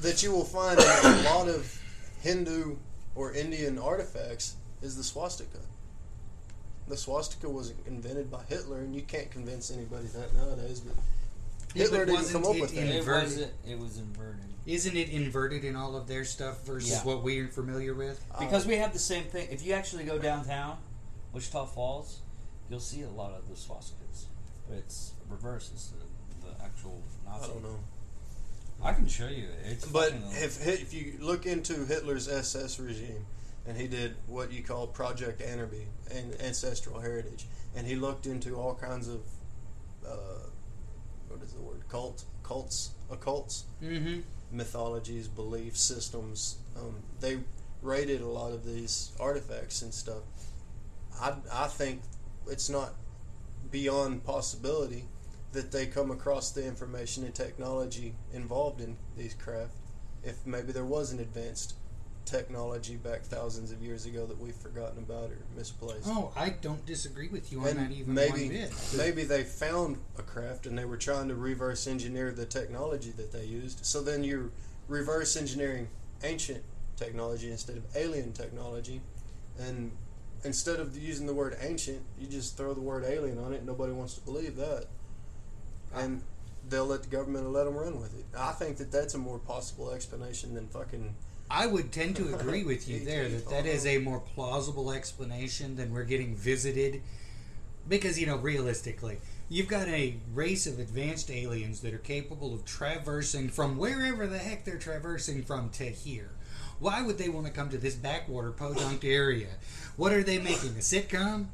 that 0.00 0.22
you 0.22 0.32
will 0.32 0.44
find 0.44 0.78
in 0.78 0.86
a 0.86 1.22
lot 1.22 1.48
of 1.48 1.80
Hindu 2.20 2.76
or 3.14 3.32
Indian 3.32 3.78
artifacts 3.78 4.56
is 4.80 4.96
the 4.96 5.04
swastika. 5.04 5.58
The 6.88 6.96
swastika 6.96 7.48
was 7.48 7.72
invented 7.86 8.30
by 8.30 8.42
Hitler, 8.48 8.78
and 8.78 8.94
you 8.94 9.02
can't 9.02 9.30
convince 9.30 9.70
anybody 9.70 10.06
that 10.08 10.34
nowadays. 10.34 10.80
But 10.80 10.94
Yeah, 11.74 11.82
Hitler 11.84 12.06
but 12.06 12.12
didn't 12.16 12.32
come 12.32 12.44
up 12.44 12.58
with 12.58 12.74
that. 12.74 12.80
in- 12.80 12.88
It 12.88 12.96
Inverted. 12.96 13.38
was 13.38 13.48
it 13.66 13.78
was 13.78 13.98
inverted 13.98 14.40
Isn't 14.66 14.96
it 14.96 15.08
inverted 15.08 15.64
in 15.64 15.74
all 15.76 15.96
of 15.96 16.06
their 16.06 16.24
stuff 16.24 16.64
versus 16.64 16.90
Yeah. 16.90 17.04
what 17.04 17.22
we're 17.22 17.48
familiar 17.48 17.94
with? 17.94 18.20
Uh, 18.34 18.40
because 18.40 18.66
we 18.66 18.76
have 18.76 18.92
the 18.92 18.98
same 18.98 19.24
thing. 19.24 19.48
If 19.50 19.64
you 19.64 19.72
actually 19.72 20.04
go 20.04 20.18
downtown, 20.18 20.78
Wichita 21.32 21.66
Falls, 21.66 22.18
you'll 22.68 22.78
see 22.80 23.02
a 23.02 23.08
lot 23.10 23.32
of 23.32 23.48
the 23.48 23.54
swastikas. 23.54 24.26
But 24.68 24.78
it's 24.78 25.12
reverse. 25.28 25.70
It's 25.72 25.88
the, 25.88 26.46
the 26.46 26.62
actual 26.64 27.00
I 27.28 27.38
don't 27.46 27.62
know. 27.62 27.78
I 28.82 28.92
can 28.92 29.06
show 29.08 29.28
you. 29.28 29.48
It's 29.64 29.86
But 29.86 30.12
if 30.32 30.66
if 30.66 30.92
you 30.92 31.14
look 31.20 31.46
into 31.46 31.84
Hitler's 31.86 32.28
SS 32.28 32.78
regime, 32.78 33.24
and 33.66 33.76
he 33.76 33.86
did 33.86 34.16
what 34.26 34.52
you 34.52 34.62
call 34.62 34.86
Project 34.86 35.40
Anarchy 35.40 35.86
and 36.12 36.34
ancestral 36.40 37.00
heritage, 37.00 37.46
and 37.76 37.86
he 37.86 37.94
looked 37.96 38.26
into 38.26 38.56
all 38.56 38.74
kinds 38.74 39.08
of 39.08 39.20
uh, 40.06 40.46
what 41.28 41.42
is 41.42 41.52
the 41.52 41.60
word 41.60 41.82
cult 41.88 42.24
cults 42.42 42.90
occults 43.10 43.62
Mm-hmm. 43.82 44.20
mythologies 44.50 45.28
belief 45.28 45.76
systems. 45.76 46.56
Um, 46.76 46.96
they 47.20 47.38
raided 47.82 48.20
a 48.20 48.26
lot 48.28 48.52
of 48.52 48.64
these 48.64 49.12
artifacts 49.20 49.82
and 49.82 49.92
stuff. 49.94 50.22
I 51.20 51.34
I 51.52 51.66
think 51.68 52.02
it's 52.48 52.68
not 52.68 52.94
beyond 53.70 54.24
possibility 54.24 55.04
that 55.52 55.70
they 55.70 55.86
come 55.86 56.10
across 56.10 56.50
the 56.50 56.66
information 56.66 57.24
and 57.24 57.34
technology 57.34 58.14
involved 58.32 58.80
in 58.80 58.96
these 59.16 59.34
craft. 59.34 59.76
If 60.24 60.46
maybe 60.46 60.72
there 60.72 60.84
was 60.84 61.12
an 61.12 61.20
advanced 61.20 61.74
technology 62.24 62.96
back 62.96 63.22
thousands 63.22 63.72
of 63.72 63.82
years 63.82 64.06
ago 64.06 64.26
that 64.26 64.38
we've 64.40 64.54
forgotten 64.54 64.98
about 64.98 65.30
or 65.30 65.38
misplaced. 65.56 66.06
Oh, 66.06 66.32
I 66.36 66.50
don't 66.50 66.84
disagree 66.86 67.28
with 67.28 67.52
you 67.52 67.60
on 67.60 67.68
And 67.68 67.78
that 67.78 67.90
even 67.92 68.14
maybe 68.14 68.46
one 68.46 68.48
bit. 68.48 68.72
maybe 68.96 69.24
they 69.24 69.42
found 69.44 69.98
a 70.18 70.22
craft 70.22 70.66
and 70.66 70.78
they 70.78 70.84
were 70.84 70.96
trying 70.96 71.28
to 71.28 71.34
reverse 71.34 71.86
engineer 71.86 72.30
the 72.32 72.46
technology 72.46 73.10
that 73.16 73.32
they 73.32 73.44
used. 73.44 73.84
So 73.84 74.02
then 74.02 74.24
you're 74.24 74.50
reverse 74.88 75.36
engineering 75.36 75.88
ancient 76.22 76.62
technology 76.96 77.50
instead 77.50 77.76
of 77.76 77.84
alien 77.96 78.32
technology, 78.32 79.00
and 79.58 79.90
instead 80.44 80.78
of 80.78 80.96
using 80.96 81.26
the 81.26 81.34
word 81.34 81.56
ancient, 81.60 82.00
you 82.20 82.26
just 82.26 82.56
throw 82.56 82.74
the 82.74 82.80
word 82.80 83.04
alien 83.04 83.38
on 83.38 83.52
it. 83.52 83.64
Nobody 83.64 83.92
wants 83.92 84.14
to 84.14 84.20
believe 84.20 84.56
that, 84.56 84.86
and 85.94 86.22
they'll 86.68 86.86
let 86.86 87.02
the 87.02 87.08
government 87.08 87.50
let 87.50 87.64
them 87.64 87.74
run 87.74 88.00
with 88.00 88.16
it. 88.18 88.24
I 88.36 88.52
think 88.52 88.76
that 88.76 88.92
that's 88.92 89.14
a 89.14 89.18
more 89.18 89.38
possible 89.38 89.90
explanation 89.90 90.54
than 90.54 90.68
fucking. 90.68 91.14
I 91.52 91.66
would 91.66 91.92
tend 91.92 92.16
to 92.16 92.34
agree 92.34 92.64
with 92.64 92.88
you 92.88 93.00
there 93.04 93.28
that 93.28 93.50
that 93.50 93.66
is 93.66 93.84
a 93.84 93.98
more 93.98 94.20
plausible 94.20 94.90
explanation 94.90 95.76
than 95.76 95.92
we're 95.92 96.04
getting 96.04 96.34
visited. 96.34 97.02
Because, 97.86 98.18
you 98.18 98.26
know, 98.26 98.36
realistically, 98.36 99.18
you've 99.48 99.68
got 99.68 99.88
a 99.88 100.16
race 100.32 100.66
of 100.66 100.78
advanced 100.78 101.30
aliens 101.30 101.80
that 101.80 101.92
are 101.92 101.98
capable 101.98 102.54
of 102.54 102.64
traversing 102.64 103.50
from 103.50 103.76
wherever 103.76 104.26
the 104.26 104.38
heck 104.38 104.64
they're 104.64 104.78
traversing 104.78 105.42
from 105.42 105.68
to 105.70 105.84
here. 105.84 106.30
Why 106.78 107.02
would 107.02 107.18
they 107.18 107.28
want 107.28 107.46
to 107.46 107.52
come 107.52 107.68
to 107.70 107.78
this 107.78 107.94
backwater 107.94 108.52
podunk 108.52 109.04
area? 109.04 109.48
What 109.96 110.12
are 110.12 110.22
they 110.22 110.38
making? 110.38 110.70
A 110.70 110.80
sitcom? 110.80 111.46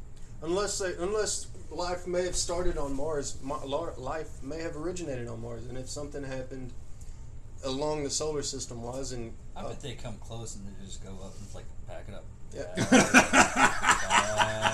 Unless 0.42 0.78
they, 0.78 0.94
unless 0.98 1.48
life 1.70 2.06
may 2.06 2.24
have 2.24 2.36
started 2.36 2.78
on 2.78 2.94
Mars, 2.94 3.36
life 3.42 4.42
may 4.42 4.60
have 4.60 4.76
originated 4.76 5.28
on 5.28 5.40
Mars, 5.40 5.66
and 5.66 5.76
if 5.76 5.88
something 5.88 6.22
happened 6.22 6.72
along 7.64 8.04
the 8.04 8.10
solar 8.10 8.42
system 8.42 8.82
was, 8.82 9.12
and 9.12 9.32
I 9.56 9.60
uh, 9.62 9.68
bet 9.68 9.80
they 9.80 9.94
come 9.94 10.16
close 10.18 10.56
and 10.56 10.66
they 10.66 10.72
just 10.84 11.02
go 11.04 11.10
up 11.10 11.34
and 11.34 11.42
it's 11.44 11.54
like 11.54 11.64
pack 11.86 12.04
it 12.08 12.14
up. 12.14 12.24
Yeah. 12.54 12.64
Pack 12.76 12.88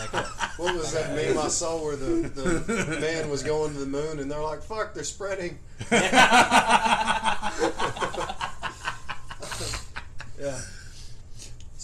it 0.14 0.18
up. 0.20 0.26
what 0.58 0.74
was 0.76 0.92
that 0.92 1.14
meme 1.16 1.38
I 1.38 1.48
saw 1.48 1.82
where 1.82 1.96
the, 1.96 2.28
the 2.28 2.98
man 3.00 3.28
was 3.30 3.42
going 3.42 3.72
to 3.72 3.78
the 3.80 3.86
moon, 3.86 4.18
and 4.20 4.30
they're 4.30 4.40
like, 4.42 4.62
"Fuck, 4.62 4.94
they're 4.94 5.02
spreading." 5.04 5.58
yeah, 10.40 10.58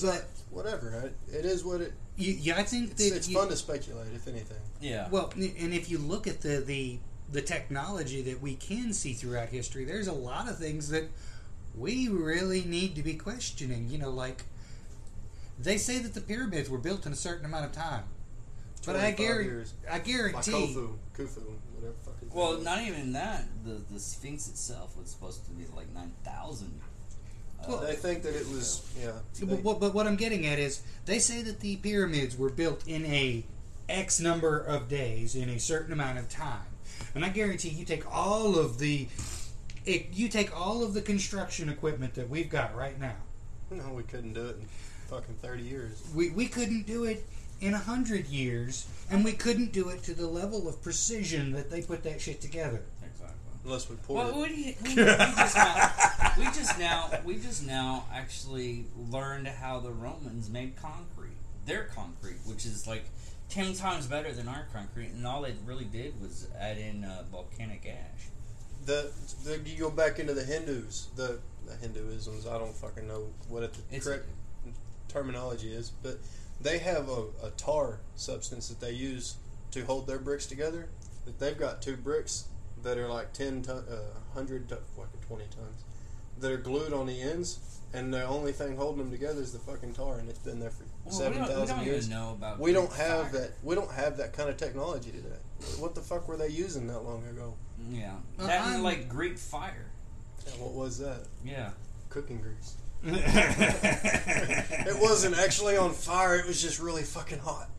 But, 0.02 0.26
whatever. 0.50 1.00
Right? 1.02 1.12
It 1.36 1.44
is 1.44 1.64
what 1.64 1.80
it. 1.80 1.92
you, 2.16 2.34
yeah, 2.40 2.58
I 2.58 2.62
think 2.64 2.92
It's, 2.92 3.08
that 3.10 3.16
it's 3.16 3.28
you- 3.28 3.36
fun 3.38 3.48
to 3.48 3.56
speculate, 3.56 4.08
if 4.14 4.26
anything. 4.28 4.56
Yeah. 4.80 5.08
Well, 5.10 5.30
and 5.34 5.74
if 5.74 5.90
you 5.90 5.98
look 5.98 6.26
at 6.26 6.40
the, 6.40 6.60
the 6.60 6.98
the 7.32 7.42
technology 7.42 8.22
that 8.22 8.40
we 8.40 8.54
can 8.54 8.92
see 8.92 9.12
throughout 9.12 9.48
history, 9.50 9.84
there's 9.84 10.08
a 10.08 10.12
lot 10.12 10.48
of 10.48 10.58
things 10.58 10.88
that 10.90 11.04
we 11.76 12.08
really 12.08 12.62
need 12.64 12.94
to 12.96 13.02
be 13.02 13.14
questioning. 13.14 13.88
You 13.88 13.98
know, 13.98 14.10
like 14.10 14.44
they 15.58 15.76
say 15.76 15.98
that 15.98 16.14
the 16.14 16.20
pyramids 16.20 16.68
were 16.68 16.78
built 16.78 17.06
in 17.06 17.12
a 17.12 17.16
certain 17.16 17.44
amount 17.44 17.66
of 17.66 17.72
time, 17.72 18.04
but 18.86 18.96
I 18.96 19.12
25 19.12 19.16
guarantee, 19.16 19.44
years. 19.48 19.74
I 19.88 19.92
Like 19.94 20.04
guarantee, 20.04 20.50
Khufu, 20.52 20.94
Khufu, 21.16 21.36
whatever. 21.74 21.92
the 21.92 21.92
Fuck 22.04 22.20
his 22.20 22.30
well, 22.32 22.58
not 22.60 22.82
even 22.82 23.12
that. 23.12 23.44
The 23.64 23.80
the 23.92 24.00
Sphinx 24.00 24.48
itself 24.48 24.96
was 24.96 25.10
supposed 25.10 25.44
to 25.44 25.50
be 25.52 25.64
like 25.76 25.92
nine 25.94 26.12
thousand. 26.24 26.80
Well, 27.68 27.80
They 27.82 27.94
think 27.94 28.22
that 28.22 28.34
it 28.34 28.48
was 28.48 28.80
yeah. 28.98 29.12
but, 29.44 29.60
what- 29.62 29.80
but 29.80 29.92
what 29.92 30.06
I'm 30.06 30.16
getting 30.16 30.46
at 30.46 30.58
is 30.58 30.80
they 31.04 31.18
say 31.18 31.42
that 31.42 31.60
the 31.60 31.76
pyramids 31.76 32.34
were 32.38 32.48
built 32.48 32.88
in 32.88 33.04
a 33.04 33.44
X 33.86 34.18
number 34.18 34.58
of 34.58 34.88
days 34.88 35.34
in 35.36 35.50
a 35.50 35.58
certain 35.60 35.92
amount 35.92 36.16
of 36.18 36.28
time, 36.30 36.62
and 37.14 37.24
I 37.24 37.28
guarantee 37.28 37.70
you 37.70 37.84
take 37.84 38.04
all 38.14 38.58
of 38.58 38.78
the 38.78 39.08
it, 39.86 40.08
you 40.12 40.28
take 40.28 40.54
all 40.58 40.82
of 40.84 40.92
the 40.94 41.00
construction 41.02 41.68
equipment 41.68 42.14
that 42.14 42.28
we've 42.28 42.50
got 42.50 42.74
right 42.76 42.98
now. 43.00 43.16
no, 43.70 43.88
we 43.94 44.02
couldn't 44.02 44.34
do 44.34 44.46
it 44.48 44.56
in 44.56 44.66
fucking 45.08 45.34
thirty 45.36 45.62
years. 45.62 46.02
We, 46.14 46.30
we 46.30 46.46
couldn't 46.46 46.86
do 46.86 47.04
it 47.04 47.24
in 47.60 47.74
a 47.74 47.78
hundred 47.78 48.26
years, 48.26 48.86
and 49.10 49.24
we 49.24 49.32
couldn't 49.32 49.72
do 49.72 49.88
it 49.88 50.02
to 50.04 50.14
the 50.14 50.26
level 50.26 50.68
of 50.68 50.82
precision 50.82 51.52
that 51.52 51.70
they 51.70 51.82
put 51.82 52.02
that 52.04 52.20
shit 52.20 52.40
together. 52.40 52.82
Exactly. 53.02 53.36
Unless 53.64 53.88
we 53.90 53.96
poured 53.96 54.18
Well, 54.26 54.28
it. 54.30 54.36
what 54.36 54.48
do 54.48 54.54
you, 54.54 54.74
we, 54.82 54.88
we 54.90 54.94
just 55.04 55.56
now, 55.56 55.92
we 56.38 56.44
just 56.44 56.78
now 56.78 57.10
we 57.24 57.36
just 57.38 57.66
now 57.66 58.04
actually 58.14 58.84
learned 59.10 59.48
how 59.48 59.80
the 59.80 59.90
Romans 59.90 60.48
made 60.50 60.74
concrete. 60.76 61.36
Their 61.66 61.84
concrete, 61.84 62.36
which 62.46 62.64
is 62.66 62.86
like 62.86 63.04
ten 63.50 63.74
times 63.74 64.06
better 64.06 64.32
than 64.32 64.48
our 64.48 64.66
concrete, 64.72 65.10
and 65.10 65.26
all 65.26 65.42
they 65.42 65.54
really 65.66 65.84
did 65.84 66.18
was 66.20 66.48
add 66.58 66.78
in 66.78 67.04
uh, 67.04 67.24
volcanic 67.30 67.84
ash. 67.86 68.28
the, 68.86 69.10
the 69.44 69.58
you 69.68 69.78
go 69.78 69.90
back 69.90 70.18
into 70.18 70.32
the 70.32 70.44
Hindus, 70.44 71.08
the, 71.16 71.38
the 71.66 71.74
Hinduisms. 71.86 72.46
I 72.50 72.58
don't 72.58 72.74
fucking 72.74 73.06
know 73.06 73.26
what 73.48 73.62
it, 73.64 73.72
the 73.74 73.80
It's- 73.96 74.04
correct 74.04 74.26
terminology 75.08 75.72
is, 75.72 75.90
but 76.02 76.18
they 76.60 76.78
have 76.78 77.08
a, 77.08 77.24
a 77.42 77.50
tar 77.56 77.98
substance 78.16 78.68
that 78.68 78.80
they 78.80 78.92
use 78.92 79.34
to 79.72 79.84
hold 79.84 80.06
their 80.06 80.18
bricks 80.18 80.46
together. 80.46 80.88
That 81.26 81.38
they've 81.38 81.58
got 81.58 81.82
two 81.82 81.96
bricks 81.96 82.44
that 82.82 82.96
are 82.96 83.08
like 83.08 83.32
ten 83.32 83.62
ton, 83.62 83.84
uh, 83.90 83.98
hundred, 84.34 84.68
ton, 84.68 84.78
fucking 84.96 85.20
twenty 85.26 85.44
tons, 85.50 85.84
that 86.38 86.50
are 86.52 86.56
glued 86.56 86.92
on 86.92 87.06
the 87.06 87.20
ends, 87.20 87.58
and 87.92 88.12
the 88.14 88.24
only 88.24 88.52
thing 88.52 88.76
holding 88.76 88.98
them 88.98 89.10
together 89.10 89.40
is 89.42 89.52
the 89.52 89.58
fucking 89.58 89.94
tar, 89.94 90.18
and 90.18 90.28
it's 90.28 90.38
been 90.38 90.60
there 90.60 90.70
for 90.70 90.84
Well, 91.04 91.14
we 91.18 91.24
seven 91.24 91.42
we 91.42 91.66
don't 91.66 91.84
years. 91.84 92.06
even 92.06 92.18
know 92.18 92.30
about. 92.32 92.58
We 92.60 92.72
don't 92.72 92.92
have 92.92 93.30
fire. 93.30 93.40
that. 93.40 93.50
We 93.62 93.74
don't 93.74 93.90
have 93.90 94.16
that 94.18 94.32
kind 94.32 94.48
of 94.48 94.56
technology 94.56 95.10
today. 95.10 95.36
What 95.78 95.94
the 95.94 96.00
fuck 96.00 96.26
were 96.28 96.36
they 96.36 96.48
using 96.48 96.86
that 96.86 97.00
long 97.00 97.26
ago? 97.26 97.54
Yeah, 97.90 98.12
Well, 98.38 98.46
that 98.46 98.60
and 98.62 98.74
I'm- 98.74 98.82
like 98.82 99.08
Greek 99.08 99.36
fire. 99.38 99.86
Yeah, 100.46 100.52
what 100.62 100.72
was 100.72 100.98
that? 100.98 101.26
Yeah. 101.44 101.70
Cooking 102.08 102.40
grease. 102.40 102.74
It 104.86 105.00
wasn't 105.00 105.38
actually 105.38 105.76
on 105.76 105.92
fire. 105.92 106.36
It 106.36 106.46
was 106.46 106.60
just 106.60 106.80
really 106.80 107.02
fucking 107.02 107.38
hot. 107.40 107.68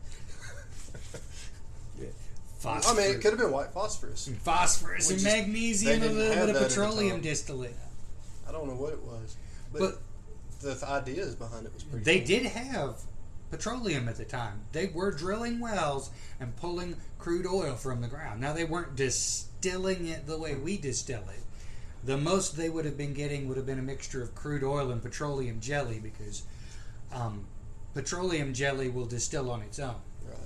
Yeah. 2.00 2.08
Phosphorus. 2.58 2.98
I 2.98 3.00
mean, 3.00 3.10
it 3.16 3.20
could 3.20 3.32
have 3.32 3.38
been 3.38 3.52
white 3.52 3.72
phosphorus. 3.72 4.28
phosphorus 4.42 5.10
and 5.10 5.18
just- 5.20 5.36
magnesium, 5.36 6.02
a 6.02 6.06
little 6.06 6.16
bit 6.16 6.28
of 6.30 6.34
that 6.34 6.48
at 6.48 6.54
the 6.54 6.68
petroleum 6.68 7.20
distillate. 7.20 7.76
I 8.52 8.58
don't 8.58 8.68
know 8.68 8.74
what 8.74 8.92
it 8.92 9.02
was, 9.02 9.36
but, 9.72 9.78
But 9.80 9.98
the 10.60 10.74
th- 10.74 10.82
ideas 10.84 11.34
behind 11.34 11.64
it 11.66 11.72
was 11.72 11.84
pretty. 11.84 12.04
they 12.04 12.18
cool. 12.18 12.26
did 12.26 12.46
have 12.46 13.00
petroleum 13.50 14.08
at 14.08 14.16
the 14.16 14.24
time. 14.24 14.60
They 14.72 14.86
were 14.86 15.10
drilling 15.10 15.58
wells 15.58 16.10
and 16.38 16.54
pulling 16.56 16.96
crude 17.18 17.46
oil 17.46 17.76
from 17.76 18.00
the 18.02 18.08
ground. 18.08 18.40
Now 18.40 18.52
they 18.52 18.64
weren't 18.64 18.94
distilling 18.96 20.06
it 20.08 20.26
the 20.26 20.38
way 20.38 20.54
we 20.54 20.76
distill 20.76 21.22
it. 21.30 21.40
The 22.04 22.16
most 22.18 22.56
they 22.56 22.68
would 22.68 22.84
have 22.84 22.98
been 22.98 23.14
getting 23.14 23.48
would 23.48 23.56
have 23.56 23.66
been 23.66 23.78
a 23.78 23.82
mixture 23.82 24.22
of 24.22 24.34
crude 24.34 24.64
oil 24.64 24.90
and 24.90 25.02
petroleum 25.02 25.60
jelly 25.60 25.98
because 26.00 26.42
um, 27.12 27.46
petroleum 27.94 28.52
jelly 28.52 28.88
will 28.88 29.06
distill 29.06 29.50
on 29.50 29.62
its 29.62 29.78
own. 29.78 29.96
Right. 30.26 30.36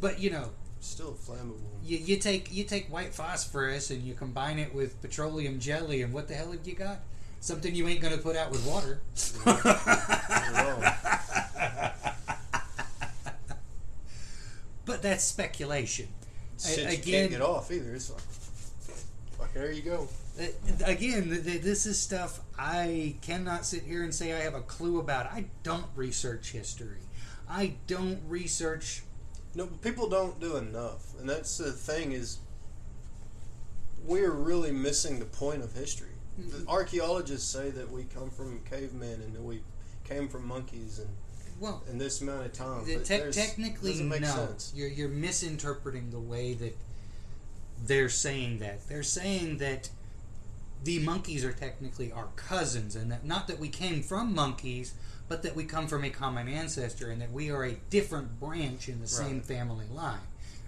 But 0.00 0.18
you 0.20 0.30
know, 0.30 0.50
Still 0.86 1.12
flammable. 1.14 1.60
you, 1.84 1.98
you 1.98 2.16
take 2.16 2.52
you 2.52 2.64
take 2.64 2.90
white 2.90 3.12
phosphorus 3.12 3.90
and 3.90 4.02
you 4.02 4.14
combine 4.14 4.58
it 4.58 4.72
with 4.74 5.00
petroleum 5.02 5.58
jelly, 5.58 6.00
and 6.02 6.12
what 6.12 6.28
the 6.28 6.34
hell 6.34 6.52
have 6.52 6.66
you 6.66 6.74
got? 6.74 7.00
Something 7.40 7.74
you 7.74 7.86
ain't 7.88 8.00
gonna 8.00 8.16
put 8.18 8.36
out 8.36 8.50
with 8.50 8.64
water. 8.66 9.00
But 14.84 15.02
that's 15.02 15.24
speculation. 15.24 16.08
Shit, 16.58 16.86
A- 16.86 16.96
you 16.96 17.02
can't 17.02 17.30
get 17.30 17.42
off 17.42 17.70
either. 17.70 17.94
It's 17.94 18.10
like, 19.38 19.52
there 19.52 19.72
you 19.72 19.82
go. 19.82 20.08
Uh, 20.40 20.44
again, 20.84 21.28
th- 21.30 21.44
th- 21.44 21.62
this 21.62 21.86
is 21.86 21.98
stuff 21.98 22.40
I 22.58 23.16
cannot 23.22 23.66
sit 23.66 23.82
here 23.82 24.02
and 24.04 24.14
say 24.14 24.32
I 24.32 24.40
have 24.40 24.54
a 24.54 24.60
clue 24.60 24.98
about. 25.00 25.26
I 25.26 25.46
don't 25.62 25.86
research 25.96 26.52
history. 26.52 27.00
I 27.48 27.74
don't 27.86 28.20
research. 28.28 29.02
No, 29.56 29.66
people 29.66 30.06
don't 30.08 30.38
do 30.38 30.56
enough, 30.56 31.18
and 31.18 31.26
that's 31.28 31.56
the 31.56 31.72
thing 31.72 32.12
is 32.12 32.38
we're 34.04 34.30
really 34.30 34.70
missing 34.70 35.18
the 35.18 35.24
point 35.24 35.62
of 35.64 35.72
history. 35.72 36.10
Mm-hmm. 36.38 36.64
The 36.64 36.70
archaeologists 36.70 37.50
say 37.50 37.70
that 37.70 37.90
we 37.90 38.04
come 38.04 38.28
from 38.28 38.60
cavemen 38.70 39.22
and 39.22 39.34
that 39.34 39.42
we 39.42 39.62
came 40.04 40.28
from 40.28 40.46
monkeys 40.46 40.98
and 40.98 41.08
Well, 41.58 41.82
in 41.90 41.96
this 41.96 42.20
amount 42.20 42.44
of 42.44 42.52
time. 42.52 42.84
the 42.84 42.96
but 42.96 43.06
te- 43.06 43.30
technically, 43.32 44.02
no. 44.02 44.18
sense. 44.26 44.72
You're 44.76 44.88
you're 44.88 45.08
misinterpreting 45.08 46.10
the 46.10 46.20
way 46.20 46.52
that 46.52 46.76
they're 47.82 48.10
saying 48.10 48.58
that. 48.58 48.86
They're 48.88 49.02
saying 49.02 49.56
that 49.58 49.88
the 50.86 51.00
monkeys 51.00 51.44
are 51.44 51.52
technically 51.52 52.12
our 52.12 52.28
cousins, 52.36 52.94
and 52.94 53.10
that 53.10 53.24
not 53.24 53.48
that 53.48 53.58
we 53.58 53.68
came 53.68 54.02
from 54.02 54.32
monkeys, 54.32 54.94
but 55.28 55.42
that 55.42 55.56
we 55.56 55.64
come 55.64 55.88
from 55.88 56.04
a 56.04 56.10
common 56.10 56.48
ancestor, 56.48 57.10
and 57.10 57.20
that 57.20 57.32
we 57.32 57.50
are 57.50 57.64
a 57.64 57.74
different 57.90 58.38
branch 58.38 58.88
in 58.88 59.00
the 59.00 59.08
same 59.08 59.40
family 59.40 59.86
line. 59.92 60.20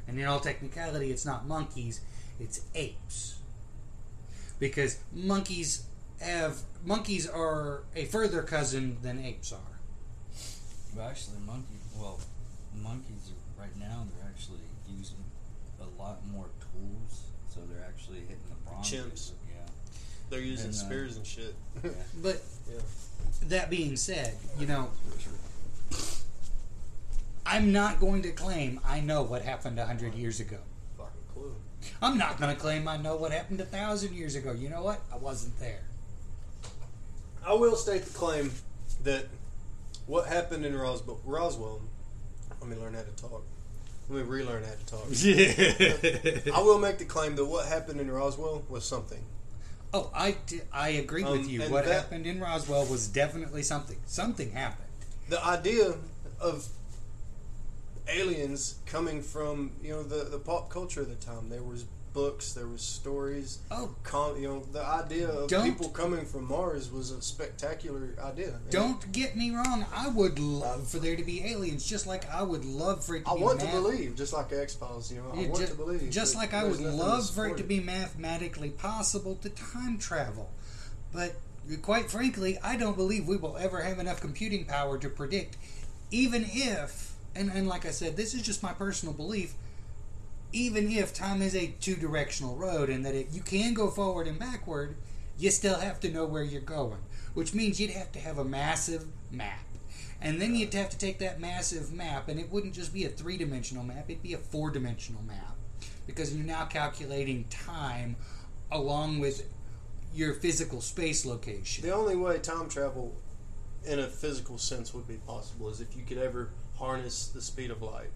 And 0.08 0.18
in 0.18 0.26
all 0.26 0.40
technicality, 0.40 1.12
it's 1.12 1.24
not 1.24 1.46
monkeys; 1.46 2.00
it's 2.40 2.62
apes, 2.74 3.38
because 4.58 4.98
monkeys 5.12 5.84
have 6.20 6.58
monkeys 6.84 7.28
are 7.28 7.84
a 7.94 8.04
further 8.06 8.42
cousin 8.42 8.98
than 9.02 9.24
apes 9.24 9.52
are. 9.52 9.78
But 10.96 11.02
actually, 11.02 11.38
monkey. 11.46 11.78
Well, 11.96 12.18
monkeys 12.74 13.30
are, 13.30 13.62
right 13.62 13.76
now 13.78 14.04
they're 14.10 14.28
actually 14.28 14.66
using 14.90 15.22
a 15.80 16.02
lot 16.02 16.26
more 16.26 16.46
tools, 16.72 17.22
so 17.48 17.60
they're 17.70 17.86
actually 17.86 18.20
hitting 18.20 18.48
the 18.48 18.68
bronze. 18.68 18.90
Chimps. 18.90 19.30
Yeah. 20.31 20.37
They're 20.37 20.47
using 20.47 20.66
And, 20.66 20.74
uh, 20.74 20.79
spears 20.79 21.16
and 21.16 21.26
shit. 21.26 21.55
yeah. 21.85 21.91
But 22.22 22.43
yeah. 22.70 22.81
that 23.49 23.70
being 23.70 23.97
said, 23.97 24.35
you 24.59 24.66
know, 24.66 24.91
I'm 27.47 27.72
not 27.72 27.99
going 27.99 28.22
to 28.22 28.31
claim 28.33 28.81
I 28.85 29.01
know 29.01 29.22
what 29.22 29.43
happened 29.43 29.79
a 29.79 29.87
hundred 29.87 30.14
years 30.14 30.39
ago. 30.41 30.59
Fucking 30.99 31.12
clue. 31.33 31.55
I'm 32.03 32.18
not 32.18 32.39
going 32.39 32.55
to 32.55 32.61
claim 32.61 32.87
I 32.89 32.99
know 32.99 33.16
what 33.16 33.33
happened 33.33 33.61
a 33.61 33.64
thousand 33.64 34.14
years 34.14 34.35
ago. 34.35 34.53
You 34.53 34.68
know 34.68 34.83
what? 34.83 35.01
I 35.12 35.16
wasn't 35.16 35.59
there. 35.59 35.81
I 37.47 37.55
will 37.55 37.76
state 37.76 38.03
the 38.05 38.12
claim 38.12 38.53
that 39.05 39.26
what 40.07 40.26
happened 40.26 40.66
in 40.66 40.76
Roswell, 40.76 41.20
Roswell 41.24 41.81
let 42.61 42.68
me 42.68 42.76
learn 42.76 42.95
how 42.95 43.03
to 43.03 43.11
talk. 43.22 43.45
Let 44.11 44.24
me 44.24 44.31
relearn 44.31 44.64
how 44.64 44.70
to 44.72 44.87
talk. 44.87 45.07
Yeah. 45.12 46.53
I 46.55 46.61
will 46.61 46.79
make 46.79 46.99
the 46.99 47.05
claim 47.05 47.37
that 47.37 47.45
what 47.47 47.66
happened 47.66 48.01
in 48.01 48.11
Roswell 48.11 48.64
was 48.68 48.85
something. 48.85 49.22
Oh, 49.95 50.11
I, 50.14 50.36
I 50.72 50.89
agree 50.91 51.24
with 51.24 51.43
Um, 51.43 51.49
you. 51.49 51.62
What 51.62 51.84
that- 51.84 51.95
happened 51.95 52.26
in 52.26 52.41
Roswell 52.41 52.86
was 52.86 53.09
definitely 53.09 53.62
something. 53.62 53.99
Something 54.07 54.53
happened. 54.53 54.89
The 55.28 55.45
idea 55.45 55.95
of 56.41 56.68
aliens 58.09 58.76
coming 58.86 59.20
from 59.22 59.72
you 59.82 59.91
know 59.91 60.03
the 60.03 60.24
the 60.24 60.39
pop 60.39 60.70
culture 60.70 61.03
of 61.03 61.09
the 61.09 61.14
time. 61.16 61.49
There 61.51 61.62
was 61.62 61.84
books, 62.18 62.52
there 62.52 62.66
was 62.66 62.82
stories. 62.82 63.60
Oh, 63.70 63.94
Com, 64.02 64.40
you 64.40 64.48
know 64.48 64.64
the 64.72 64.84
idea 64.84 65.28
of 65.28 65.48
people 65.48 65.88
coming 65.88 66.26
from 66.26 66.48
Mars 66.48 66.90
was 66.90 67.12
a 67.12 67.22
spectacular 67.22 68.08
idea. 68.20 68.58
Don't 68.70 69.12
get 69.12 69.36
me 69.36 69.52
wrong. 69.52 69.86
I 69.94 70.08
would 70.08 70.40
love 70.40 70.88
for 70.88 70.98
there 70.98 71.14
to 71.14 71.22
be 71.22 71.44
aliens, 71.44 71.86
just 71.86 72.08
like 72.08 72.28
I 72.28 72.42
would 72.42 72.64
love 72.64 73.04
for 73.04 73.14
it 73.14 73.24
to 73.24 73.30
I 73.30 73.36
be 73.36 73.42
want 73.42 73.60
to 73.60 73.66
believe, 73.68 74.16
just 74.16 74.32
like 74.32 74.52
X 74.52 74.74
Files. 74.74 75.12
You 75.12 75.18
know, 75.18 75.30
I 75.32 75.46
want 75.46 75.60
ju- 75.60 75.66
to 75.68 75.74
believe. 75.76 76.10
Just 76.10 76.34
like 76.34 76.52
I 76.54 76.64
would 76.64 76.80
love 76.80 77.30
for 77.30 77.46
it 77.46 77.56
to 77.58 77.62
be 77.62 77.78
mathematically 77.78 78.70
possible 78.70 79.36
to 79.36 79.48
time 79.50 79.96
travel. 79.98 80.50
But 81.12 81.36
quite 81.82 82.10
frankly, 82.10 82.58
I 82.64 82.76
don't 82.76 82.96
believe 82.96 83.28
we 83.28 83.36
will 83.36 83.56
ever 83.56 83.80
have 83.80 84.00
enough 84.00 84.20
computing 84.20 84.64
power 84.64 84.98
to 84.98 85.08
predict, 85.08 85.56
even 86.10 86.46
if, 86.48 87.14
and, 87.36 87.48
and 87.52 87.68
like 87.68 87.86
I 87.86 87.92
said, 87.92 88.16
this 88.16 88.34
is 88.34 88.42
just 88.42 88.60
my 88.60 88.72
personal 88.72 89.14
belief, 89.14 89.54
even 90.53 90.90
if 90.90 91.12
time 91.12 91.42
is 91.42 91.55
a 91.55 91.74
two 91.80 91.96
directional 91.96 92.57
road 92.57 92.88
and 92.88 93.05
that 93.05 93.14
it, 93.14 93.28
you 93.32 93.42
can 93.42 93.74
go 93.74 93.90
forward 93.90 94.26
and 94.26 94.38
backward, 94.38 94.96
you 95.38 95.51
still 95.51 95.78
have 95.78 96.01
to 96.01 96.11
know 96.11 96.24
where 96.24 96.42
you're 96.42 96.61
going. 96.61 96.99
Which 97.34 97.55
means 97.55 97.80
you'd 97.80 97.90
have 97.90 98.12
to 98.12 98.18
have 98.18 98.38
a 98.38 98.44
massive 98.44 99.05
map. 99.30 99.61
And 100.20 100.40
then 100.40 100.55
you'd 100.55 100.74
have 100.74 100.90
to 100.90 100.99
take 100.99 101.18
that 101.20 101.40
massive 101.40 101.92
map, 101.92 102.28
and 102.28 102.40
it 102.40 102.51
wouldn't 102.51 102.74
just 102.74 102.92
be 102.92 103.05
a 103.05 103.09
three 103.09 103.36
dimensional 103.36 103.84
map, 103.84 104.07
it'd 104.09 104.22
be 104.22 104.32
a 104.32 104.38
four 104.38 104.70
dimensional 104.70 105.22
map. 105.22 105.57
Because 106.07 106.34
you're 106.34 106.44
now 106.44 106.64
calculating 106.64 107.44
time 107.44 108.16
along 108.72 109.20
with 109.20 109.46
your 110.12 110.34
physical 110.34 110.80
space 110.80 111.24
location. 111.24 111.84
The 111.84 111.94
only 111.94 112.16
way 112.16 112.38
time 112.38 112.68
travel 112.68 113.14
in 113.84 114.01
a 114.01 114.09
physical 114.09 114.59
sense 114.59 114.92
would 114.92 115.07
be 115.07 115.16
possible 115.16 115.68
is 115.68 115.80
if 115.80 115.96
you 115.96 116.03
could 116.03 116.18
ever 116.18 116.51
harness 116.76 117.28
the 117.28 117.40
speed 117.40 117.70
of 117.70 117.82
light. 117.82 118.11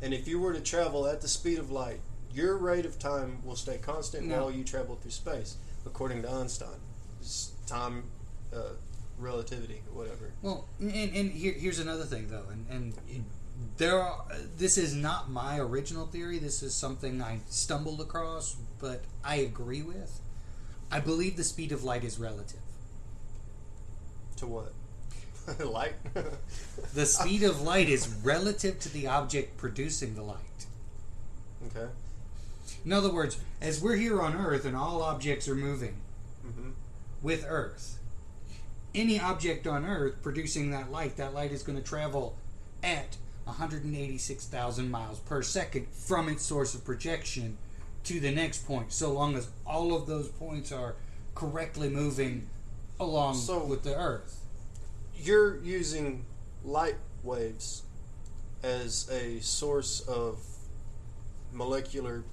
And 0.00 0.12
if 0.12 0.26
you 0.26 0.38
were 0.40 0.52
to 0.52 0.60
travel 0.60 1.06
at 1.06 1.20
the 1.20 1.28
speed 1.28 1.58
of 1.58 1.70
light, 1.70 2.00
your 2.32 2.56
rate 2.56 2.86
of 2.86 2.98
time 2.98 3.38
will 3.44 3.56
stay 3.56 3.78
constant 3.78 4.26
No. 4.26 4.42
while 4.42 4.50
you 4.50 4.64
travel 4.64 4.96
through 4.96 5.10
space, 5.10 5.56
according 5.86 6.22
to 6.22 6.30
Einstein. 6.30 6.80
It's 7.20 7.52
time, 7.66 8.04
uh, 8.54 8.72
relativity, 9.18 9.82
whatever. 9.92 10.32
Well, 10.42 10.66
and, 10.80 10.92
and 10.92 11.30
here, 11.30 11.52
here's 11.52 11.78
another 11.78 12.04
thing, 12.04 12.28
though, 12.28 12.46
and, 12.50 12.66
and 12.68 12.94
there 13.76 14.00
are. 14.00 14.24
This 14.58 14.76
is 14.76 14.94
not 14.94 15.30
my 15.30 15.58
original 15.58 16.06
theory. 16.06 16.38
This 16.38 16.62
is 16.62 16.74
something 16.74 17.22
I 17.22 17.40
stumbled 17.48 18.00
across, 18.00 18.56
but 18.80 19.02
I 19.24 19.36
agree 19.36 19.82
with. 19.82 20.20
I 20.90 21.00
believe 21.00 21.36
the 21.36 21.44
speed 21.44 21.70
of 21.72 21.84
light 21.84 22.02
is 22.04 22.18
relative. 22.18 22.60
To 24.36 24.46
what? 24.46 24.72
light? 25.64 25.94
The 26.94 27.06
speed 27.06 27.42
of 27.42 27.62
light 27.62 27.88
is 27.88 28.06
relative 28.22 28.78
to 28.80 28.92
the 28.92 29.06
object 29.06 29.56
producing 29.56 30.14
the 30.14 30.22
light. 30.22 30.66
okay. 31.68 31.90
In 32.84 32.92
other 32.92 33.10
words, 33.12 33.38
as 33.60 33.80
we're 33.80 33.96
here 33.96 34.20
on 34.20 34.34
Earth 34.36 34.64
and 34.66 34.76
all 34.76 35.00
objects 35.02 35.48
are 35.48 35.54
moving 35.54 35.96
hmm 36.42 36.70
with 37.22 37.44
Earth, 37.48 37.98
any 38.94 39.18
object 39.18 39.66
on 39.66 39.86
Earth 39.86 40.16
producing 40.22 40.70
that 40.72 40.90
light, 40.90 41.16
that 41.16 41.32
light 41.32 41.52
is 41.52 41.62
going 41.62 41.78
to 41.78 41.84
travel 41.84 42.36
at 42.82 43.16
186,000 43.44 44.90
miles 44.90 45.18
per 45.20 45.40
second 45.42 45.86
from 45.92 46.28
its 46.28 46.44
source 46.44 46.74
of 46.74 46.84
projection 46.84 47.56
to 48.04 48.18
the 48.20 48.32
next 48.32 48.66
point, 48.66 48.92
so 48.92 49.12
long 49.12 49.36
as 49.36 49.48
all 49.66 49.94
of 49.94 50.06
those 50.06 50.28
points 50.28 50.72
are 50.72 50.96
correctly 51.34 51.88
moving 51.88 52.48
along 53.00 53.36
So- 53.36 53.64
with 53.64 53.82
the 53.84 53.96
Earth. 53.96 54.40
You're 55.22 55.58
using 55.62 56.24
light 56.64 56.96
waves 57.22 57.82
as 58.62 59.08
a 59.10 59.40
source 59.40 60.00
of 60.00 60.38
molecular. 61.52 62.24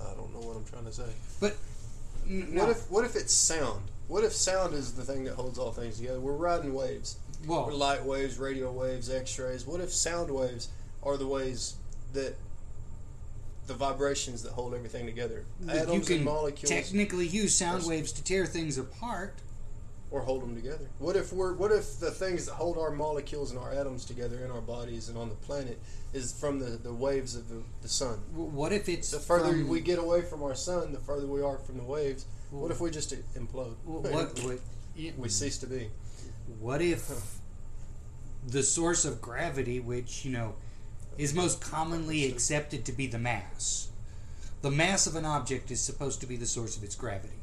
I 0.00 0.14
don't 0.14 0.32
know 0.32 0.40
what 0.40 0.56
I'm 0.56 0.64
trying 0.64 0.84
to 0.86 0.92
say. 0.92 1.10
But 1.40 1.56
n- 2.28 2.40
What 2.54 2.64
no, 2.66 2.70
if 2.70 2.90
what 2.90 3.04
if 3.04 3.16
it's 3.16 3.32
sound? 3.32 3.82
What 4.08 4.24
if 4.24 4.32
sound 4.32 4.74
is 4.74 4.92
the 4.92 5.02
thing 5.02 5.24
that 5.24 5.34
holds 5.34 5.58
all 5.58 5.72
things 5.72 5.96
together? 5.98 6.20
We're 6.20 6.32
riding 6.32 6.74
waves. 6.74 7.16
well, 7.46 7.66
We're 7.66 7.72
light 7.72 8.04
waves, 8.04 8.38
radio 8.38 8.70
waves, 8.70 9.08
X-rays. 9.08 9.66
What 9.66 9.80
if 9.80 9.92
sound 9.92 10.30
waves 10.30 10.68
are 11.02 11.16
the 11.16 11.26
ways 11.26 11.74
that 12.12 12.34
the 13.66 13.72
vibrations 13.74 14.42
that 14.42 14.52
hold 14.52 14.74
everything 14.74 15.06
together? 15.06 15.44
you 15.62 15.70
Atoms 15.70 16.06
can 16.08 16.16
and 16.16 16.24
molecules, 16.26 16.70
technically 16.70 17.26
use 17.26 17.54
sound 17.54 17.86
waves 17.86 18.12
to 18.12 18.22
tear 18.24 18.44
things 18.46 18.76
apart. 18.78 19.34
Or 20.10 20.20
hold 20.20 20.42
them 20.42 20.54
together. 20.54 20.88
What 20.98 21.16
if 21.16 21.32
we're 21.32 21.54
what 21.54 21.72
if 21.72 21.98
the 21.98 22.10
things 22.10 22.46
that 22.46 22.52
hold 22.52 22.78
our 22.78 22.90
molecules 22.90 23.50
and 23.50 23.58
our 23.58 23.72
atoms 23.72 24.04
together 24.04 24.44
in 24.44 24.50
our 24.50 24.60
bodies 24.60 25.08
and 25.08 25.18
on 25.18 25.28
the 25.28 25.34
planet 25.34 25.80
is 26.12 26.32
from 26.38 26.58
the, 26.60 26.76
the 26.76 26.92
waves 26.92 27.34
of 27.34 27.48
the, 27.48 27.62
the 27.82 27.88
sun? 27.88 28.18
What 28.34 28.72
if 28.72 28.88
it's 28.88 29.10
The 29.10 29.18
further 29.18 29.50
from- 29.50 29.68
we 29.68 29.80
get 29.80 29.98
away 29.98 30.22
from 30.22 30.42
our 30.42 30.54
sun, 30.54 30.92
the 30.92 31.00
further 31.00 31.26
we 31.26 31.42
are 31.42 31.58
from 31.58 31.78
the 31.78 31.84
waves. 31.84 32.26
What 32.50 32.70
if 32.70 32.80
we 32.80 32.90
just 32.90 33.12
implode? 33.34 33.74
What, 33.84 34.02
what, 34.12 34.38
what, 34.40 34.60
we 35.18 35.28
cease 35.28 35.58
to 35.58 35.66
be. 35.66 35.90
What 36.60 36.80
if 36.80 37.10
the 38.46 38.62
source 38.62 39.04
of 39.04 39.20
gravity, 39.20 39.80
which, 39.80 40.24
you 40.24 40.30
know, 40.30 40.54
is 41.18 41.34
most 41.34 41.60
commonly 41.60 42.26
accepted 42.26 42.84
to 42.84 42.92
be 42.92 43.06
the 43.06 43.18
mass, 43.18 43.88
the 44.62 44.70
mass 44.70 45.06
of 45.06 45.16
an 45.16 45.24
object 45.24 45.70
is 45.70 45.80
supposed 45.80 46.20
to 46.20 46.26
be 46.26 46.36
the 46.36 46.46
source 46.46 46.76
of 46.76 46.84
its 46.84 46.94
gravity? 46.94 47.34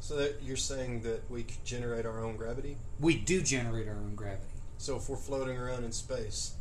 So 0.00 0.16
that 0.16 0.36
you're 0.42 0.56
saying 0.56 1.02
that 1.02 1.30
we 1.30 1.42
could 1.42 1.64
generate 1.64 2.06
our 2.06 2.24
own 2.24 2.36
gravity? 2.36 2.76
We 3.00 3.16
do 3.16 3.42
generate 3.42 3.88
our 3.88 3.96
own 3.96 4.14
gravity. 4.14 4.44
So 4.78 4.96
if 4.96 5.08
we're 5.08 5.16
floating 5.16 5.56
around 5.56 5.84
in 5.84 5.92
space 5.92 6.54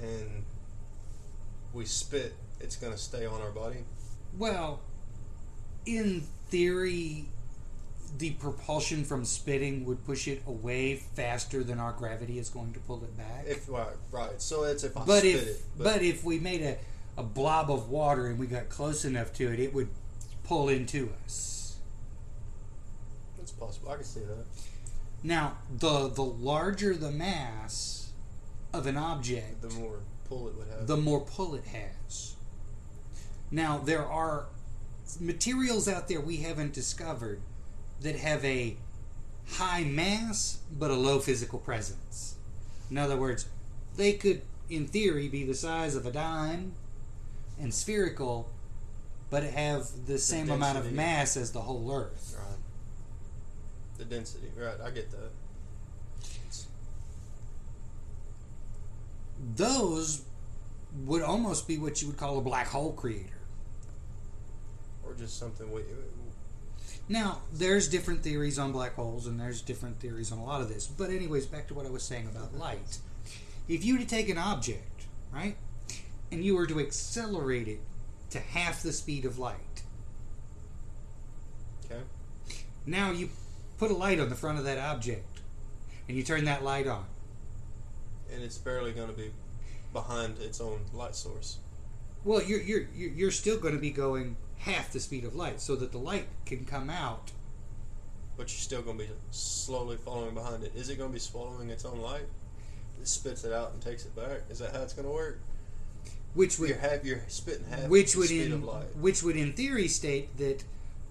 and 0.00 0.44
we 1.72 1.84
spit, 1.84 2.34
it's 2.60 2.76
going 2.76 2.92
to 2.92 2.98
stay 2.98 3.26
on 3.26 3.40
our 3.40 3.50
body? 3.50 3.84
Well, 4.38 4.80
in 5.86 6.22
theory, 6.48 7.26
the 8.18 8.30
propulsion 8.32 9.04
from 9.04 9.24
spitting 9.24 9.84
would 9.84 10.04
push 10.04 10.28
it 10.28 10.42
away 10.46 10.96
faster 10.96 11.62
than 11.62 11.78
our 11.78 11.92
gravity 11.92 12.38
is 12.38 12.48
going 12.48 12.72
to 12.74 12.80
pull 12.80 13.02
it 13.04 13.16
back. 13.16 13.44
If 13.46 13.68
right, 13.68 13.86
right. 14.10 14.40
So 14.40 14.64
it's 14.64 14.84
if 14.84 14.96
I 14.96 15.04
but 15.04 15.18
spit 15.20 15.34
if 15.34 15.48
it. 15.48 15.62
but, 15.78 16.02
if 16.02 16.24
we 16.24 16.38
made 16.38 16.62
a, 16.62 16.76
a 17.16 17.22
blob 17.22 17.70
of 17.70 17.88
water 17.88 18.26
and 18.26 18.38
we 18.38 18.46
got 18.46 18.68
close 18.68 19.04
enough 19.04 19.32
to 19.34 19.52
it, 19.52 19.60
it 19.60 19.74
would 19.74 19.88
pull 20.44 20.68
into 20.68 21.10
us. 21.24 21.59
Possible. 23.60 23.90
I 23.90 23.94
can 23.96 24.04
see 24.04 24.20
that. 24.20 24.44
Now, 25.22 25.58
the 25.78 26.08
the 26.08 26.24
larger 26.24 26.94
the 26.94 27.10
mass 27.10 28.10
of 28.72 28.86
an 28.86 28.96
object, 28.96 29.62
The 29.62 29.70
more 29.70 30.00
pull 30.28 30.48
it 30.48 30.54
would 30.56 30.68
have. 30.68 30.86
the 30.86 30.96
more 30.96 31.20
pull 31.20 31.54
it 31.54 31.64
has. 31.66 32.34
Now, 33.50 33.78
there 33.78 34.04
are 34.06 34.46
materials 35.18 35.88
out 35.88 36.08
there 36.08 36.20
we 36.20 36.38
haven't 36.38 36.72
discovered 36.72 37.40
that 38.00 38.16
have 38.16 38.44
a 38.44 38.76
high 39.54 39.82
mass 39.84 40.58
but 40.72 40.90
a 40.90 40.94
low 40.94 41.18
physical 41.18 41.58
presence. 41.58 42.36
In 42.90 42.96
other 42.96 43.16
words, 43.16 43.46
they 43.96 44.12
could, 44.14 44.42
in 44.70 44.86
theory, 44.86 45.28
be 45.28 45.44
the 45.44 45.54
size 45.54 45.96
of 45.96 46.06
a 46.06 46.12
dime 46.12 46.72
and 47.60 47.74
spherical, 47.74 48.48
but 49.30 49.42
have 49.42 50.06
the 50.06 50.18
same 50.18 50.48
amount 50.50 50.78
of 50.78 50.92
mass 50.92 51.36
as 51.36 51.50
the 51.52 51.60
whole 51.62 51.92
Earth. 51.92 52.36
The 54.00 54.06
density. 54.06 54.48
Right. 54.56 54.80
I 54.82 54.88
get 54.88 55.10
that. 55.10 55.30
Those 59.56 60.22
would 61.04 61.20
almost 61.20 61.68
be 61.68 61.76
what 61.76 62.00
you 62.00 62.08
would 62.08 62.16
call 62.16 62.38
a 62.38 62.40
black 62.40 62.68
hole 62.68 62.94
creator. 62.94 63.36
Or 65.04 65.12
just 65.12 65.38
something 65.38 65.70
we. 65.70 65.82
Uh, 65.82 65.84
now, 67.10 67.42
there's 67.52 67.88
different 67.88 68.22
theories 68.22 68.58
on 68.58 68.72
black 68.72 68.94
holes, 68.94 69.26
and 69.26 69.38
there's 69.38 69.60
different 69.60 70.00
theories 70.00 70.32
on 70.32 70.38
a 70.38 70.44
lot 70.44 70.62
of 70.62 70.70
this. 70.70 70.86
But, 70.86 71.10
anyways, 71.10 71.44
back 71.44 71.68
to 71.68 71.74
what 71.74 71.84
I 71.84 71.90
was 71.90 72.02
saying 72.02 72.26
about 72.26 72.56
light. 72.56 73.00
If 73.68 73.84
you 73.84 73.94
were 73.94 74.00
to 74.00 74.06
take 74.06 74.30
an 74.30 74.38
object, 74.38 75.04
right, 75.30 75.56
and 76.32 76.42
you 76.42 76.54
were 76.56 76.66
to 76.66 76.80
accelerate 76.80 77.68
it 77.68 77.80
to 78.30 78.38
half 78.38 78.82
the 78.82 78.94
speed 78.94 79.26
of 79.26 79.38
light, 79.38 79.82
Okay. 81.84 82.00
now 82.86 83.10
you 83.10 83.28
put 83.80 83.90
a 83.90 83.94
light 83.94 84.20
on 84.20 84.28
the 84.28 84.36
front 84.36 84.58
of 84.58 84.64
that 84.64 84.76
object, 84.76 85.40
and 86.06 86.16
you 86.16 86.22
turn 86.22 86.44
that 86.44 86.62
light 86.62 86.86
on. 86.86 87.06
And 88.32 88.44
it's 88.44 88.58
barely 88.58 88.92
going 88.92 89.08
to 89.08 89.14
be 89.14 89.30
behind 89.94 90.38
its 90.38 90.60
own 90.60 90.80
light 90.92 91.16
source. 91.16 91.56
Well, 92.22 92.42
you're 92.42 92.60
you're 92.60 92.86
you're 92.94 93.30
still 93.30 93.58
going 93.58 93.74
to 93.74 93.80
be 93.80 93.90
going 93.90 94.36
half 94.58 94.92
the 94.92 95.00
speed 95.00 95.24
of 95.24 95.34
light, 95.34 95.62
so 95.62 95.74
that 95.76 95.92
the 95.92 95.98
light 95.98 96.26
can 96.44 96.66
come 96.66 96.90
out. 96.90 97.32
But 98.36 98.52
you're 98.52 98.60
still 98.60 98.82
going 98.82 98.98
to 98.98 99.04
be 99.04 99.10
slowly 99.30 99.96
following 99.96 100.34
behind 100.34 100.62
it. 100.62 100.72
Is 100.76 100.90
it 100.90 100.98
going 100.98 101.10
to 101.10 101.14
be 101.14 101.20
swallowing 101.20 101.70
its 101.70 101.86
own 101.86 102.00
light? 102.00 102.28
It 103.00 103.08
spits 103.08 103.44
it 103.44 103.52
out 103.52 103.72
and 103.72 103.80
takes 103.80 104.04
it 104.04 104.14
back. 104.14 104.42
Is 104.50 104.58
that 104.58 104.72
how 104.72 104.82
it's 104.82 104.92
going 104.92 105.08
to 105.08 105.12
work? 105.12 105.40
Which 106.34 106.58
would 106.58 106.68
You're 106.68 106.78
half. 106.78 107.02
You're 107.02 107.22
spitting 107.28 107.64
half 107.64 107.88
which 107.88 108.12
the 108.12 108.18
would 108.18 108.28
speed 108.28 108.46
in 108.46 108.52
of 108.52 108.64
light. 108.64 108.96
which 108.96 109.22
would 109.22 109.36
in 109.36 109.54
theory 109.54 109.88
state 109.88 110.36
that 110.36 110.64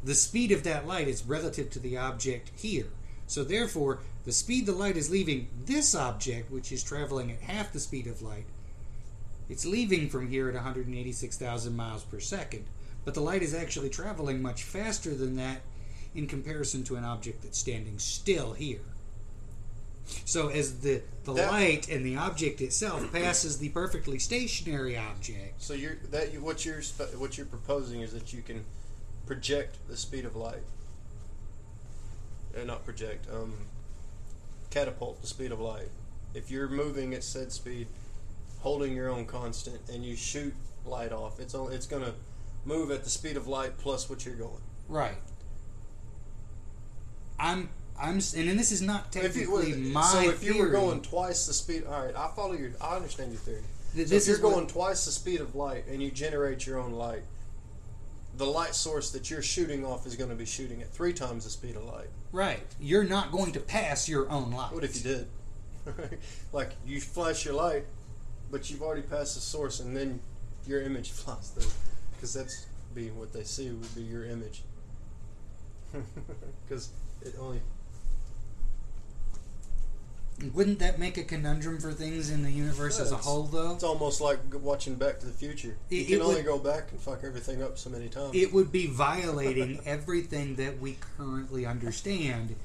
the 0.04 0.16
speed 0.16 0.52
of 0.52 0.64
that 0.64 0.88
light 0.88 1.08
is 1.08 1.26
relative 1.26 1.70
to 1.72 1.80
the 1.80 1.98
object 1.98 2.52
here. 2.56 2.88
So 3.28 3.44
therefore, 3.44 4.00
the 4.26 4.32
speed 4.32 4.66
the 4.66 4.72
light 4.72 4.98
is 4.98 5.10
leaving 5.10 5.50
this 5.66 5.94
object, 5.94 6.52
which 6.52 6.72
is 6.72 6.84
traveling 6.84 7.32
at 7.32 7.42
half 7.42 7.72
the 7.72 7.80
speed 7.80 8.08
of 8.08 8.22
light, 8.22 8.46
it's 9.50 9.66
leaving 9.66 10.10
from 10.10 10.30
here 10.30 10.48
at 10.48 10.56
186,000 10.56 11.76
miles 11.76 12.04
per 12.04 12.20
second. 12.20 12.66
But 13.04 13.16
the 13.16 13.22
light 13.22 13.42
is 13.42 13.54
actually 13.54 13.90
traveling 13.90 14.42
much 14.42 14.64
faster 14.64 15.16
than 15.16 15.36
that 15.38 15.62
in 16.14 16.28
comparison 16.28 16.84
to 16.86 16.96
an 16.96 17.04
object 17.04 17.42
that's 17.42 17.58
standing 17.58 17.98
still 17.98 18.54
here. 18.54 18.82
So 20.26 20.50
as 20.50 20.80
the, 20.80 21.02
the 21.24 21.34
That- 21.34 21.52
light 21.52 21.90
and 21.90 22.06
the 22.06 22.16
object 22.18 22.62
itself 22.62 23.12
passes 23.12 23.58
the 23.58 23.70
perfectly 23.70 24.20
stationary 24.20 24.98
object, 24.98 25.62
So 25.62 25.74
you're 25.74 25.98
that 26.12 26.34
you, 26.34 26.42
what 26.42 26.66
you're 26.66 26.82
what 27.18 27.38
you're 27.38 27.46
proposing 27.46 28.02
is 28.02 28.12
that 28.14 28.34
you 28.34 28.42
can 28.42 28.66
project 29.34 29.78
the 29.88 29.96
speed 29.96 30.26
of 30.26 30.36
light. 30.36 30.64
Uh, 32.60 32.64
not 32.64 32.84
project. 32.84 33.28
Um, 33.32 33.54
catapult 34.72 35.22
the 35.22 35.28
speed 35.28 35.52
of 35.52 35.60
light. 35.60 35.90
If 36.34 36.50
you're 36.50 36.68
moving 36.68 37.14
at 37.14 37.24
said 37.24 37.52
speed, 37.52 37.86
holding 38.62 38.96
your 38.96 39.08
own 39.08 39.28
constant, 39.28 39.82
and 39.94 40.04
you 40.04 40.16
shoot 40.16 40.54
light 40.84 41.12
off, 41.12 41.40
it's 41.40 41.54
only, 41.54 41.76
it's 41.76 41.86
gonna 41.86 42.14
move 42.66 42.90
at 42.90 43.04
the 43.04 43.10
speed 43.12 43.38
of 43.38 43.46
light 43.48 43.78
plus 43.78 44.10
what 44.10 44.26
you're 44.26 44.34
going. 44.36 44.62
Right. 44.88 45.18
I'm 47.40 47.70
I'm 48.02 48.16
and, 48.36 48.50
and 48.50 48.58
this 48.60 48.72
is 48.72 48.82
not 48.82 49.16
If 49.16 49.36
you, 49.36 49.42
technically 49.46 49.74
my 49.92 50.02
so 50.08 50.22
if 50.28 50.44
you 50.44 50.58
were 50.58 50.70
going 50.70 51.02
twice 51.04 51.46
the 51.46 51.54
speed, 51.54 51.84
all 51.88 52.04
right, 52.04 52.16
I 52.16 52.32
follow 52.36 52.54
your. 52.54 52.72
I 52.82 52.96
understand 52.96 53.32
your 53.32 53.42
theory. 53.42 53.62
Th- 53.94 54.08
So 54.08 54.16
this 54.16 54.24
if 54.24 54.28
you're 54.30 54.38
is 54.38 54.44
what- 54.44 54.54
going 54.56 54.68
twice 54.68 55.06
the 55.06 55.12
speed 55.12 55.40
of 55.40 55.54
light 55.54 55.86
and 55.88 56.02
you 56.02 56.10
generate 56.10 56.66
your 56.66 56.80
own 56.80 56.94
light, 56.94 57.22
the 58.40 58.46
light 58.46 58.74
source 58.74 59.12
that 59.12 59.30
you're 59.30 59.42
shooting 59.42 59.86
off 59.86 60.08
is 60.08 60.16
going 60.16 60.30
to 60.30 60.36
be 60.36 60.46
shooting 60.46 60.82
at 60.82 60.90
three 60.90 61.12
times 61.12 61.44
the 61.44 61.50
speed 61.50 61.76
of 61.76 61.84
light. 61.84 62.08
right. 62.32 62.62
You're 62.80 63.04
not 63.04 63.34
going 63.34 63.52
to 63.52 63.60
pass 63.60 64.08
your 64.08 64.32
own 64.32 64.52
light. 64.52 64.74
What 64.74 64.86
if 64.86 64.96
you 64.96 65.04
did? 65.04 65.28
like 66.54 66.72
you 66.86 67.02
flash 67.02 67.44
your 67.44 67.54
light, 67.54 67.84
but 68.50 68.70
you've 68.70 68.82
already 68.82 69.02
passed 69.02 69.36
the 69.36 69.42
source, 69.42 69.82
and 69.82 69.96
then 69.96 70.22
your 70.66 70.82
image 70.82 71.12
flies 71.20 71.50
through, 71.50 71.70
because 72.16 72.34
that's 72.34 72.66
be 72.96 73.10
what 73.10 73.34
they 73.34 73.44
see 73.44 73.70
would 73.70 73.94
be 73.94 74.02
your 74.02 74.26
image. 74.26 74.64
Because 76.68 76.92
it 77.24 77.34
only 77.40 77.60
Wouldn't 80.54 80.80
that 80.80 81.00
make 81.00 81.18
a 81.18 81.24
conundrum 81.24 81.80
for 81.80 81.92
things 81.92 82.30
in 82.30 82.44
the 82.44 82.52
universe 82.52 83.00
as 83.00 83.12
a 83.12 83.18
whole, 83.18 83.44
though? 83.44 83.74
it's 83.74 83.84
almost 83.84 84.22
like 84.22 84.40
watching 84.54 84.96
Back 84.96 85.20
to 85.20 85.26
the 85.26 85.32
Future. 85.32 85.78
You 85.90 86.06
can 86.06 86.22
only 86.22 86.36
would- 86.36 86.46
go 86.46 86.60
back 86.60 86.92
and 86.92 87.00
fuck 87.00 87.24
everything 87.24 87.62
up 87.62 87.78
so 87.78 87.90
many 87.90 88.10
times. 88.10 88.36
It 88.36 88.54
would 88.54 88.72
be 88.72 88.88
violating 88.88 89.82
everything 89.86 90.56
that 90.56 90.80
we 90.80 90.98
currently 91.18 91.66
understand 91.66 92.56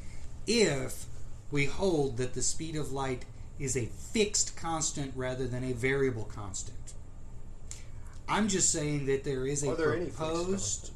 if 0.46 1.06
we 1.50 1.66
hold 1.66 2.16
that 2.18 2.34
the 2.34 2.42
speed 2.42 2.76
of 2.76 2.92
light 2.92 3.24
is 3.58 3.76
a 3.76 3.86
fixed 3.86 4.56
constant 4.56 5.12
rather 5.14 5.46
than 5.46 5.64
a 5.64 5.72
variable 5.72 6.24
constant. 6.24 6.92
I'm 8.28 8.48
just 8.48 8.70
saying 8.72 9.06
that 9.06 9.24
there 9.24 9.46
is 9.46 9.62
a 9.62 9.70
Are 9.70 9.74
there 9.76 10.04
proposed? 10.06 10.90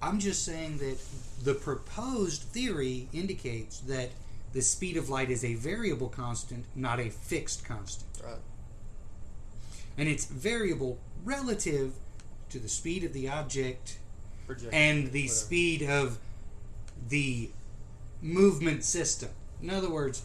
I'm 0.00 0.18
just 0.20 0.44
saying 0.44 0.78
that 0.78 0.98
the 1.42 1.54
proposed 1.54 2.42
theory 2.42 3.08
indicates 3.12 3.80
that 3.80 4.10
the 4.52 4.62
speed 4.62 4.96
of 4.96 5.08
light 5.08 5.30
is 5.30 5.44
a 5.44 5.54
variable 5.54 6.08
constant, 6.08 6.64
not 6.74 7.00
a 7.00 7.10
fixed 7.10 7.64
constant. 7.64 8.08
Right. 8.24 8.38
And 9.96 10.08
it's 10.08 10.26
variable 10.26 10.98
relative 11.24 11.94
to 12.50 12.58
the 12.58 12.68
speed 12.68 13.04
of 13.04 13.12
the 13.12 13.28
object 13.28 13.98
and 14.72 15.12
the 15.12 15.22
whatever. 15.22 15.34
speed 15.34 15.82
of 15.82 16.18
the 17.08 17.50
movement 18.22 18.84
system. 18.84 19.30
In 19.60 19.70
other 19.70 19.90
words, 19.90 20.22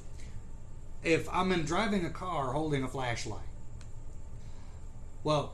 if 1.04 1.28
I'm 1.34 1.52
in 1.52 1.66
driving 1.66 2.06
a 2.06 2.10
car 2.10 2.54
holding 2.54 2.84
a 2.84 2.88
flashlight, 2.88 3.42
well, 5.24 5.54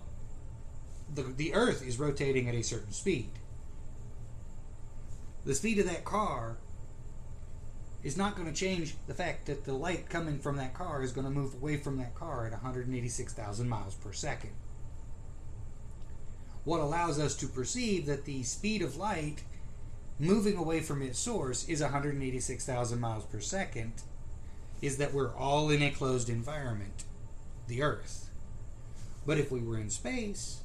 the, 1.14 1.24
the 1.24 1.54
Earth 1.54 1.86
is 1.86 1.98
rotating 1.98 2.48
at 2.48 2.56
a 2.56 2.62
certain 2.62 2.92
speed. 2.92 3.30
The 5.46 5.56
speed 5.56 5.80
of 5.80 5.86
that 5.86 6.06
car 6.06 6.58
is 8.04 8.18
not 8.18 8.36
going 8.36 8.48
to 8.48 8.54
change 8.54 8.96
the 9.08 9.14
fact 9.14 9.46
that 9.46 9.66
the 9.66 9.74
light 9.74 10.10
coming 10.10 10.40
from 10.40 10.58
that 10.58 10.74
car 10.74 11.04
is 11.04 11.12
going 11.12 11.26
to 11.26 11.32
move 11.32 11.54
away 11.54 11.78
from 11.78 11.98
that 11.98 12.16
car 12.16 12.46
at 12.46 12.52
186,000 12.52 13.68
miles 13.68 13.96
per 13.96 14.14
second. 14.14 14.52
What 16.64 16.80
allows 16.80 17.20
us 17.20 17.36
to 17.38 17.48
perceive 17.48 18.06
that 18.06 18.26
the 18.26 18.44
speed 18.44 18.82
of 18.82 18.98
light 18.98 19.44
moving 20.18 20.58
away 20.58 20.82
from 20.82 21.02
its 21.02 21.20
source 21.20 21.68
is 21.68 21.82
186,000 21.82 23.00
miles 23.00 23.26
per 23.26 23.40
second 23.40 23.94
is 24.82 24.98
that 24.98 25.14
we're 25.14 25.36
all 25.36 25.70
in 25.70 25.82
a 25.82 25.92
closed 25.92 26.30
environment, 26.30 27.04
the 27.68 27.82
Earth. 27.82 28.30
But 29.26 29.38
if 29.38 29.52
we 29.52 29.62
were 29.62 29.78
in 29.78 29.90
space 29.90 30.62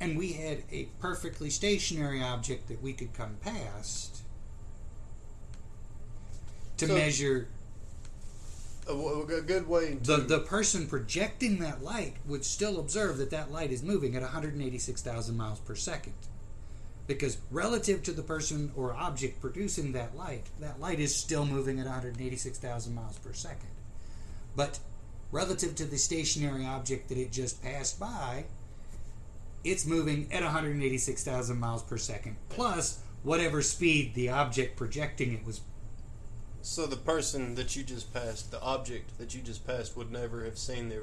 and 0.00 0.16
we 0.16 0.32
had 0.34 0.62
a 0.70 0.84
perfectly 1.00 1.50
stationary 1.50 2.22
object 2.22 2.68
that 2.68 2.82
we 2.82 2.92
could 2.92 3.12
come 3.14 3.36
past 3.40 4.22
to 6.76 6.86
So- 6.86 6.94
measure 6.94 7.48
A, 8.88 8.92
a 8.92 9.42
good 9.42 9.68
way 9.68 9.96
to 9.96 10.00
the 10.00 10.16
the 10.16 10.38
person 10.40 10.86
projecting 10.86 11.58
that 11.58 11.82
light 11.82 12.14
would 12.26 12.44
still 12.44 12.78
observe 12.80 13.18
that 13.18 13.30
that 13.30 13.50
light 13.52 13.70
is 13.70 13.82
moving 13.82 14.16
at 14.16 14.22
186,000 14.22 15.36
miles 15.36 15.58
per 15.60 15.74
second. 15.74 16.14
Because 17.06 17.36
relative 17.50 18.02
to 18.04 18.12
the 18.12 18.22
person 18.22 18.72
or 18.76 18.94
object 18.94 19.40
producing 19.42 19.92
that 19.92 20.16
light, 20.16 20.44
that 20.60 20.80
light 20.80 21.00
is 21.00 21.14
still 21.14 21.44
moving 21.44 21.78
at 21.78 21.84
186,000 21.86 22.94
miles 22.94 23.18
per 23.18 23.32
second. 23.34 23.68
But 24.56 24.78
relative 25.32 25.74
to 25.76 25.84
the 25.84 25.98
stationary 25.98 26.64
object 26.64 27.08
that 27.10 27.18
it 27.18 27.30
just 27.30 27.62
passed 27.62 28.00
by, 28.00 28.44
it's 29.64 29.84
moving 29.86 30.28
at 30.32 30.42
186,000 30.42 31.58
miles 31.58 31.82
per 31.82 31.96
second, 31.98 32.36
plus 32.48 33.00
whatever 33.22 33.60
speed 33.62 34.14
the 34.14 34.28
object 34.28 34.76
projecting 34.76 35.34
it 35.34 35.44
was. 35.46 35.60
So 36.62 36.86
the 36.86 36.96
person 36.96 37.54
that 37.54 37.76
you 37.76 37.82
just 37.82 38.12
passed, 38.12 38.50
the 38.50 38.60
object 38.60 39.18
that 39.18 39.34
you 39.34 39.40
just 39.42 39.66
passed, 39.66 39.96
would 39.96 40.10
never 40.10 40.44
have 40.44 40.58
seen 40.58 40.88
the 40.88 41.02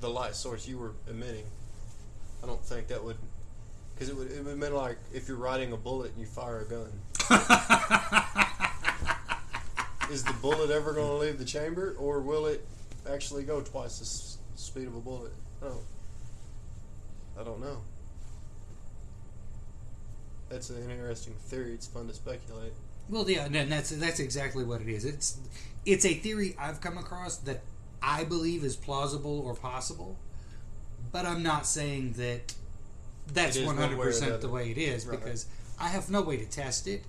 the 0.00 0.08
light 0.10 0.34
source 0.34 0.66
you 0.66 0.78
were 0.78 0.92
emitting. 1.08 1.44
I 2.42 2.46
don't 2.46 2.64
think 2.64 2.88
that 2.88 3.04
would, 3.04 3.16
because 3.94 4.08
it 4.08 4.16
would 4.16 4.30
it 4.32 4.38
would 4.44 4.50
have 4.50 4.60
been 4.60 4.74
like 4.74 4.98
if 5.14 5.28
you're 5.28 5.36
riding 5.36 5.72
a 5.72 5.76
bullet 5.76 6.10
and 6.12 6.20
you 6.20 6.26
fire 6.26 6.60
a 6.60 6.64
gun. 6.64 6.92
Is 10.10 10.24
the 10.24 10.34
bullet 10.42 10.70
ever 10.70 10.92
going 10.92 11.06
to 11.08 11.14
leave 11.16 11.38
the 11.38 11.44
chamber, 11.44 11.94
or 11.98 12.20
will 12.20 12.46
it 12.46 12.66
actually 13.10 13.44
go 13.44 13.62
twice 13.62 13.98
the 13.98 14.04
s- 14.04 14.36
speed 14.56 14.86
of 14.86 14.94
a 14.94 15.00
bullet? 15.00 15.32
Oh, 15.62 15.78
I 17.38 17.42
don't 17.44 17.60
know. 17.60 17.78
That's 20.48 20.70
an 20.70 20.88
interesting 20.90 21.34
theory. 21.34 21.72
It's 21.72 21.86
fun 21.86 22.08
to 22.08 22.14
speculate. 22.14 22.72
Well, 23.08 23.28
yeah, 23.28 23.46
and 23.46 23.72
that's 23.72 23.90
that's 23.90 24.20
exactly 24.20 24.64
what 24.64 24.80
it 24.80 24.88
is. 24.88 25.04
It's 25.04 25.38
it's 25.86 26.04
a 26.04 26.14
theory 26.14 26.54
I've 26.58 26.80
come 26.80 26.98
across 26.98 27.36
that 27.38 27.62
I 28.02 28.24
believe 28.24 28.62
is 28.64 28.76
plausible 28.76 29.40
or 29.40 29.54
possible, 29.54 30.18
but 31.10 31.24
I'm 31.26 31.42
not 31.42 31.66
saying 31.66 32.12
that 32.18 32.54
that's 33.32 33.56
It 33.56 33.60
is 33.60 33.66
one 33.66 33.76
100 33.76 33.96
way 33.98 34.02
or 34.04 34.06
percent 34.08 34.40
the 34.40 34.48
way 34.48 34.70
it 34.70 34.78
is 34.78 35.06
Right. 35.06 35.18
because 35.18 35.46
I 35.80 35.88
have 35.88 36.10
no 36.10 36.20
way 36.22 36.36
to 36.36 36.44
test 36.44 36.86
it. 36.86 37.02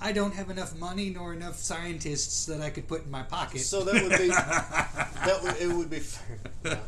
I 0.00 0.12
don't 0.12 0.34
have 0.34 0.50
enough 0.50 0.76
money 0.76 1.08
nor 1.10 1.32
enough 1.32 1.56
scientists 1.56 2.44
that 2.46 2.60
I 2.60 2.68
could 2.70 2.86
put 2.86 3.04
in 3.04 3.10
my 3.10 3.22
pocket. 3.22 3.60
So 3.60 3.82
that 3.84 3.94
would 4.02 4.18
be 4.18 4.28
that 4.28 5.40
would 5.42 5.56
it 5.56 5.68
would 5.74 5.88
be 5.88 5.98
fair. 6.00 6.38
yeah. 6.64 6.78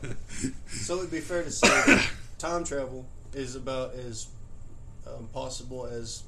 So 0.69 0.97
it 0.97 1.01
would 1.03 1.11
be 1.11 1.21
fair 1.21 1.45
to 1.45 1.51
say 1.51 2.03
time 2.39 2.65
travel 2.65 3.07
is 3.35 3.55
about 3.57 3.95
as 3.95 4.29
um, 5.07 5.29
possible 5.33 5.87
as 5.87 6.23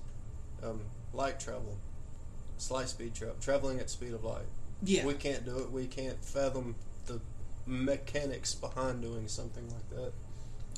um, 0.62 0.80
light 1.14 1.40
travel, 1.40 1.76
it's 2.56 2.70
light 2.70 2.88
speed 2.88 3.14
travel, 3.14 3.36
traveling 3.40 3.78
at 3.80 3.88
speed 3.90 4.12
of 4.12 4.24
light. 4.24 4.46
yeah, 4.82 5.04
We 5.06 5.14
can't 5.14 5.44
do 5.44 5.58
it. 5.58 5.70
We 5.70 5.86
can't 5.86 6.22
fathom 6.24 6.74
the 7.06 7.20
mechanics 7.66 8.54
behind 8.54 9.02
doing 9.02 9.28
something 9.28 9.66
like 9.68 9.90
that. 9.90 10.12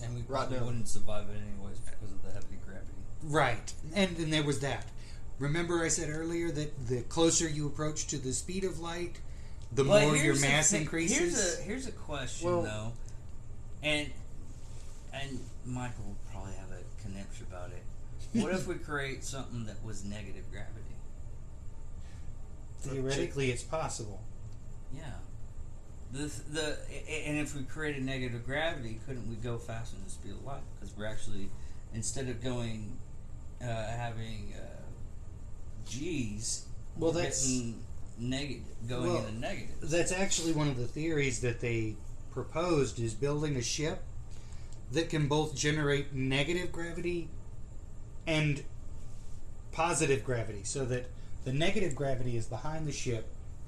And 0.05 0.15
we 0.15 0.21
Right 0.23 0.29
probably 0.29 0.59
now. 0.59 0.65
wouldn't 0.67 0.89
survive 0.89 1.29
it 1.29 1.37
anyways 1.37 1.79
because 1.79 2.13
of 2.13 2.23
the 2.23 2.31
heavy 2.33 2.59
gravity. 2.65 2.87
right. 3.25 3.73
And 3.95 4.17
then 4.17 4.31
there 4.31 4.43
was 4.43 4.61
that. 4.61 4.87
Remember, 5.39 5.83
I 5.85 5.89
said 5.89 6.09
earlier 6.11 6.51
that 6.53 6.89
the 6.89 7.03
closer 7.03 7.49
you 7.49 7.67
approach 7.67 8.07
to 8.09 8.19
the 8.19 8.33
speed 8.33 8.65
of 8.65 8.79
light, 8.81 9.17
the 9.73 9.83
But 9.85 10.03
more 10.03 10.17
your 10.17 10.39
mass 10.39 10.71
thi- 10.71 10.79
increases. 10.79 11.19
Here's 11.19 11.59
a 11.59 11.63
here's 11.63 11.87
a 11.87 11.93
question 11.93 12.49
Well- 12.49 12.63
though, 12.63 12.93
and 13.83 14.11
and 15.13 15.39
Michael 15.65 16.05
will 16.05 16.17
probably 16.31 16.53
have 16.55 16.71
a 16.71 17.03
conniption 17.03 17.47
about 17.51 17.71
it. 17.71 17.83
What 18.41 18.53
if 18.55 18.67
we 18.67 18.77
create 18.77 19.25
something 19.25 19.67
that 19.67 19.83
was 19.85 20.05
negative 20.05 20.45
gravity? 20.51 20.79
Theoretically, 22.81 23.51
it's 23.51 23.63
possible. 23.63 24.23
Yeah. 24.95 25.03
The 26.13 26.31
the 26.51 26.77
and 27.27 27.39
if 27.39 27.55
we 27.57 27.63
created 27.65 28.05
negative 28.05 28.45
gravity, 28.45 29.01
couldn't 29.07 29.29
we 29.29 29.37
go 29.37 29.57
faster 29.59 29.97
than 29.97 30.05
the 30.05 30.11
speed 30.11 30.33
of 30.33 30.45
light? 30.45 30.63
Because 30.79 30.97
we're 30.97 31.07
actually 31.07 31.49
instead 31.95 32.29
of 32.29 32.43
going 32.43 32.99
uh, 33.63 33.65
having 33.67 34.53
uh, 34.57 34.83
G's, 35.89 36.67
Well, 36.97 37.13
we're 37.13 37.23
that's- 37.23 37.47
negative 38.19 38.63
going 38.89 39.13
Well, 39.13 39.27
into 39.27 39.41
negative. 39.41 39.77
That's 39.83 40.13
actually 40.13 40.53
one 40.53 40.69
of 40.69 40.77
the 40.77 40.87
theories 40.87 41.41
that 41.41 41.61
they 41.61 41.97
proposed 42.31 42.99
is 43.01 43.15
building 43.15 43.57
a 43.57 43.63
ship 43.63 44.03
that 44.93 45.11
can 45.11 45.27
both 45.27 45.55
generate 45.55 46.13
negative 46.13 46.73
gravity 46.73 47.29
and 48.27 48.63
positive 49.73 50.25
gravity 50.25 50.61
so 50.65 50.85
that 50.85 51.07
the 51.45 51.53
negative 51.53 51.95
gravity 51.95 52.37
is 52.37 52.47
behind 52.47 52.87
the 52.87 52.93
ship 52.93 53.27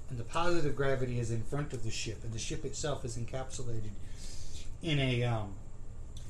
and 0.09 0.19
the 0.19 0.23
positive 0.23 0.75
gravity 0.75 1.19
is 1.19 1.31
in 1.31 1.41
front 1.41 1.73
of 1.73 1.83
the 1.83 1.91
ship 1.91 2.23
and 2.23 2.31
the 2.31 2.39
ship 2.39 2.63
itself 2.63 3.03
is 3.03 3.17
encapsulated 3.17 3.89
in 4.81 4.99
a 4.99 5.23
um, 5.23 5.53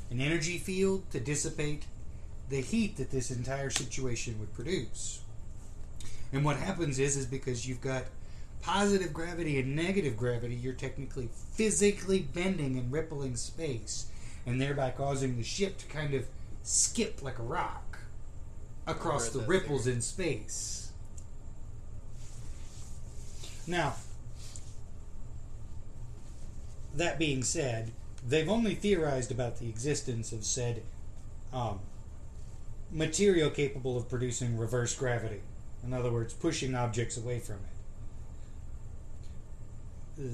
an 0.09 0.21
energy 0.21 0.57
field 0.57 1.09
to 1.11 1.19
dissipate 1.19 1.83
the 2.49 2.61
heat 2.61 2.97
that 2.97 3.11
this 3.11 3.31
entire 3.31 3.69
situation 3.69 4.39
would 4.39 4.53
produce. 4.53 5.21
And 6.31 6.45
what 6.45 6.57
happens 6.57 6.99
is 6.99 7.17
is 7.17 7.25
because 7.25 7.67
you've 7.67 7.81
got 7.81 8.03
positive 8.61 9.13
gravity 9.13 9.59
and 9.59 9.75
negative 9.75 10.17
gravity, 10.17 10.55
you're 10.55 10.73
technically 10.73 11.29
physically 11.53 12.19
bending 12.19 12.77
and 12.77 12.91
rippling 12.91 13.35
space, 13.35 14.07
and 14.45 14.61
thereby 14.61 14.91
causing 14.91 15.37
the 15.37 15.43
ship 15.43 15.77
to 15.77 15.85
kind 15.87 16.13
of 16.13 16.27
skip 16.63 17.21
like 17.21 17.39
a 17.39 17.43
rock 17.43 17.99
across 18.87 19.29
the 19.29 19.39
ripples 19.39 19.87
in 19.87 20.01
space. 20.01 20.91
Now, 23.67 23.95
that 26.93 27.17
being 27.17 27.43
said, 27.43 27.91
they've 28.27 28.49
only 28.49 28.75
theorized 28.75 29.31
about 29.31 29.59
the 29.59 29.67
existence 29.67 30.31
of 30.31 30.45
said 30.45 30.83
um, 31.51 31.79
material 32.91 33.49
capable 33.49 33.97
of 33.97 34.07
producing 34.09 34.57
reverse 34.57 34.95
gravity. 34.95 35.41
In 35.83 35.93
other 35.93 36.11
words, 36.11 36.33
pushing 36.33 36.75
objects 36.75 37.17
away 37.17 37.39
from 37.39 37.57
it. 37.57 37.61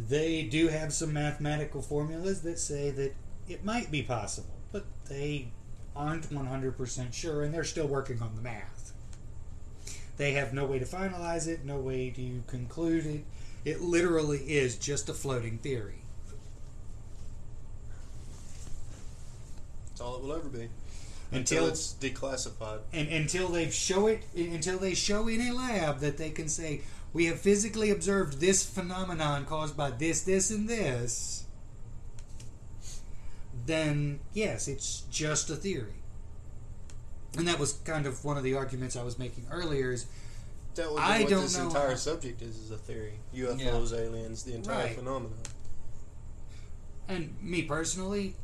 They 0.09 0.43
do 0.43 0.67
have 0.67 0.93
some 0.93 1.13
mathematical 1.13 1.81
formulas 1.81 2.41
that 2.41 2.59
say 2.59 2.91
that 2.91 3.15
it 3.51 3.65
might 3.65 3.91
be 3.91 4.01
possible, 4.01 4.55
but 4.71 4.85
they 5.09 5.49
aren't 5.95 6.29
100% 6.29 7.13
sure 7.13 7.43
and 7.43 7.53
they're 7.53 7.63
still 7.63 7.87
working 7.87 8.21
on 8.21 8.35
the 8.35 8.41
math. 8.41 8.93
They 10.17 10.33
have 10.33 10.53
no 10.53 10.65
way 10.65 10.79
to 10.79 10.85
finalize 10.85 11.47
it, 11.47 11.65
no 11.65 11.77
way 11.77 12.11
to 12.11 12.43
conclude 12.47 13.05
it. 13.05 13.25
It 13.65 13.81
literally 13.81 14.37
is 14.39 14.77
just 14.77 15.09
a 15.09 15.13
floating 15.13 15.57
theory. 15.57 16.03
That's 19.89 20.01
all 20.01 20.15
it 20.15 20.21
will 20.23 20.33
ever 20.33 20.47
be 20.47 20.69
Until 21.31 21.65
until 21.65 21.67
it's 21.67 21.93
declassified. 21.99 22.79
and 22.93 23.07
until 23.09 23.49
they 23.49 23.69
show 23.69 24.07
it 24.07 24.23
until 24.35 24.79
they 24.79 24.93
show 24.93 25.27
in 25.27 25.41
a 25.41 25.53
lab 25.53 25.99
that 25.99 26.17
they 26.17 26.29
can 26.29 26.47
say 26.47 26.81
we 27.13 27.25
have 27.25 27.39
physically 27.39 27.91
observed 27.91 28.39
this 28.39 28.63
phenomenon 28.63 29.45
caused 29.45 29.75
by 29.75 29.91
this 29.91 30.21
this 30.21 30.49
and 30.49 30.67
this 30.67 31.45
then 33.65 34.19
yes 34.33 34.67
it's 34.67 35.01
just 35.11 35.49
a 35.49 35.55
theory 35.55 36.01
and 37.37 37.47
that 37.47 37.59
was 37.59 37.73
kind 37.73 38.05
of 38.05 38.23
one 38.25 38.37
of 38.37 38.43
the 38.43 38.53
arguments 38.55 38.95
i 38.95 39.03
was 39.03 39.17
making 39.19 39.45
earlier 39.51 39.91
is 39.91 40.05
That 40.75 40.89
would 40.89 40.97
be 40.97 41.01
I 41.01 41.19
what 41.21 41.29
don't 41.29 41.41
this 41.43 41.57
know 41.57 41.67
entire 41.67 41.89
how- 41.89 41.95
subject 41.95 42.41
is, 42.41 42.57
is 42.57 42.71
a 42.71 42.77
theory. 42.77 43.19
UFOs, 43.35 43.91
aliens, 43.93 44.43
the 44.43 44.53
entire 44.55 44.85
Right. 44.85 44.95
phenomenon. 44.95 45.37
and 47.07 47.35
me 47.41 47.61
personally 47.63 48.35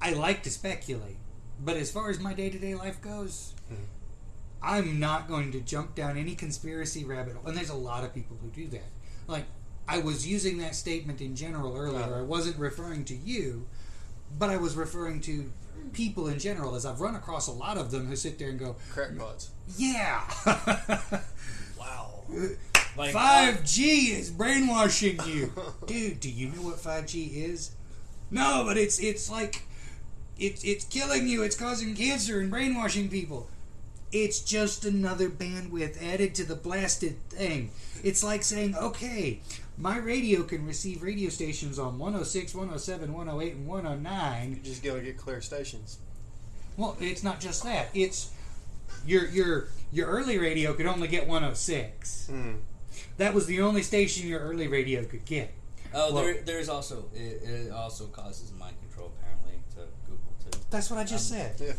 i 0.00 0.12
like 0.12 0.42
to 0.42 0.50
speculate 0.50 1.16
but 1.64 1.76
as 1.76 1.90
far 1.90 2.10
as 2.10 2.18
my 2.18 2.34
day-to-day 2.34 2.74
life 2.74 3.00
goes 3.00 3.54
Mhm. 3.70 3.76
i'm 4.62 4.98
not 4.98 5.28
going 5.28 5.52
to 5.52 5.60
jump 5.60 5.94
down 5.94 6.16
any 6.18 6.34
conspiracy 6.34 7.04
rabbit 7.04 7.34
hole 7.36 7.46
and 7.46 7.56
there's 7.56 7.70
a 7.70 7.74
lot 7.74 8.02
of 8.04 8.12
people 8.14 8.36
who 8.42 8.48
do 8.48 8.66
that 8.68 8.88
like 9.28 9.44
i 9.88 9.98
was 9.98 10.26
using 10.26 10.58
that 10.58 10.74
statement 10.74 11.20
in 11.20 11.34
general 11.36 11.76
earlier 11.76 12.00
Right. 12.00 12.18
i 12.20 12.22
wasn't 12.22 12.58
referring 12.58 13.04
to 13.06 13.14
you 13.14 13.66
but 14.38 14.50
i 14.50 14.56
was 14.56 14.74
referring 14.76 15.20
to 15.22 15.50
people 15.92 16.28
in 16.28 16.38
general 16.38 16.74
as 16.74 16.86
i've 16.86 17.00
run 17.00 17.14
across 17.16 17.48
a 17.48 17.52
lot 17.52 17.76
of 17.76 17.90
them 17.90 18.06
who 18.06 18.16
sit 18.16 18.38
there 18.38 18.48
and 18.50 18.58
go 18.58 18.76
Crackpots. 18.92 19.48
yeah 19.76 20.22
Wow. 21.78 22.22
Like 22.96 23.14
5G 23.14 24.10
is 24.18 24.30
brainwashing 24.30 25.18
you. 25.26 25.52
Dude, 25.86 26.20
do 26.20 26.30
you 26.30 26.48
know 26.48 26.62
what 26.62 26.76
5G 26.76 27.34
is? 27.34 27.72
No, 28.30 28.62
but 28.66 28.76
it's 28.76 28.98
it's 29.00 29.30
like 29.30 29.62
it's 30.38 30.62
it's 30.64 30.84
killing 30.84 31.26
you. 31.26 31.42
It's 31.42 31.56
causing 31.56 31.94
cancer 31.94 32.40
and 32.40 32.50
brainwashing 32.50 33.08
people. 33.08 33.48
It's 34.12 34.40
just 34.40 34.84
another 34.84 35.28
bandwidth 35.28 36.02
added 36.02 36.34
to 36.36 36.44
the 36.44 36.54
blasted 36.54 37.16
thing. 37.30 37.70
It's 38.04 38.22
like 38.22 38.42
saying, 38.44 38.76
okay, 38.76 39.40
my 39.78 39.98
radio 39.98 40.42
can 40.42 40.66
receive 40.66 41.02
radio 41.02 41.28
stations 41.30 41.78
on 41.78 41.98
106, 41.98 42.54
107, 42.54 43.12
108, 43.12 43.54
and 43.54 43.66
109. 43.66 44.50
You 44.50 44.56
just 44.56 44.82
gotta 44.82 45.00
get 45.00 45.16
clear 45.16 45.40
stations. 45.40 45.98
Well, 46.76 46.96
it's 47.00 47.22
not 47.22 47.40
just 47.40 47.64
that. 47.64 47.88
It's 47.94 48.30
your 49.06 49.26
your 49.28 49.68
your 49.92 50.08
early 50.08 50.38
radio 50.38 50.72
could 50.74 50.86
only 50.86 51.08
get 51.08 51.26
106. 51.26 52.26
Hmm. 52.28 52.52
That 53.16 53.34
was 53.34 53.46
the 53.46 53.60
only 53.60 53.82
station 53.82 54.28
your 54.28 54.40
early 54.40 54.68
radio 54.68 55.04
could 55.04 55.24
get. 55.24 55.52
Oh, 55.94 56.14
Well- 56.14 56.24
there, 56.24 56.42
there's 56.42 56.68
also 56.68 57.04
it, 57.14 57.42
it 57.42 57.72
also 57.72 58.06
causes 58.06 58.52
mind 58.58 58.76
control 58.80 59.12
apparently 59.18 59.62
to 59.74 59.80
Google 60.06 60.32
too. 60.42 60.58
That's 60.70 60.90
what 60.90 60.98
I 60.98 61.04
just 61.04 61.30
Um, 61.32 61.38
said. 61.38 61.54
Yeah. 61.60 61.72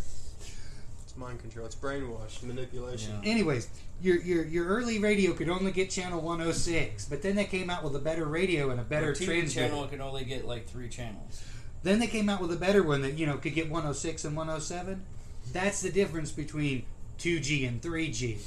It's 1.13 1.19
mind 1.19 1.41
control. 1.41 1.67
It's 1.67 1.75
brainwash, 1.75 2.41
manipulation. 2.41 3.19
Yeah. 3.21 3.29
Anyways, 3.29 3.67
your, 4.01 4.17
your 4.17 4.43
your 4.45 4.65
early 4.65 4.97
radio 4.97 5.33
could 5.33 5.47
only 5.47 5.71
get 5.71 5.91
channel 5.91 6.19
106, 6.19 7.05
but 7.05 7.21
then 7.21 7.35
they 7.35 7.45
came 7.45 7.69
out 7.69 7.83
with 7.83 7.95
a 7.95 7.99
better 7.99 8.25
radio 8.25 8.71
and 8.71 8.79
a 8.79 8.83
better 8.83 9.07
Our 9.07 9.11
TV 9.13 9.25
transmitter. 9.25 9.69
channel 9.69 9.87
can 9.87 10.01
only 10.01 10.23
get 10.25 10.47
like 10.47 10.67
three 10.67 10.89
channels. 10.89 11.43
Then 11.83 11.99
they 11.99 12.07
came 12.07 12.29
out 12.29 12.41
with 12.41 12.51
a 12.51 12.55
better 12.55 12.81
one 12.81 13.03
that 13.03 13.13
you 13.13 13.27
know 13.27 13.37
could 13.37 13.53
get 13.53 13.65
106 13.69 14.25
and 14.25 14.35
107. 14.35 15.03
That's 15.51 15.81
the 15.81 15.91
difference 15.91 16.31
between 16.31 16.85
2G 17.19 17.67
and 17.67 17.79
3G. 17.79 18.39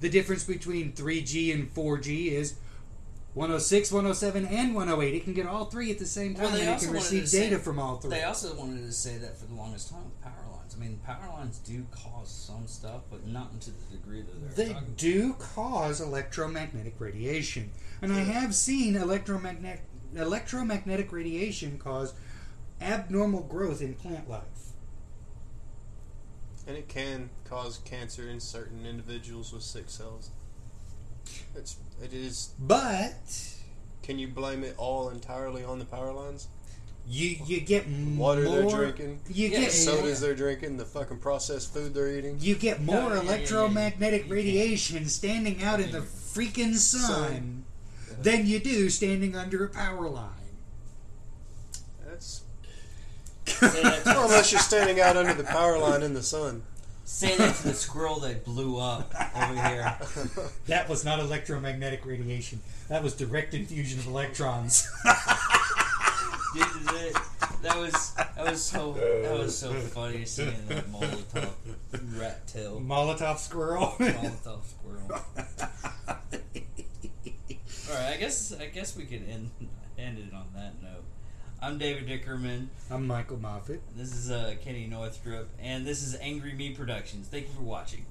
The 0.00 0.08
difference 0.08 0.42
between 0.42 0.94
3G 0.94 1.54
and 1.54 1.72
4G 1.72 2.32
is 2.32 2.54
106, 3.34 3.90
107, 3.90 4.46
and 4.46 4.74
108. 4.74 5.14
It 5.14 5.24
can 5.24 5.32
get 5.32 5.46
all 5.46 5.64
three 5.64 5.90
at 5.90 5.98
the 5.98 6.06
same 6.06 6.34
time, 6.34 6.44
Well, 6.44 6.52
they 6.52 6.66
and 6.66 6.80
it 6.80 6.84
can 6.84 6.92
receive 6.92 7.22
to 7.24 7.28
say- 7.28 7.50
data 7.50 7.58
from 7.58 7.78
all 7.80 7.96
three. 7.98 8.10
They 8.10 8.22
also 8.22 8.54
wanted 8.54 8.86
to 8.86 8.92
say 8.92 9.18
that 9.18 9.36
for 9.36 9.46
the 9.46 9.54
longest 9.54 9.90
time 9.90 10.04
with 10.04 10.20
power 10.22 10.32
lines. 10.52 10.74
I 10.76 10.78
mean, 10.80 10.98
power 11.04 11.28
lines 11.30 11.58
do 11.58 11.84
cause 11.90 12.30
some 12.30 12.66
stuff, 12.68 13.02
but 13.10 13.26
not 13.26 13.60
to 13.62 13.70
the 13.72 13.96
degree 13.96 14.22
that 14.22 14.56
they're 14.56 14.66
They 14.66 14.72
talking. 14.72 14.94
do 14.96 15.32
cause 15.34 16.00
electromagnetic 16.00 16.94
radiation, 17.00 17.72
and 18.00 18.12
I 18.12 18.20
have 18.20 18.54
seen 18.54 18.94
electromagnetic 18.96 19.82
electromagnetic 20.14 21.10
radiation 21.10 21.76
cause 21.76 22.14
abnormal 22.80 23.42
growth 23.42 23.82
in 23.82 23.94
plant 23.94 24.30
life. 24.30 24.44
And 26.68 26.76
it 26.76 26.86
can 26.88 27.30
cause 27.44 27.78
cancer 27.84 28.28
in 28.28 28.38
certain 28.38 28.86
individuals 28.86 29.52
with 29.52 29.64
sick 29.64 29.90
cells. 29.90 30.30
It's 31.56 31.76
it 32.02 32.12
is. 32.12 32.50
But 32.58 33.14
Can 34.02 34.18
you 34.18 34.28
blame 34.28 34.64
it 34.64 34.74
all 34.76 35.08
entirely 35.10 35.64
on 35.64 35.78
the 35.78 35.84
power 35.84 36.12
lines? 36.12 36.48
you 37.06 37.36
you 37.44 37.60
get 37.60 37.86
Water 37.86 38.44
more, 38.44 38.62
they're 38.62 38.70
drinking, 38.92 39.20
You 39.28 39.48
Yeah, 39.48 39.60
get 39.60 39.72
sodas 39.72 40.22
they're 40.22 40.34
drinking, 40.34 40.78
the 40.78 40.86
fucking 40.86 41.18
processed 41.18 41.72
food 41.74 41.92
they're 41.92 42.08
eating. 42.10 42.38
you 42.40 42.54
get 42.54 42.80
more 42.80 42.96
No, 42.96 43.08
yeah, 43.08 43.14
yeah, 43.14 43.14
yeah, 43.22 43.28
electromagnetic 43.28 44.26
yeah. 44.26 44.32
radiation 44.32 45.06
standing 45.08 45.62
out 45.62 45.80
in 45.80 45.90
the 45.92 46.00
freaking 46.00 46.74
sun 46.74 47.04
Sun. 47.12 47.64
than 48.22 48.46
you 48.46 48.58
do 48.58 48.88
standing 48.88 49.36
under 49.36 49.64
a 49.64 49.68
power 49.68 50.08
line. 50.08 50.30
That's 52.06 52.42
well, 53.60 54.24
unless 54.24 54.50
you're 54.52 54.60
standing 54.62 54.98
out 55.00 55.16
under 55.18 55.34
the 55.34 55.44
power 55.44 55.78
line 55.78 56.02
in 56.02 56.14
the 56.14 56.22
sun. 56.22 56.62
Say 57.04 57.36
that 57.36 57.56
to 57.56 57.68
the 57.68 57.74
squirrel 57.74 58.18
that 58.20 58.44
blew 58.44 58.78
up 58.78 59.14
over 59.36 59.54
here. 59.68 59.98
That 60.66 60.88
was 60.88 61.04
not 61.04 61.20
electromagnetic 61.20 62.06
radiation. 62.06 62.60
That 62.88 63.02
was 63.02 63.14
direct 63.14 63.52
infusion 63.52 63.98
of 63.98 64.06
electrons. 64.06 64.90
Dude, 66.54 66.64
that, 66.86 67.22
that 67.62 67.76
was 67.76 68.14
that 68.14 68.44
was 68.50 68.64
so 68.64 68.92
that 68.92 69.36
was 69.36 69.58
so 69.58 69.72
funny 69.72 70.24
seeing 70.24 70.66
that 70.68 70.90
Molotov 70.90 71.50
rat 72.16 72.46
tail 72.46 72.80
Molotov 72.80 73.38
squirrel. 73.38 73.94
Molotov 73.98 74.64
squirrel. 74.64 75.10
All 77.90 77.94
right, 77.94 78.14
I 78.14 78.16
guess 78.18 78.54
I 78.58 78.66
guess 78.66 78.96
we 78.96 79.04
can 79.04 79.26
end 79.26 79.50
end 79.98 80.18
it 80.18 80.32
on 80.32 80.46
that 80.54 80.80
note. 80.82 81.04
I'm 81.64 81.78
David 81.78 82.06
Dickerman. 82.06 82.66
I'm 82.90 83.06
Michael 83.06 83.38
Moffat. 83.38 83.80
This 83.96 84.14
is 84.14 84.30
uh, 84.30 84.54
Kenny 84.62 84.86
Northrup, 84.86 85.48
and 85.58 85.86
this 85.86 86.02
is 86.02 86.14
Angry 86.16 86.52
Me 86.52 86.74
Productions. 86.74 87.26
Thank 87.26 87.46
you 87.46 87.54
for 87.54 87.62
watching. 87.62 88.04